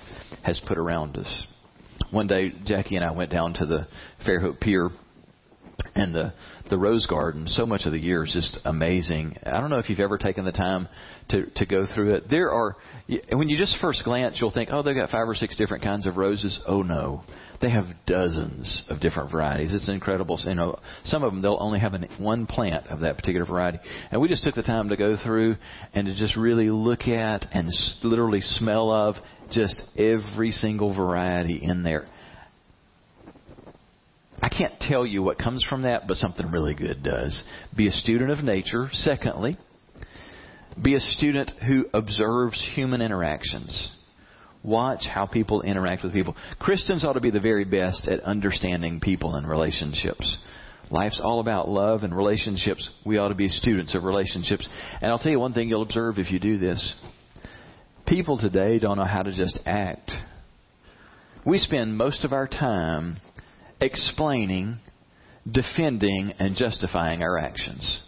has 0.42 0.60
put 0.66 0.76
around 0.76 1.16
us. 1.16 1.46
One 2.10 2.26
day, 2.26 2.52
Jackie 2.64 2.96
and 2.96 3.04
I 3.04 3.12
went 3.12 3.30
down 3.30 3.54
to 3.54 3.66
the 3.66 3.86
Fairhope 4.26 4.60
Pier 4.60 4.90
and 5.94 6.14
the 6.14 6.32
the 6.70 6.78
rose 6.78 7.06
garden 7.06 7.46
so 7.46 7.66
much 7.66 7.82
of 7.84 7.92
the 7.92 7.98
year 7.98 8.24
is 8.24 8.32
just 8.32 8.58
amazing 8.64 9.36
i 9.44 9.60
don't 9.60 9.70
know 9.70 9.78
if 9.78 9.88
you've 9.88 10.00
ever 10.00 10.18
taken 10.18 10.44
the 10.44 10.52
time 10.52 10.88
to 11.28 11.46
to 11.56 11.66
go 11.66 11.86
through 11.94 12.14
it 12.14 12.24
there 12.30 12.50
are 12.50 12.76
when 13.32 13.48
you 13.48 13.56
just 13.56 13.76
first 13.80 14.02
glance 14.04 14.38
you'll 14.40 14.52
think 14.52 14.70
oh 14.72 14.82
they've 14.82 14.96
got 14.96 15.10
five 15.10 15.28
or 15.28 15.34
six 15.34 15.56
different 15.56 15.82
kinds 15.82 16.06
of 16.06 16.16
roses 16.16 16.58
oh 16.66 16.82
no 16.82 17.22
they 17.60 17.70
have 17.70 17.86
dozens 18.06 18.84
of 18.90 19.00
different 19.00 19.30
varieties. 19.30 19.72
It's 19.72 19.88
incredible. 19.88 20.38
You 20.44 20.54
know, 20.54 20.78
some 21.04 21.22
of 21.22 21.32
them 21.32 21.40
they'll 21.40 21.56
only 21.58 21.80
have 21.80 21.94
an, 21.94 22.06
one 22.18 22.46
plant 22.46 22.88
of 22.88 23.00
that 23.00 23.16
particular 23.16 23.46
variety. 23.46 23.78
And 24.10 24.20
we 24.20 24.28
just 24.28 24.44
took 24.44 24.54
the 24.54 24.62
time 24.62 24.90
to 24.90 24.96
go 24.96 25.16
through 25.22 25.56
and 25.94 26.06
to 26.06 26.14
just 26.14 26.36
really 26.36 26.68
look 26.68 27.02
at 27.08 27.46
and 27.52 27.70
literally 28.02 28.42
smell 28.42 28.90
of 28.90 29.14
just 29.50 29.80
every 29.96 30.50
single 30.50 30.94
variety 30.94 31.62
in 31.62 31.82
there. 31.82 32.06
I 34.54 34.58
can't 34.58 34.80
tell 34.80 35.04
you 35.04 35.22
what 35.22 35.38
comes 35.38 35.64
from 35.68 35.82
that, 35.82 36.06
but 36.06 36.16
something 36.16 36.48
really 36.50 36.74
good 36.74 37.02
does. 37.02 37.42
Be 37.76 37.88
a 37.88 37.90
student 37.90 38.30
of 38.30 38.44
nature. 38.44 38.88
Secondly, 38.92 39.56
be 40.80 40.94
a 40.94 41.00
student 41.00 41.50
who 41.66 41.86
observes 41.92 42.64
human 42.74 43.00
interactions. 43.00 43.90
Watch 44.62 45.06
how 45.12 45.26
people 45.26 45.62
interact 45.62 46.04
with 46.04 46.12
people. 46.12 46.36
Christians 46.60 47.04
ought 47.04 47.14
to 47.14 47.20
be 47.20 47.30
the 47.30 47.40
very 47.40 47.64
best 47.64 48.06
at 48.06 48.20
understanding 48.20 49.00
people 49.00 49.34
and 49.34 49.48
relationships. 49.48 50.36
Life's 50.90 51.20
all 51.22 51.40
about 51.40 51.68
love 51.68 52.04
and 52.04 52.16
relationships. 52.16 52.88
We 53.04 53.18
ought 53.18 53.28
to 53.28 53.34
be 53.34 53.48
students 53.48 53.96
of 53.96 54.04
relationships. 54.04 54.68
And 55.00 55.10
I'll 55.10 55.18
tell 55.18 55.32
you 55.32 55.40
one 55.40 55.52
thing 55.52 55.68
you'll 55.68 55.82
observe 55.82 56.18
if 56.18 56.30
you 56.30 56.38
do 56.38 56.58
this. 56.58 56.94
People 58.06 58.38
today 58.38 58.78
don't 58.78 58.98
know 58.98 59.04
how 59.04 59.22
to 59.22 59.32
just 59.32 59.58
act. 59.66 60.12
We 61.44 61.58
spend 61.58 61.96
most 61.98 62.24
of 62.24 62.32
our 62.32 62.46
time 62.46 63.16
explaining, 63.80 64.78
defending, 65.50 66.32
and 66.38 66.56
justifying 66.56 67.22
our 67.22 67.38
actions. 67.38 68.02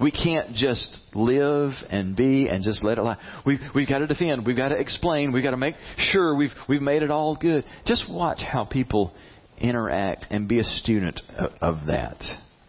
We 0.00 0.12
can't 0.12 0.54
just 0.54 0.96
live 1.12 1.72
and 1.90 2.14
be 2.14 2.48
and 2.48 2.62
just 2.62 2.84
let 2.84 2.98
it 2.98 3.02
lie. 3.02 3.16
We've, 3.44 3.58
we've 3.74 3.88
got 3.88 3.98
to 3.98 4.06
defend. 4.06 4.46
We've 4.46 4.56
got 4.56 4.68
to 4.68 4.76
explain. 4.78 5.32
We've 5.32 5.42
got 5.42 5.50
to 5.50 5.56
make 5.56 5.74
sure 5.96 6.36
we've, 6.36 6.52
we've 6.68 6.82
made 6.82 7.02
it 7.02 7.10
all 7.10 7.36
good. 7.36 7.64
Just 7.84 8.04
watch 8.08 8.38
how 8.40 8.64
people 8.64 9.12
interact 9.58 10.26
and 10.30 10.46
be 10.46 10.60
a 10.60 10.64
student 10.64 11.20
of 11.60 11.86
that. 11.88 12.22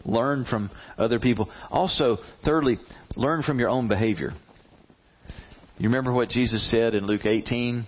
Learn 0.05 0.45
from 0.49 0.71
other 0.97 1.19
people. 1.19 1.49
Also, 1.69 2.17
thirdly, 2.43 2.79
learn 3.15 3.43
from 3.43 3.59
your 3.59 3.69
own 3.69 3.87
behavior. 3.87 4.31
You 5.77 5.87
remember 5.87 6.11
what 6.11 6.29
Jesus 6.29 6.69
said 6.71 6.95
in 6.95 7.05
Luke 7.05 7.25
18 7.25 7.87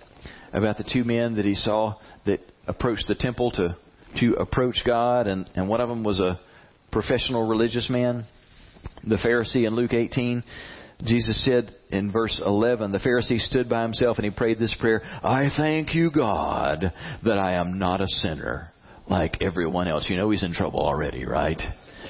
about 0.52 0.78
the 0.78 0.84
two 0.90 1.04
men 1.04 1.36
that 1.36 1.44
he 1.44 1.54
saw 1.54 1.94
that 2.26 2.40
approached 2.66 3.08
the 3.08 3.14
temple 3.14 3.50
to, 3.52 3.76
to 4.20 4.34
approach 4.34 4.82
God, 4.84 5.26
and, 5.26 5.48
and 5.54 5.68
one 5.68 5.80
of 5.80 5.88
them 5.88 6.04
was 6.04 6.20
a 6.20 6.38
professional 6.90 7.48
religious 7.48 7.88
man? 7.88 8.26
the 9.04 9.16
Pharisee 9.16 9.66
in 9.66 9.74
Luke 9.74 9.92
18. 9.92 10.42
Jesus 11.04 11.44
said 11.44 11.74
in 11.90 12.12
verse 12.12 12.40
11, 12.44 12.92
the 12.92 12.98
Pharisee 12.98 13.40
stood 13.40 13.68
by 13.68 13.82
himself 13.82 14.18
and 14.18 14.24
he 14.24 14.30
prayed 14.30 14.58
this 14.58 14.74
prayer, 14.78 15.02
I 15.04 15.48
thank 15.56 15.94
you, 15.94 16.10
God, 16.12 16.92
that 17.24 17.38
I 17.38 17.54
am 17.54 17.78
not 17.78 18.00
a 18.00 18.06
sinner, 18.06 18.70
like 19.08 19.38
everyone 19.40 19.88
else. 19.88 20.06
You 20.08 20.16
know 20.16 20.30
he's 20.30 20.44
in 20.44 20.52
trouble 20.52 20.80
already, 20.80 21.24
right? 21.24 21.60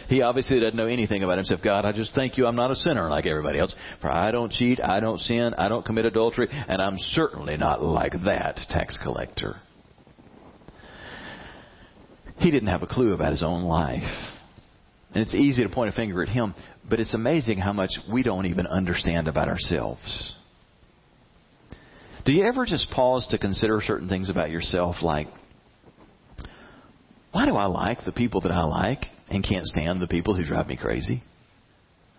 He 0.09 0.21
obviously 0.21 0.61
doesn't 0.61 0.77
know 0.77 0.87
anything 0.87 1.23
about 1.23 1.39
himself. 1.39 1.61
God, 1.65 1.87
I 1.87 1.93
just 1.93 2.15
thank 2.15 2.37
you 2.37 2.47
I'm 2.47 2.57
not 2.57 2.71
a 2.71 2.77
sinner 2.77 3.09
like 3.09 3.25
everybody 3.25 3.59
else. 3.59 3.75
For 4.03 4.11
I 4.11 4.31
don't 4.31 4.53
cheat, 4.53 4.79
I 4.83 5.01
don't 5.01 5.21
sin, 5.21 5.55
I 5.57 5.69
don't 5.69 5.87
commit 5.87 6.05
adultery, 6.05 6.49
and 6.51 6.83
I'm 6.83 6.99
certainly 6.99 7.57
not 7.57 7.83
like 7.83 8.13
that 8.25 8.61
tax 8.69 8.99
collector. 9.03 9.57
He 12.43 12.51
didn't 12.51 12.69
have 12.69 12.83
a 12.83 12.89
clue 12.89 13.13
about 13.13 13.31
his 13.31 13.43
own 13.45 13.63
life. 13.63 14.03
And 15.15 15.23
it's 15.23 15.35
easy 15.35 15.63
to 15.63 15.69
point 15.69 15.91
a 15.91 15.97
finger 15.97 16.23
at 16.25 16.29
him, 16.29 16.55
but 16.89 16.99
it's 16.99 17.15
amazing 17.15 17.59
how 17.59 17.73
much 17.73 17.91
we 18.13 18.25
don't 18.25 18.47
even 18.47 18.67
understand 18.67 19.29
about 19.29 19.49
ourselves. 19.49 20.35
Do 22.25 22.33
you 22.33 22.45
ever 22.45 22.67
just 22.67 22.91
pause 22.91 23.29
to 23.31 23.39
consider 23.39 23.81
certain 23.85 24.09
things 24.09 24.29
about 24.29 24.51
yourself 24.51 24.97
like, 25.03 25.29
why 27.31 27.47
do 27.47 27.55
I 27.55 27.67
like 27.67 28.05
the 28.05 28.13
people 28.13 28.41
that 28.41 28.53
I 28.53 28.65
like 28.65 29.05
and 29.29 29.47
can't 29.47 29.67
stand 29.67 30.01
the 30.01 30.09
people 30.09 30.35
who 30.35 30.45
drive 30.45 30.67
me 30.67 30.77
crazy? 30.77 31.23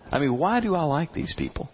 I 0.10 0.20
mean, 0.20 0.38
why 0.38 0.62
do 0.62 0.74
I 0.76 0.84
like 0.84 1.14
these 1.14 1.34
people? 1.38 1.70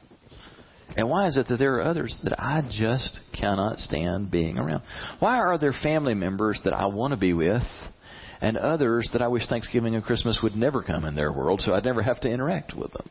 And 0.97 1.07
why 1.07 1.27
is 1.27 1.37
it 1.37 1.47
that 1.49 1.57
there 1.57 1.75
are 1.75 1.83
others 1.83 2.19
that 2.23 2.39
I 2.39 2.63
just 2.67 3.19
cannot 3.39 3.77
stand 3.77 4.31
being 4.31 4.57
around? 4.57 4.81
Why 5.19 5.37
are 5.37 5.59
there 5.59 5.73
family 5.83 6.15
members 6.15 6.59
that 6.63 6.73
I 6.73 6.87
want 6.87 7.11
to 7.11 7.17
be 7.17 7.33
with 7.33 7.61
and 8.41 8.57
others 8.57 9.09
that 9.13 9.21
I 9.21 9.27
wish 9.27 9.47
Thanksgiving 9.47 9.95
and 9.95 10.03
Christmas 10.03 10.39
would 10.41 10.55
never 10.55 10.81
come 10.81 11.05
in 11.05 11.15
their 11.15 11.31
world 11.31 11.61
so 11.61 11.73
I'd 11.73 11.85
never 11.85 12.01
have 12.01 12.21
to 12.21 12.29
interact 12.29 12.73
with 12.75 12.91
them? 12.93 13.09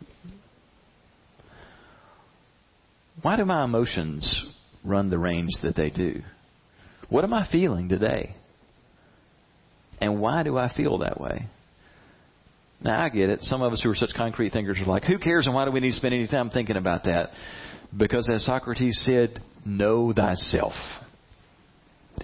Why 3.23 3.37
do 3.37 3.45
my 3.45 3.65
emotions 3.65 4.47
run 4.85 5.11
the 5.11 5.19
range 5.19 5.51
that 5.63 5.77
they 5.77 5.91
do? 5.91 6.23
What 7.09 7.25
am 7.25 7.35
I 7.35 7.49
feeling 7.51 7.89
today? 7.89 8.37
And 10.01 10.21
why 10.21 10.43
do 10.45 10.57
I 10.57 10.73
feel 10.73 10.99
that 10.99 11.21
way? 11.21 11.49
Now, 12.81 13.03
I 13.03 13.09
get 13.09 13.29
it. 13.29 13.41
Some 13.43 13.61
of 13.61 13.73
us 13.73 13.83
who 13.83 13.91
are 13.91 13.97
such 13.97 14.11
concrete 14.17 14.53
thinkers 14.53 14.79
are 14.79 14.87
like, 14.87 15.03
who 15.03 15.19
cares 15.19 15.47
and 15.47 15.55
why 15.55 15.65
do 15.65 15.73
we 15.73 15.81
need 15.81 15.91
to 15.91 15.97
spend 15.97 16.15
any 16.15 16.29
time 16.29 16.51
thinking 16.51 16.77
about 16.77 17.05
that? 17.05 17.31
Because 17.97 18.29
as 18.33 18.45
Socrates 18.45 19.03
said, 19.05 19.43
know 19.65 20.13
thyself. 20.13 20.75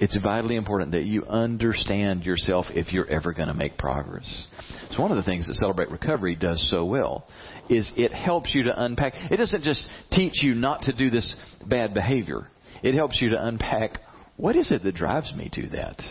It's 0.01 0.19
vitally 0.21 0.57
important 0.57 0.93
that 0.93 1.05
you 1.05 1.25
understand 1.27 2.25
yourself 2.25 2.67
if 2.71 2.93
you're 2.93 3.09
ever 3.09 3.33
going 3.33 3.49
to 3.49 3.55
make 3.55 3.79
progress. 3.79 4.47
So 4.91 5.03
one 5.03 5.11
of 5.11 5.17
the 5.17 5.23
things 5.23 5.47
that 5.47 5.55
Celebrate 5.55 5.91
Recovery 5.91 6.35
does 6.35 6.69
so 6.71 6.85
well 6.85 7.27
is 7.69 7.91
it 7.97 8.13
helps 8.13 8.55
you 8.55 8.65
to 8.65 8.85
unpack. 8.85 9.13
It 9.31 9.37
doesn't 9.37 9.63
just 9.63 9.89
teach 10.11 10.43
you 10.43 10.55
not 10.55 10.83
to 10.83 10.97
do 10.97 11.11
this 11.11 11.35
bad 11.67 11.95
behavior. 11.95 12.49
It 12.83 12.95
helps 12.95 13.21
you 13.23 13.31
to 13.31 13.47
unpack 13.47 13.99
what 14.37 14.57
is 14.57 14.73
it 14.73 14.83
that 14.83 14.95
drives 14.97 15.33
me 15.35 15.49
to 15.53 15.69
that? 15.71 16.03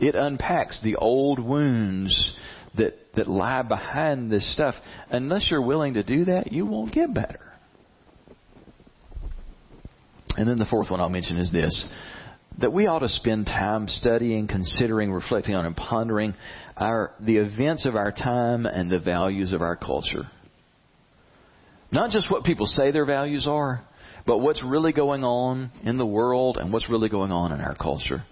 It 0.00 0.14
unpacks 0.14 0.80
the 0.82 0.96
old 0.96 1.38
wounds 1.38 2.36
that, 2.76 2.94
that 3.14 3.28
lie 3.28 3.62
behind 3.62 4.30
this 4.30 4.52
stuff. 4.54 4.74
Unless 5.10 5.50
you're 5.50 5.64
willing 5.64 5.94
to 5.94 6.02
do 6.02 6.24
that, 6.26 6.52
you 6.52 6.66
won't 6.66 6.92
get 6.92 7.14
better. 7.14 7.40
And 10.36 10.48
then 10.48 10.58
the 10.58 10.66
fourth 10.66 10.90
one 10.90 11.00
I'll 11.00 11.08
mention 11.08 11.36
is 11.36 11.52
this 11.52 11.88
that 12.58 12.72
we 12.72 12.86
ought 12.86 12.98
to 13.00 13.08
spend 13.08 13.46
time 13.46 13.88
studying, 13.88 14.46
considering, 14.46 15.12
reflecting 15.12 15.54
on, 15.54 15.66
and 15.66 15.76
pondering 15.76 16.34
our, 16.76 17.12
the 17.20 17.36
events 17.36 17.86
of 17.86 17.96
our 17.96 18.12
time 18.12 18.66
and 18.66 18.90
the 18.90 18.98
values 18.98 19.52
of 19.52 19.62
our 19.62 19.76
culture. 19.76 20.24
Not 21.92 22.10
just 22.10 22.30
what 22.30 22.44
people 22.44 22.66
say 22.66 22.90
their 22.90 23.06
values 23.06 23.46
are, 23.48 23.82
but 24.26 24.38
what's 24.38 24.62
really 24.62 24.92
going 24.92 25.24
on 25.24 25.70
in 25.82 25.96
the 25.96 26.06
world 26.06 26.56
and 26.56 26.72
what's 26.72 26.90
really 26.90 27.08
going 27.08 27.32
on 27.32 27.52
in 27.52 27.60
our 27.60 27.74
culture. 27.74 28.22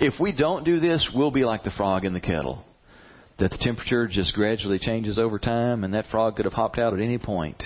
If 0.00 0.14
we 0.20 0.34
don't 0.36 0.64
do 0.64 0.78
this, 0.78 1.08
we'll 1.14 1.30
be 1.30 1.44
like 1.44 1.64
the 1.64 1.72
frog 1.76 2.04
in 2.04 2.14
the 2.14 2.20
kettle. 2.20 2.64
That 3.38 3.50
the 3.50 3.58
temperature 3.58 4.06
just 4.06 4.34
gradually 4.34 4.78
changes 4.78 5.18
over 5.18 5.38
time, 5.38 5.84
and 5.84 5.92
that 5.94 6.06
frog 6.10 6.36
could 6.36 6.46
have 6.46 6.54
hopped 6.54 6.78
out 6.78 6.94
at 6.94 7.00
any 7.00 7.18
point, 7.18 7.62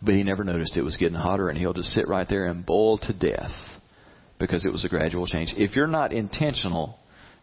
but 0.00 0.14
he 0.14 0.22
never 0.22 0.44
noticed 0.44 0.76
it 0.76 0.82
was 0.82 0.96
getting 0.96 1.18
hotter, 1.18 1.50
and 1.50 1.58
he'll 1.58 1.74
just 1.74 1.92
sit 1.92 2.08
right 2.08 2.26
there 2.28 2.46
and 2.46 2.64
boil 2.64 2.96
to 2.98 3.12
death 3.12 3.73
because 4.38 4.64
it 4.64 4.72
was 4.72 4.84
a 4.84 4.88
gradual 4.88 5.26
change. 5.26 5.54
If 5.56 5.76
you're 5.76 5.86
not 5.86 6.12
intentional 6.12 6.98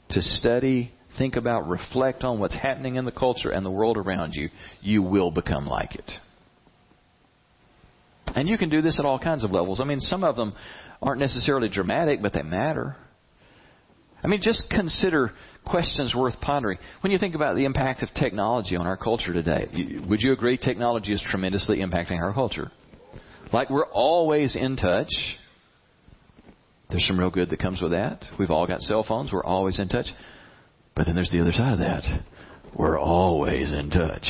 to 0.09 0.21
study, 0.21 0.91
think 1.17 1.35
about, 1.35 1.67
reflect 1.67 2.23
on 2.23 2.39
what's 2.39 2.55
happening 2.55 2.95
in 2.95 3.05
the 3.05 3.11
culture 3.11 3.51
and 3.51 3.65
the 3.65 3.71
world 3.71 3.97
around 3.97 4.33
you, 4.33 4.49
you 4.81 5.01
will 5.01 5.31
become 5.31 5.65
like 5.67 5.95
it. 5.95 6.11
And 8.27 8.47
you 8.47 8.57
can 8.57 8.69
do 8.69 8.81
this 8.81 8.99
at 8.99 9.05
all 9.05 9.19
kinds 9.19 9.43
of 9.43 9.51
levels. 9.51 9.79
I 9.79 9.83
mean, 9.83 9.99
some 9.99 10.23
of 10.23 10.35
them 10.35 10.53
aren't 11.01 11.19
necessarily 11.19 11.69
dramatic, 11.69 12.21
but 12.21 12.33
they 12.33 12.43
matter. 12.43 12.95
I 14.23 14.27
mean, 14.27 14.39
just 14.41 14.69
consider 14.69 15.31
questions 15.65 16.13
worth 16.15 16.39
pondering. 16.41 16.77
When 17.01 17.11
you 17.11 17.17
think 17.17 17.35
about 17.35 17.55
the 17.55 17.65
impact 17.65 18.03
of 18.03 18.09
technology 18.13 18.75
on 18.75 18.85
our 18.85 18.97
culture 18.97 19.33
today, 19.33 19.67
would 20.07 20.21
you 20.21 20.31
agree 20.31 20.57
technology 20.57 21.11
is 21.11 21.23
tremendously 21.27 21.79
impacting 21.79 22.21
our 22.21 22.33
culture? 22.33 22.71
Like 23.51 23.69
we're 23.69 23.87
always 23.87 24.55
in 24.55 24.75
touch. 24.75 25.09
There's 26.91 27.05
some 27.07 27.19
real 27.19 27.31
good 27.31 27.49
that 27.49 27.59
comes 27.59 27.81
with 27.81 27.91
that. 27.91 28.23
We've 28.37 28.51
all 28.51 28.67
got 28.67 28.81
cell 28.81 29.03
phones. 29.07 29.31
We're 29.31 29.43
always 29.43 29.79
in 29.79 29.87
touch. 29.87 30.07
But 30.95 31.05
then 31.05 31.15
there's 31.15 31.31
the 31.31 31.41
other 31.41 31.53
side 31.53 31.73
of 31.73 31.79
that. 31.79 32.03
We're 32.77 32.99
always 32.99 33.73
in 33.73 33.89
touch. 33.89 34.27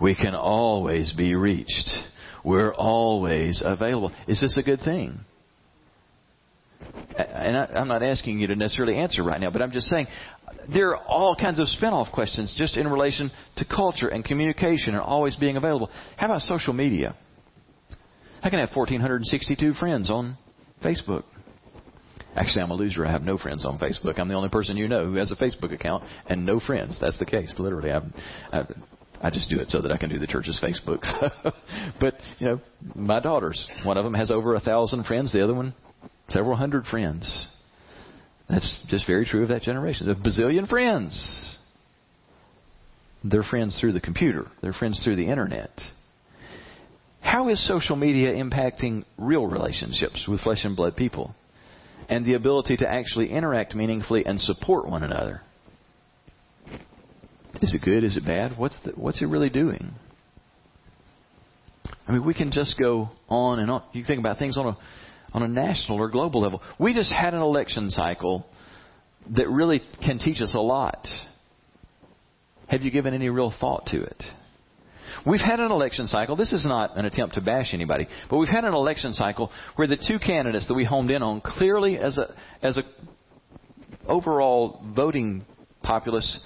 We 0.00 0.14
can 0.14 0.34
always 0.34 1.12
be 1.12 1.34
reached. 1.34 1.88
We're 2.44 2.74
always 2.74 3.62
available. 3.64 4.12
Is 4.28 4.40
this 4.40 4.56
a 4.58 4.62
good 4.62 4.80
thing? 4.80 5.20
and 7.18 7.56
I, 7.56 7.80
am 7.80 7.88
not 7.88 8.02
asking 8.02 8.38
you 8.40 8.46
to 8.48 8.56
necessarily 8.56 8.96
answer 8.96 9.22
right 9.22 9.40
now, 9.40 9.50
but 9.50 9.62
I'm 9.62 9.72
just 9.72 9.86
saying 9.86 10.06
there 10.72 10.90
are 10.90 10.98
all 10.98 11.34
kinds 11.34 11.58
of 11.58 11.68
spin-off 11.68 12.12
questions 12.12 12.54
just 12.56 12.76
in 12.76 12.86
relation 12.86 13.30
to 13.56 13.64
culture 13.64 14.08
and 14.08 14.24
communication 14.24 14.94
and 14.94 15.02
always 15.02 15.36
being 15.36 15.56
available. 15.56 15.90
How 16.16 16.26
about 16.26 16.42
social 16.42 16.72
media? 16.72 17.16
I 18.42 18.50
can 18.50 18.58
have 18.58 18.70
1,462 18.74 19.74
friends 19.74 20.10
on 20.10 20.36
Facebook. 20.84 21.24
Actually, 22.36 22.62
I'm 22.62 22.70
a 22.70 22.74
loser. 22.74 23.06
I 23.06 23.10
have 23.10 23.22
no 23.22 23.38
friends 23.38 23.64
on 23.64 23.78
Facebook. 23.78 24.18
I'm 24.18 24.28
the 24.28 24.34
only 24.34 24.50
person 24.50 24.76
you 24.76 24.88
know 24.88 25.06
who 25.06 25.14
has 25.14 25.32
a 25.32 25.36
Facebook 25.36 25.72
account 25.72 26.04
and 26.26 26.44
no 26.44 26.60
friends. 26.60 26.98
That's 27.00 27.18
the 27.18 27.24
case, 27.24 27.54
literally. 27.58 27.90
I've, 27.90 28.04
I've, 28.52 28.76
I 29.22 29.30
just 29.30 29.48
do 29.48 29.58
it 29.58 29.70
so 29.70 29.80
that 29.80 29.90
I 29.90 29.96
can 29.96 30.10
do 30.10 30.18
the 30.18 30.26
church's 30.26 30.60
Facebook. 30.62 31.00
but 32.00 32.14
you 32.38 32.46
know, 32.46 32.60
my 32.94 33.20
daughters, 33.20 33.66
one 33.84 33.96
of 33.96 34.04
them 34.04 34.14
has 34.14 34.30
over 34.30 34.54
a 34.54 34.60
thousand 34.60 35.04
friends. 35.06 35.32
The 35.32 35.42
other 35.42 35.54
one 35.54 35.74
several 36.28 36.56
hundred 36.56 36.84
friends. 36.84 37.48
That's 38.48 38.84
just 38.88 39.06
very 39.06 39.24
true 39.24 39.42
of 39.42 39.48
that 39.48 39.62
generation. 39.62 40.08
A 40.10 40.14
bazillion 40.14 40.68
friends. 40.68 41.56
They're 43.24 43.42
friends 43.42 43.78
through 43.80 43.92
the 43.92 44.00
computer, 44.00 44.46
they're 44.62 44.72
friends 44.72 45.02
through 45.02 45.16
the 45.16 45.26
internet. 45.26 45.70
How 47.20 47.48
is 47.48 47.66
social 47.66 47.96
media 47.96 48.34
impacting 48.34 49.04
real 49.18 49.46
relationships 49.46 50.26
with 50.28 50.40
flesh 50.42 50.64
and 50.64 50.76
blood 50.76 50.94
people? 50.94 51.34
And 52.08 52.24
the 52.24 52.34
ability 52.34 52.76
to 52.78 52.88
actually 52.88 53.30
interact 53.30 53.74
meaningfully 53.74 54.24
and 54.24 54.40
support 54.40 54.88
one 54.88 55.02
another. 55.02 55.42
Is 57.62 57.74
it 57.74 57.82
good? 57.82 58.04
Is 58.04 58.16
it 58.16 58.24
bad? 58.24 58.56
What's 58.56 58.78
the, 58.84 58.92
what's 58.92 59.22
it 59.22 59.26
really 59.26 59.50
doing? 59.50 59.94
I 62.06 62.12
mean, 62.12 62.24
we 62.24 62.34
can 62.34 62.52
just 62.52 62.78
go 62.78 63.10
on 63.28 63.58
and 63.58 63.70
on. 63.70 63.82
You 63.92 64.04
think 64.04 64.20
about 64.20 64.38
things 64.38 64.56
on 64.56 64.66
a 64.66 64.76
on 65.32 65.42
a 65.42 65.48
national 65.48 65.98
or 65.98 66.08
global 66.08 66.40
level. 66.40 66.62
We 66.78 66.94
just 66.94 67.12
had 67.12 67.34
an 67.34 67.40
election 67.40 67.90
cycle 67.90 68.46
that 69.36 69.48
really 69.48 69.82
can 70.04 70.18
teach 70.18 70.40
us 70.40 70.54
a 70.54 70.60
lot. 70.60 71.06
Have 72.68 72.82
you 72.82 72.90
given 72.90 73.12
any 73.12 73.28
real 73.28 73.52
thought 73.60 73.86
to 73.86 74.02
it? 74.02 74.22
We've 75.24 75.40
had 75.40 75.60
an 75.60 75.70
election 75.70 76.06
cycle. 76.06 76.36
This 76.36 76.52
is 76.52 76.66
not 76.66 76.96
an 76.96 77.04
attempt 77.04 77.34
to 77.34 77.40
bash 77.40 77.72
anybody, 77.72 78.06
but 78.28 78.38
we've 78.38 78.48
had 78.48 78.64
an 78.64 78.74
election 78.74 79.12
cycle 79.12 79.50
where 79.76 79.86
the 79.86 79.96
two 79.96 80.18
candidates 80.18 80.68
that 80.68 80.74
we 80.74 80.84
homed 80.84 81.10
in 81.10 81.22
on 81.22 81.40
clearly 81.40 81.98
as 81.98 82.18
a 82.18 82.34
as 82.62 82.76
a 82.76 82.82
overall 84.06 84.84
voting 84.94 85.44
populace, 85.82 86.40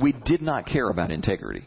we 0.00 0.12
did 0.12 0.42
not 0.42 0.66
care 0.66 0.88
about 0.88 1.10
integrity 1.10 1.66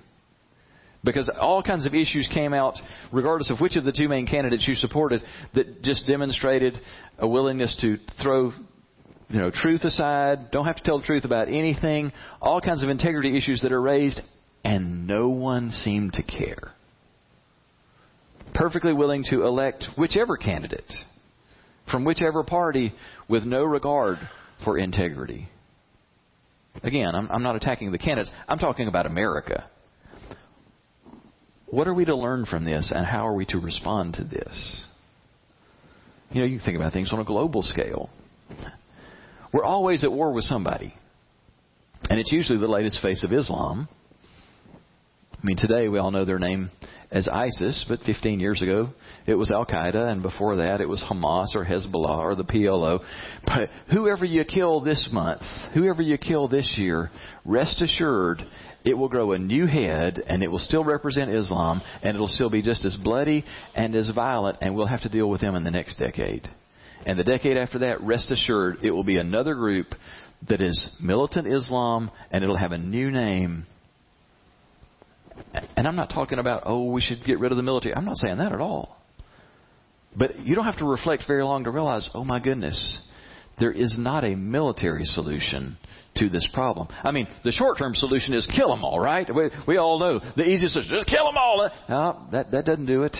because 1.04 1.30
all 1.40 1.64
kinds 1.64 1.86
of 1.86 1.94
issues 1.94 2.28
came 2.34 2.54
out, 2.54 2.76
regardless 3.12 3.50
of 3.50 3.60
which 3.60 3.76
of 3.76 3.84
the 3.84 3.92
two 3.92 4.10
main 4.10 4.28
candidates 4.28 4.68
you 4.68 4.76
supported, 4.76 5.22
that 5.56 5.82
just 5.82 6.06
demonstrated 6.06 6.76
a 7.18 7.28
willingness 7.28 7.76
to 7.82 7.98
throw 8.22 8.52
you 9.30 9.40
know, 9.40 9.52
truth 9.54 9.84
aside, 9.84 10.50
don't 10.52 10.66
have 10.66 10.78
to 10.78 10.84
tell 10.84 11.00
the 11.00 11.06
truth 11.06 11.24
about 11.24 11.48
anything, 11.50 12.12
all 12.42 12.60
kinds 12.60 12.82
of 12.82 12.90
integrity 12.90 13.38
issues 13.38 13.62
that 13.62 13.72
are 13.72 13.82
raised, 13.82 14.20
and 14.64 15.08
no 15.08 15.30
one 15.30 15.72
seemed 15.72 16.14
to 16.14 16.24
care. 16.24 16.74
Perfectly 18.54 18.94
willing 18.94 19.24
to 19.30 19.44
elect 19.44 19.86
whichever 19.98 20.38
candidate 20.38 20.92
from 21.90 22.06
whichever 22.06 22.44
party 22.44 22.94
with 23.28 23.44
no 23.46 23.64
regard 23.64 24.18
for 24.64 24.78
integrity. 24.78 25.50
Again, 26.84 27.16
I'm, 27.16 27.30
I'm 27.32 27.44
not 27.44 27.56
attacking 27.56 27.92
the 27.92 27.98
candidates. 27.98 28.32
I'm 28.48 28.60
talking 28.60 28.88
about 28.88 29.06
America. 29.06 29.70
What 31.68 31.88
are 31.88 31.94
we 31.94 32.06
to 32.06 32.16
learn 32.16 32.46
from 32.46 32.66
this, 32.66 32.92
and 32.96 33.06
how 33.06 33.28
are 33.28 33.34
we 33.34 33.46
to 33.48 33.60
respond 33.60 34.16
to 34.16 34.24
this? 34.24 34.86
You 36.32 36.42
know, 36.42 36.48
you 36.48 36.60
think 36.64 36.76
about 36.76 36.94
things 36.94 37.12
on 37.12 37.20
a 37.20 37.26
global 37.26 37.62
scale. 37.64 38.10
We're 39.52 39.66
always 39.66 40.04
at 40.04 40.12
war 40.12 40.32
with 40.32 40.44
somebody. 40.46 40.94
And 42.10 42.20
it's 42.20 42.32
usually 42.32 42.60
the 42.60 42.68
latest 42.68 43.02
face 43.02 43.24
of 43.24 43.34
Islam. 43.34 43.88
I 45.42 45.46
mean, 45.46 45.56
today 45.56 45.88
we 45.88 46.00
all 46.00 46.12
know 46.12 46.26
their 46.26 46.38
name 46.38 46.70
as 47.12 47.30
ISIS, 47.30 47.86
but 47.88 48.02
15 48.02 48.42
years 48.42 48.62
ago 48.62 48.90
it 49.26 49.36
was 49.36 49.50
Al 49.52 49.66
Qaeda, 49.66 50.12
and 50.12 50.22
before 50.22 50.58
that 50.58 50.82
it 50.82 50.90
was 50.90 51.02
Hamas 51.10 51.56
or 51.56 51.64
Hezbollah 51.64 52.18
or 52.18 52.36
the 52.36 52.44
PLO. 52.44 53.00
But 53.46 53.70
whoever 53.90 54.26
you 54.26 54.44
kill 54.44 54.82
this 54.82 55.08
month, 55.14 55.42
whoever 55.74 56.02
you 56.02 56.18
kill 56.18 56.50
this 56.50 56.76
year, 56.78 57.10
rest 57.46 57.82
assured 57.82 58.42
it 58.84 58.96
will 58.96 59.08
grow 59.08 59.32
a 59.32 59.40
new 59.40 59.66
head 59.66 60.22
and 60.28 60.44
it 60.44 60.52
will 60.52 60.60
still 60.60 60.84
represent 60.84 61.32
Islam 61.32 61.82
and 62.04 62.16
it'll 62.16 62.28
still 62.28 62.50
be 62.50 62.62
just 62.62 62.84
as 62.84 62.98
bloody 62.98 63.46
and 63.76 63.96
as 63.96 64.12
violent, 64.14 64.58
and 64.60 64.76
we'll 64.76 64.88
have 64.88 65.04
to 65.04 65.10
deal 65.10 65.30
with 65.30 65.40
them 65.40 65.56
in 65.56 65.64
the 65.64 65.72
next 65.72 65.98
decade. 65.98 66.50
And 67.06 67.18
the 67.18 67.24
decade 67.24 67.56
after 67.56 67.80
that, 67.80 68.02
rest 68.02 68.30
assured, 68.30 68.80
it 68.84 68.92
will 68.92 69.06
be 69.06 69.18
another 69.18 69.56
group 69.56 69.88
that 70.50 70.60
is 70.60 70.98
militant 71.02 71.48
Islam 71.48 72.12
and 72.30 72.44
it'll 72.44 72.58
have 72.58 72.74
a 72.74 72.78
new 72.78 73.10
name 73.10 73.66
and 75.76 75.88
I'm 75.88 75.96
not 75.96 76.10
talking 76.10 76.40
about, 76.40 76.64
oh, 76.66 76.92
we 76.92 77.02
should 77.02 77.24
get 77.26 77.40
rid 77.40 77.52
of 77.52 77.58
the 77.58 77.64
military. 77.64 77.96
I'm 77.96 78.06
not 78.06 78.18
saying 78.18 78.38
that 78.38 78.52
at 78.52 78.60
all. 78.60 78.98
But 80.16 80.40
you 80.40 80.56
don't 80.56 80.66
have 80.66 80.80
to 80.80 80.86
reflect 80.86 81.24
very 81.28 81.44
long 81.44 81.66
to 81.66 81.72
realize, 81.72 82.10
oh 82.14 82.24
my 82.24 82.40
goodness, 82.40 83.00
there 83.60 83.72
is 83.72 83.96
not 83.98 84.24
a 84.24 84.36
military 84.36 85.04
solution 85.04 85.78
to 86.16 86.30
this 86.30 86.48
problem. 86.54 86.88
I 87.04 87.12
mean, 87.12 87.28
the 87.44 87.52
short-term 87.52 87.94
solution 87.96 88.34
is 88.34 88.48
kill 88.56 88.70
them 88.70 88.84
all, 88.84 89.00
right? 89.00 89.28
We, 89.34 89.50
we 89.68 89.78
all 89.78 90.00
know 90.00 90.20
the 90.36 90.44
easiest 90.44 90.74
solution 90.74 90.96
is 90.96 91.06
kill 91.06 91.26
them 91.26 91.38
all. 91.38 91.62
Uh, 91.62 91.70
no, 91.90 92.28
that 92.32 92.52
that 92.52 92.66
doesn't 92.66 92.86
do 92.86 93.04
it 93.04 93.16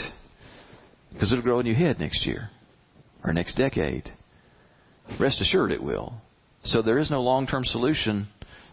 because 1.14 1.32
it'll 1.32 1.44
grow 1.44 1.60
in 1.60 1.66
your 1.66 1.76
head 1.76 2.00
next 2.00 2.26
year 2.26 2.50
or 3.24 3.34
next 3.34 3.56
decade. 3.56 4.12
Rest 5.20 5.42
assured, 5.42 5.72
it 5.72 5.82
will. 5.82 6.14
So 6.64 6.82
there 6.82 7.00
is 7.00 7.10
no 7.10 7.22
long-term 7.22 7.64
solution 7.66 8.28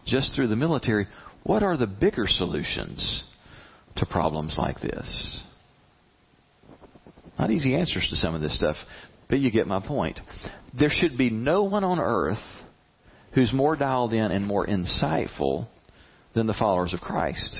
just 0.05 0.35
through 0.35 0.47
the 0.47 0.55
military. 0.55 1.07
What 1.43 1.63
are 1.63 1.77
the 1.77 1.87
bigger 1.87 2.25
solutions? 2.27 3.23
To 3.97 4.05
problems 4.05 4.55
like 4.57 4.79
this? 4.79 5.43
Not 7.37 7.51
easy 7.51 7.75
answers 7.75 8.07
to 8.09 8.15
some 8.15 8.33
of 8.33 8.41
this 8.41 8.57
stuff, 8.57 8.75
but 9.29 9.39
you 9.39 9.51
get 9.51 9.67
my 9.67 9.79
point. 9.85 10.19
There 10.77 10.89
should 10.91 11.17
be 11.17 11.29
no 11.29 11.63
one 11.63 11.83
on 11.83 11.99
earth 11.99 12.43
who's 13.33 13.53
more 13.53 13.75
dialed 13.75 14.13
in 14.13 14.31
and 14.31 14.45
more 14.45 14.65
insightful 14.65 15.67
than 16.33 16.47
the 16.47 16.55
followers 16.57 16.93
of 16.93 17.01
Christ. 17.01 17.59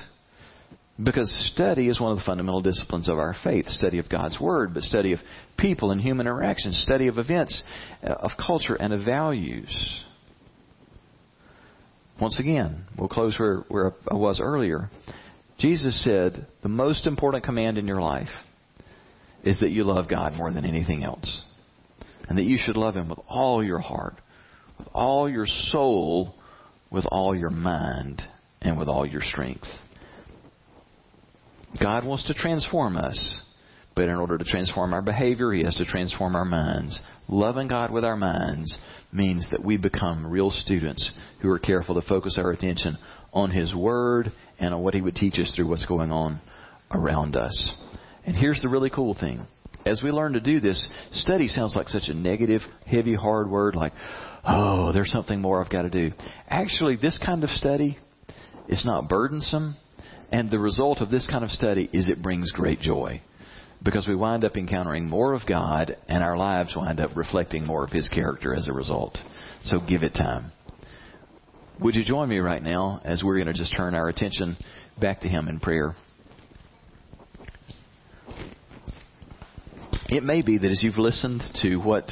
Because 1.02 1.32
study 1.54 1.90
is 1.90 2.00
one 2.00 2.12
of 2.12 2.18
the 2.18 2.24
fundamental 2.26 2.62
disciplines 2.62 3.08
of 3.08 3.20
our 3.20 3.36
faith 3.44 3.68
study 3.68 4.00
of 4.00 4.10
God's 4.10 4.40
Word, 4.40 4.74
but 4.74 4.82
study 4.82 5.14
of 5.14 5.20
people 5.56 5.92
and 5.92 6.02
human 6.02 6.26
interactions, 6.26 6.82
study 6.82 7.08
of 7.08 7.20
events, 7.20 7.62
uh, 8.04 8.14
of 8.14 8.32
culture, 8.44 8.76
and 8.76 8.94
of 8.94 9.06
values. 9.06 10.04
Once 12.20 12.40
again, 12.40 12.86
we'll 12.98 13.08
close 13.08 13.38
where, 13.38 13.58
where 13.68 13.94
I 14.10 14.16
was 14.16 14.42
earlier. 14.42 14.90
Jesus 15.60 16.04
said 16.04 16.48
the 16.62 16.70
most 16.70 17.08
important 17.08 17.44
command 17.44 17.78
in 17.78 17.88
your 17.88 18.02
life 18.02 18.30
is 19.44 19.60
that 19.60 19.72
you 19.72 19.84
love 19.84 20.10
God 20.10 20.34
more 20.34 20.52
than 20.52 20.66
anything 20.66 21.04
else. 21.04 21.44
And 22.28 22.38
that 22.38 22.44
you 22.44 22.58
should 22.64 22.78
love 22.78 22.96
Him 22.96 23.10
with 23.10 23.20
all 23.28 23.64
your 23.64 23.80
heart, 23.80 24.16
with 24.78 24.88
all 24.94 25.30
your 25.30 25.48
soul, 25.48 26.36
with 26.92 27.06
all 27.10 27.36
your 27.36 27.50
mind, 27.50 28.22
and 28.62 28.78
with 28.78 28.88
all 28.88 29.06
your 29.06 29.22
strength. 29.22 29.68
God 31.82 32.06
wants 32.06 32.28
to 32.28 32.34
transform 32.34 32.98
us, 32.98 33.42
but 33.96 34.10
in 34.10 34.16
order 34.16 34.38
to 34.38 34.44
transform 34.44 34.94
our 34.94 35.02
behavior, 35.02 35.52
He 35.52 35.64
has 35.64 35.76
to 35.76 35.86
transform 35.86 36.36
our 36.36 36.46
minds. 36.46 37.00
Loving 37.30 37.68
God 37.68 37.92
with 37.92 38.04
our 38.04 38.18
minds 38.18 38.78
means 39.14 39.48
that 39.52 39.64
we 39.64 39.78
become 39.78 40.28
real 40.28 40.52
students 40.52 41.12
who 41.42 41.50
are 41.50 41.60
careful 41.60 41.96
to 41.96 42.08
focus 42.08 42.38
our 42.38 42.52
attention 42.52 42.98
on 43.32 43.52
His 43.52 43.74
Word 43.74 44.32
and 44.60 44.74
on 44.74 44.82
what 44.82 44.94
He 44.94 45.02
would 45.02 45.16
teach 45.16 45.40
us 45.40 45.54
through 45.56 45.68
what's 45.68 45.86
going 45.86 46.12
on 46.12 46.40
around 46.92 47.36
us. 47.36 47.72
And 48.26 48.36
here's 48.36 48.62
the 48.62 48.70
really 48.70 48.90
cool 48.90 49.16
thing. 49.20 49.46
As 49.86 50.02
we 50.04 50.12
learn 50.12 50.34
to 50.34 50.42
do 50.42 50.60
this, 50.60 50.88
study 51.14 51.48
sounds 51.48 51.76
like 51.76 51.88
such 51.88 52.10
a 52.10 52.14
negative, 52.14 52.62
heavy, 52.86 53.16
hard 53.16 53.50
word 53.50 53.76
like, 53.76 53.94
oh, 54.46 54.92
there's 54.92 55.12
something 55.12 55.40
more 55.40 55.64
I've 55.64 55.72
got 55.72 55.84
to 55.84 55.90
do. 55.90 56.12
Actually, 56.50 56.98
this 56.98 57.18
kind 57.24 57.44
of 57.44 57.50
study 57.52 57.98
is 58.68 58.86
not 58.86 59.08
burdensome, 59.08 59.76
and 60.32 60.52
the 60.52 60.60
result 60.60 61.00
of 61.00 61.10
this 61.10 61.28
kind 61.30 61.44
of 61.44 61.52
study 61.52 61.90
is 61.94 62.10
it 62.10 62.22
brings 62.22 62.52
great 62.52 62.82
joy. 62.82 63.22
Because 63.84 64.08
we 64.08 64.16
wind 64.16 64.44
up 64.44 64.58
encountering 64.58 65.08
more 65.08 65.34
of 65.34 65.48
God, 65.48 65.96
and 66.10 66.24
our 66.24 66.36
lives 66.36 66.76
wind 66.76 67.00
up 67.00 67.16
reflecting 67.16 67.66
more 67.66 67.86
of 67.86 67.92
His 67.92 68.10
character 68.10 68.54
as 68.54 68.68
a 68.68 68.74
result. 68.74 69.18
So 69.66 69.80
give 69.80 70.04
it 70.04 70.14
time. 70.16 70.52
Would 71.80 71.94
you 71.94 72.04
join 72.04 72.28
me 72.28 72.40
right 72.40 72.62
now 72.62 73.02
as 73.04 73.24
we're 73.24 73.36
going 73.36 73.48
to 73.48 73.54
just 73.54 73.76
turn 73.78 73.94
our 73.94 74.10
attention 74.10 74.58
back 75.00 75.22
to 75.22 75.28
Him 75.28 75.48
in 75.48 75.60
prayer? 75.60 75.96
It 80.10 80.24
may 80.24 80.42
be 80.42 80.58
that 80.58 80.72
as 80.72 80.82
you've 80.82 80.98
listened 80.98 81.44
to 81.62 81.76
what 81.76 82.10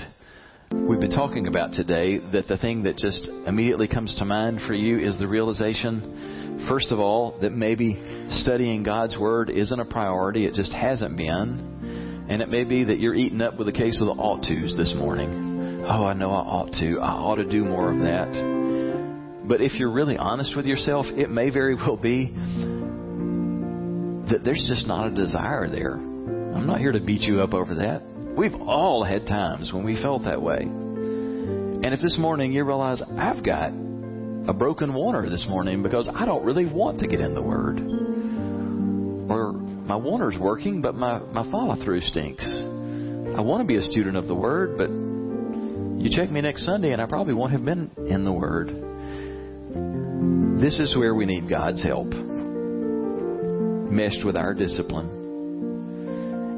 we've 0.71 0.99
been 0.99 1.09
talking 1.09 1.47
about 1.47 1.73
today, 1.73 2.19
that 2.33 2.47
the 2.47 2.57
thing 2.57 2.83
that 2.83 2.97
just 2.97 3.25
immediately 3.47 3.87
comes 3.87 4.13
to 4.19 4.25
mind 4.25 4.59
for 4.67 4.75
you 4.75 4.99
is 4.99 5.17
the 5.17 5.27
realization, 5.27 6.67
first 6.69 6.91
of 6.91 6.99
all, 6.99 7.39
that 7.41 7.51
maybe 7.51 8.27
studying 8.29 8.83
God's 8.83 9.17
Word 9.17 9.49
isn't 9.49 9.79
a 9.79 9.85
priority. 9.85 10.45
It 10.45 10.53
just 10.53 10.73
hasn't 10.73 11.17
been. 11.17 12.27
And 12.29 12.41
it 12.43 12.49
may 12.49 12.65
be 12.65 12.83
that 12.83 12.99
you're 12.99 13.15
eating 13.15 13.41
up 13.41 13.57
with 13.57 13.67
a 13.67 13.73
case 13.73 13.99
of 13.99 14.15
the 14.15 14.21
ought 14.21 14.43
tos 14.43 14.77
this 14.77 14.93
morning. 14.95 15.83
Oh, 15.87 16.05
I 16.05 16.13
know 16.13 16.29
I 16.29 16.41
ought 16.41 16.73
to. 16.73 16.99
I 16.99 17.13
ought 17.13 17.35
to 17.35 17.49
do 17.49 17.65
more 17.65 17.91
of 17.91 17.99
that. 17.99 18.54
But 19.47 19.61
if 19.61 19.73
you're 19.75 19.91
really 19.91 20.17
honest 20.17 20.55
with 20.55 20.65
yourself, 20.65 21.05
it 21.07 21.29
may 21.29 21.51
very 21.51 21.75
well 21.75 21.97
be 21.97 22.33
that 24.29 24.43
there's 24.43 24.65
just 24.67 24.87
not 24.87 25.07
a 25.07 25.11
desire 25.11 25.69
there. 25.69 25.93
I'm 25.93 26.65
not 26.65 26.79
here 26.79 26.91
to 26.91 26.99
beat 26.99 27.21
you 27.21 27.41
up 27.41 27.53
over 27.53 27.75
that. 27.75 28.01
We've 28.35 28.55
all 28.55 29.03
had 29.03 29.27
times 29.27 29.71
when 29.71 29.85
we 29.85 30.01
felt 30.01 30.23
that 30.23 30.41
way. 30.41 30.61
And 30.61 31.93
if 31.93 32.01
this 32.01 32.17
morning 32.17 32.53
you 32.53 32.63
realize 32.63 33.01
I've 33.17 33.45
got 33.45 33.69
a 34.47 34.53
broken 34.53 34.93
wanter 34.93 35.29
this 35.29 35.45
morning 35.47 35.83
because 35.83 36.09
I 36.13 36.25
don't 36.25 36.43
really 36.43 36.65
want 36.65 36.99
to 36.99 37.07
get 37.07 37.19
in 37.19 37.35
the 37.35 37.41
Word, 37.41 37.79
or 39.29 39.53
my 39.53 39.95
wanter's 39.95 40.37
working 40.39 40.81
but 40.81 40.95
my, 40.95 41.19
my 41.19 41.49
follow 41.51 41.75
through 41.83 42.01
stinks. 42.01 42.45
I 42.45 43.41
want 43.41 43.61
to 43.61 43.65
be 43.65 43.75
a 43.75 43.83
student 43.83 44.17
of 44.17 44.27
the 44.27 44.35
Word, 44.35 44.77
but 44.77 44.89
you 44.89 46.09
check 46.15 46.31
me 46.31 46.41
next 46.41 46.65
Sunday 46.65 46.93
and 46.93 47.01
I 47.01 47.05
probably 47.05 47.33
won't 47.33 47.51
have 47.51 47.63
been 47.63 47.91
in 48.09 48.25
the 48.25 48.33
Word. 48.33 48.84
This 50.61 50.79
is 50.79 50.95
where 50.95 51.13
we 51.13 51.25
need 51.25 51.49
God's 51.49 51.83
help, 51.83 52.07
meshed 53.91 54.25
with 54.25 54.35
our 54.35 54.53
discipline. 54.53 55.23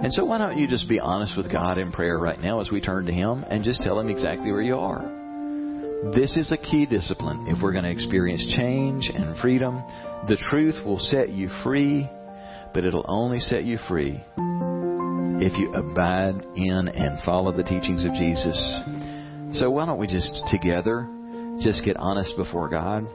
And 0.04 0.14
so, 0.14 0.26
why 0.26 0.38
don't 0.38 0.58
you 0.58 0.68
just 0.68 0.88
be 0.88 1.00
honest 1.00 1.36
with 1.36 1.52
God 1.52 1.80
in 1.80 1.92
prayer 1.92 2.20
right 2.20 2.40
now 2.40 2.62
as 2.62 2.70
we 2.72 2.80
turn 2.80 3.08
to 3.08 3.12
Him 3.12 3.44
and 3.50 3.64
just 3.64 3.82
tell 3.82 4.00
Him 4.00 4.10
exactly 4.10 4.52
where 4.52 4.62
you 4.62 4.78
are? 4.78 5.02
This 6.14 6.38
is 6.38 6.52
a 6.52 6.58
key 6.58 6.86
discipline. 6.86 7.48
If 7.48 7.62
we're 7.62 7.72
going 7.72 7.84
to 7.84 7.90
experience 7.90 8.46
change 8.56 9.10
and 9.12 9.36
freedom, 9.40 9.82
the 10.28 10.38
truth 10.50 10.86
will 10.86 11.00
set 11.00 11.30
you 11.30 11.50
free, 11.64 12.08
but 12.76 12.86
it'll 12.86 13.06
only 13.08 13.40
set 13.40 13.64
you 13.64 13.80
free 13.88 14.22
if 15.40 15.58
you 15.58 15.74
abide 15.74 16.46
in 16.56 16.88
and 16.88 17.18
follow 17.26 17.52
the 17.52 17.64
teachings 17.64 18.06
of 18.06 18.14
Jesus. 18.14 18.58
So, 19.60 19.72
why 19.72 19.88
don't 19.88 19.98
we 19.98 20.06
just 20.06 20.40
together 20.52 21.10
just 21.60 21.84
get 21.84 21.98
honest 21.98 22.38
before 22.38 22.70
God? 22.70 23.08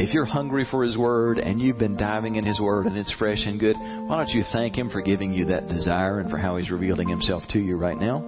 If 0.00 0.14
you're 0.14 0.24
hungry 0.24 0.66
for 0.70 0.84
His 0.84 0.96
Word 0.96 1.38
and 1.38 1.60
you've 1.60 1.78
been 1.78 1.98
diving 1.98 2.36
in 2.36 2.44
His 2.46 2.58
Word 2.58 2.86
and 2.86 2.96
it's 2.96 3.12
fresh 3.18 3.44
and 3.44 3.60
good, 3.60 3.76
why 3.76 4.16
don't 4.16 4.30
you 4.30 4.42
thank 4.52 4.78
Him 4.78 4.88
for 4.88 5.02
giving 5.02 5.34
you 5.34 5.44
that 5.46 5.68
desire 5.68 6.20
and 6.20 6.30
for 6.30 6.38
how 6.38 6.56
He's 6.56 6.70
revealing 6.70 7.08
Himself 7.08 7.42
to 7.50 7.58
you 7.58 7.76
right 7.76 7.98
now? 7.98 8.24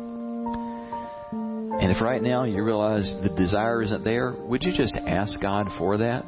And 1.81 1.91
if 1.91 2.03
right 2.03 2.23
now 2.23 2.45
you 2.45 2.63
realize 2.63 3.11
the 3.23 3.35
desire 3.35 3.83
isn't 3.83 4.05
there, 4.05 4.35
would 4.41 4.63
you 4.63 4.77
just 4.77 4.95
ask 4.95 5.41
God 5.41 5.69
for 5.79 5.97
that? 5.97 6.27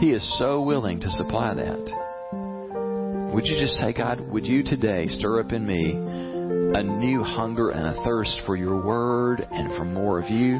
He 0.00 0.10
is 0.10 0.38
so 0.40 0.60
willing 0.60 0.98
to 0.98 1.10
supply 1.10 1.54
that. 1.54 3.30
Would 3.32 3.46
you 3.46 3.60
just 3.60 3.74
say, 3.74 3.92
God, 3.92 4.20
would 4.28 4.44
you 4.44 4.64
today 4.64 5.06
stir 5.06 5.38
up 5.38 5.52
in 5.52 5.64
me 5.64 5.92
a 5.92 6.82
new 6.82 7.22
hunger 7.22 7.70
and 7.70 7.86
a 7.86 8.02
thirst 8.02 8.40
for 8.44 8.56
your 8.56 8.84
word 8.84 9.46
and 9.52 9.68
for 9.78 9.84
more 9.84 10.18
of 10.20 10.28
you? 10.28 10.58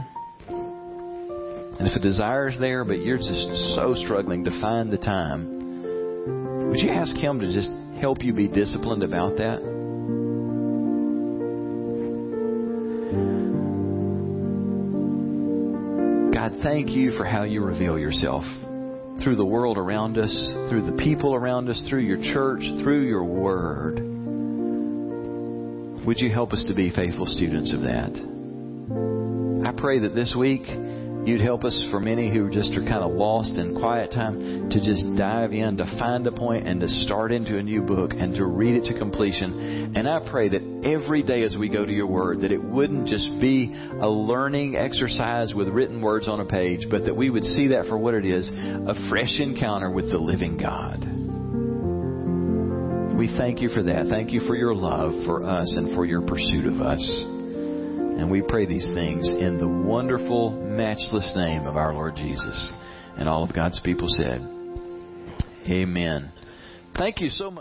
And 1.78 1.88
if 1.88 1.94
the 1.94 2.00
desire 2.00 2.48
is 2.48 2.58
there, 2.58 2.84
but 2.84 3.02
you're 3.02 3.18
just 3.18 3.74
so 3.74 3.94
struggling 4.04 4.44
to 4.44 4.60
find 4.60 4.92
the 4.92 4.98
time, 4.98 6.68
would 6.70 6.80
you 6.80 6.90
ask 6.90 7.16
Him 7.16 7.40
to 7.40 7.52
just 7.52 7.70
help 8.00 8.22
you 8.22 8.32
be 8.32 8.48
disciplined 8.48 9.02
about 9.02 9.36
that? 9.38 9.60
God, 16.34 16.52
thank 16.62 16.90
you 16.90 17.16
for 17.16 17.24
how 17.24 17.44
you 17.44 17.62
reveal 17.62 17.98
yourself 17.98 18.44
through 19.22 19.36
the 19.36 19.44
world 19.44 19.78
around 19.78 20.18
us, 20.18 20.34
through 20.68 20.86
the 20.86 20.96
people 20.98 21.34
around 21.34 21.68
us, 21.68 21.86
through 21.88 22.00
your 22.00 22.20
church, 22.32 22.62
through 22.82 23.06
your 23.06 23.24
word. 23.24 24.00
Would 26.06 26.18
you 26.18 26.32
help 26.32 26.52
us 26.52 26.64
to 26.68 26.74
be 26.74 26.90
faithful 26.90 27.26
students 27.26 27.72
of 27.72 27.82
that? 27.82 28.10
I 29.68 29.80
pray 29.80 30.00
that 30.00 30.14
this 30.14 30.34
week 30.36 30.62
you'd 31.24 31.40
help 31.40 31.64
us 31.64 31.86
for 31.90 32.00
many 32.00 32.32
who 32.32 32.50
just 32.50 32.72
are 32.72 32.82
kind 32.82 33.04
of 33.04 33.12
lost 33.12 33.56
in 33.56 33.74
quiet 33.78 34.10
time 34.10 34.70
to 34.70 34.78
just 34.78 35.06
dive 35.16 35.52
in, 35.52 35.76
to 35.76 35.84
find 35.98 36.26
a 36.26 36.32
point 36.32 36.66
and 36.66 36.80
to 36.80 36.88
start 36.88 37.32
into 37.32 37.58
a 37.58 37.62
new 37.62 37.82
book 37.82 38.12
and 38.12 38.34
to 38.34 38.44
read 38.44 38.74
it 38.74 38.92
to 38.92 38.98
completion. 38.98 39.94
And 39.94 40.08
I 40.08 40.20
pray 40.28 40.48
that 40.48 40.82
every 40.84 41.22
day 41.22 41.42
as 41.42 41.56
we 41.56 41.68
go 41.68 41.84
to 41.84 41.92
your 41.92 42.08
word, 42.08 42.40
that 42.40 42.52
it 42.52 42.62
wouldn't 42.62 43.06
just 43.06 43.28
be 43.40 43.72
a 44.00 44.08
learning 44.08 44.76
exercise 44.76 45.54
with 45.54 45.68
written 45.68 46.00
words 46.00 46.28
on 46.28 46.40
a 46.40 46.44
page, 46.44 46.86
but 46.90 47.04
that 47.04 47.14
we 47.14 47.30
would 47.30 47.44
see 47.44 47.68
that 47.68 47.86
for 47.86 47.98
what 47.98 48.14
it 48.14 48.24
is, 48.24 48.48
a 48.48 49.08
fresh 49.08 49.38
encounter 49.38 49.90
with 49.90 50.10
the 50.10 50.18
living 50.18 50.56
God. 50.56 51.22
We 53.16 53.28
thank 53.38 53.60
you 53.60 53.68
for 53.68 53.84
that. 53.84 54.06
Thank 54.10 54.32
you 54.32 54.40
for 54.48 54.56
your 54.56 54.74
love 54.74 55.12
for 55.26 55.44
us 55.44 55.72
and 55.76 55.94
for 55.94 56.04
your 56.04 56.22
pursuit 56.22 56.66
of 56.66 56.80
us. 56.80 57.31
And 58.22 58.30
we 58.30 58.40
pray 58.40 58.66
these 58.66 58.88
things 58.94 59.28
in 59.28 59.58
the 59.58 59.66
wonderful, 59.66 60.52
matchless 60.52 61.32
name 61.34 61.66
of 61.66 61.76
our 61.76 61.92
Lord 61.92 62.14
Jesus. 62.14 62.72
And 63.18 63.28
all 63.28 63.42
of 63.42 63.52
God's 63.52 63.80
people 63.80 64.06
said, 64.08 64.40
Amen. 65.68 66.30
Thank 66.96 67.20
you 67.20 67.30
so 67.30 67.50
much. 67.50 67.60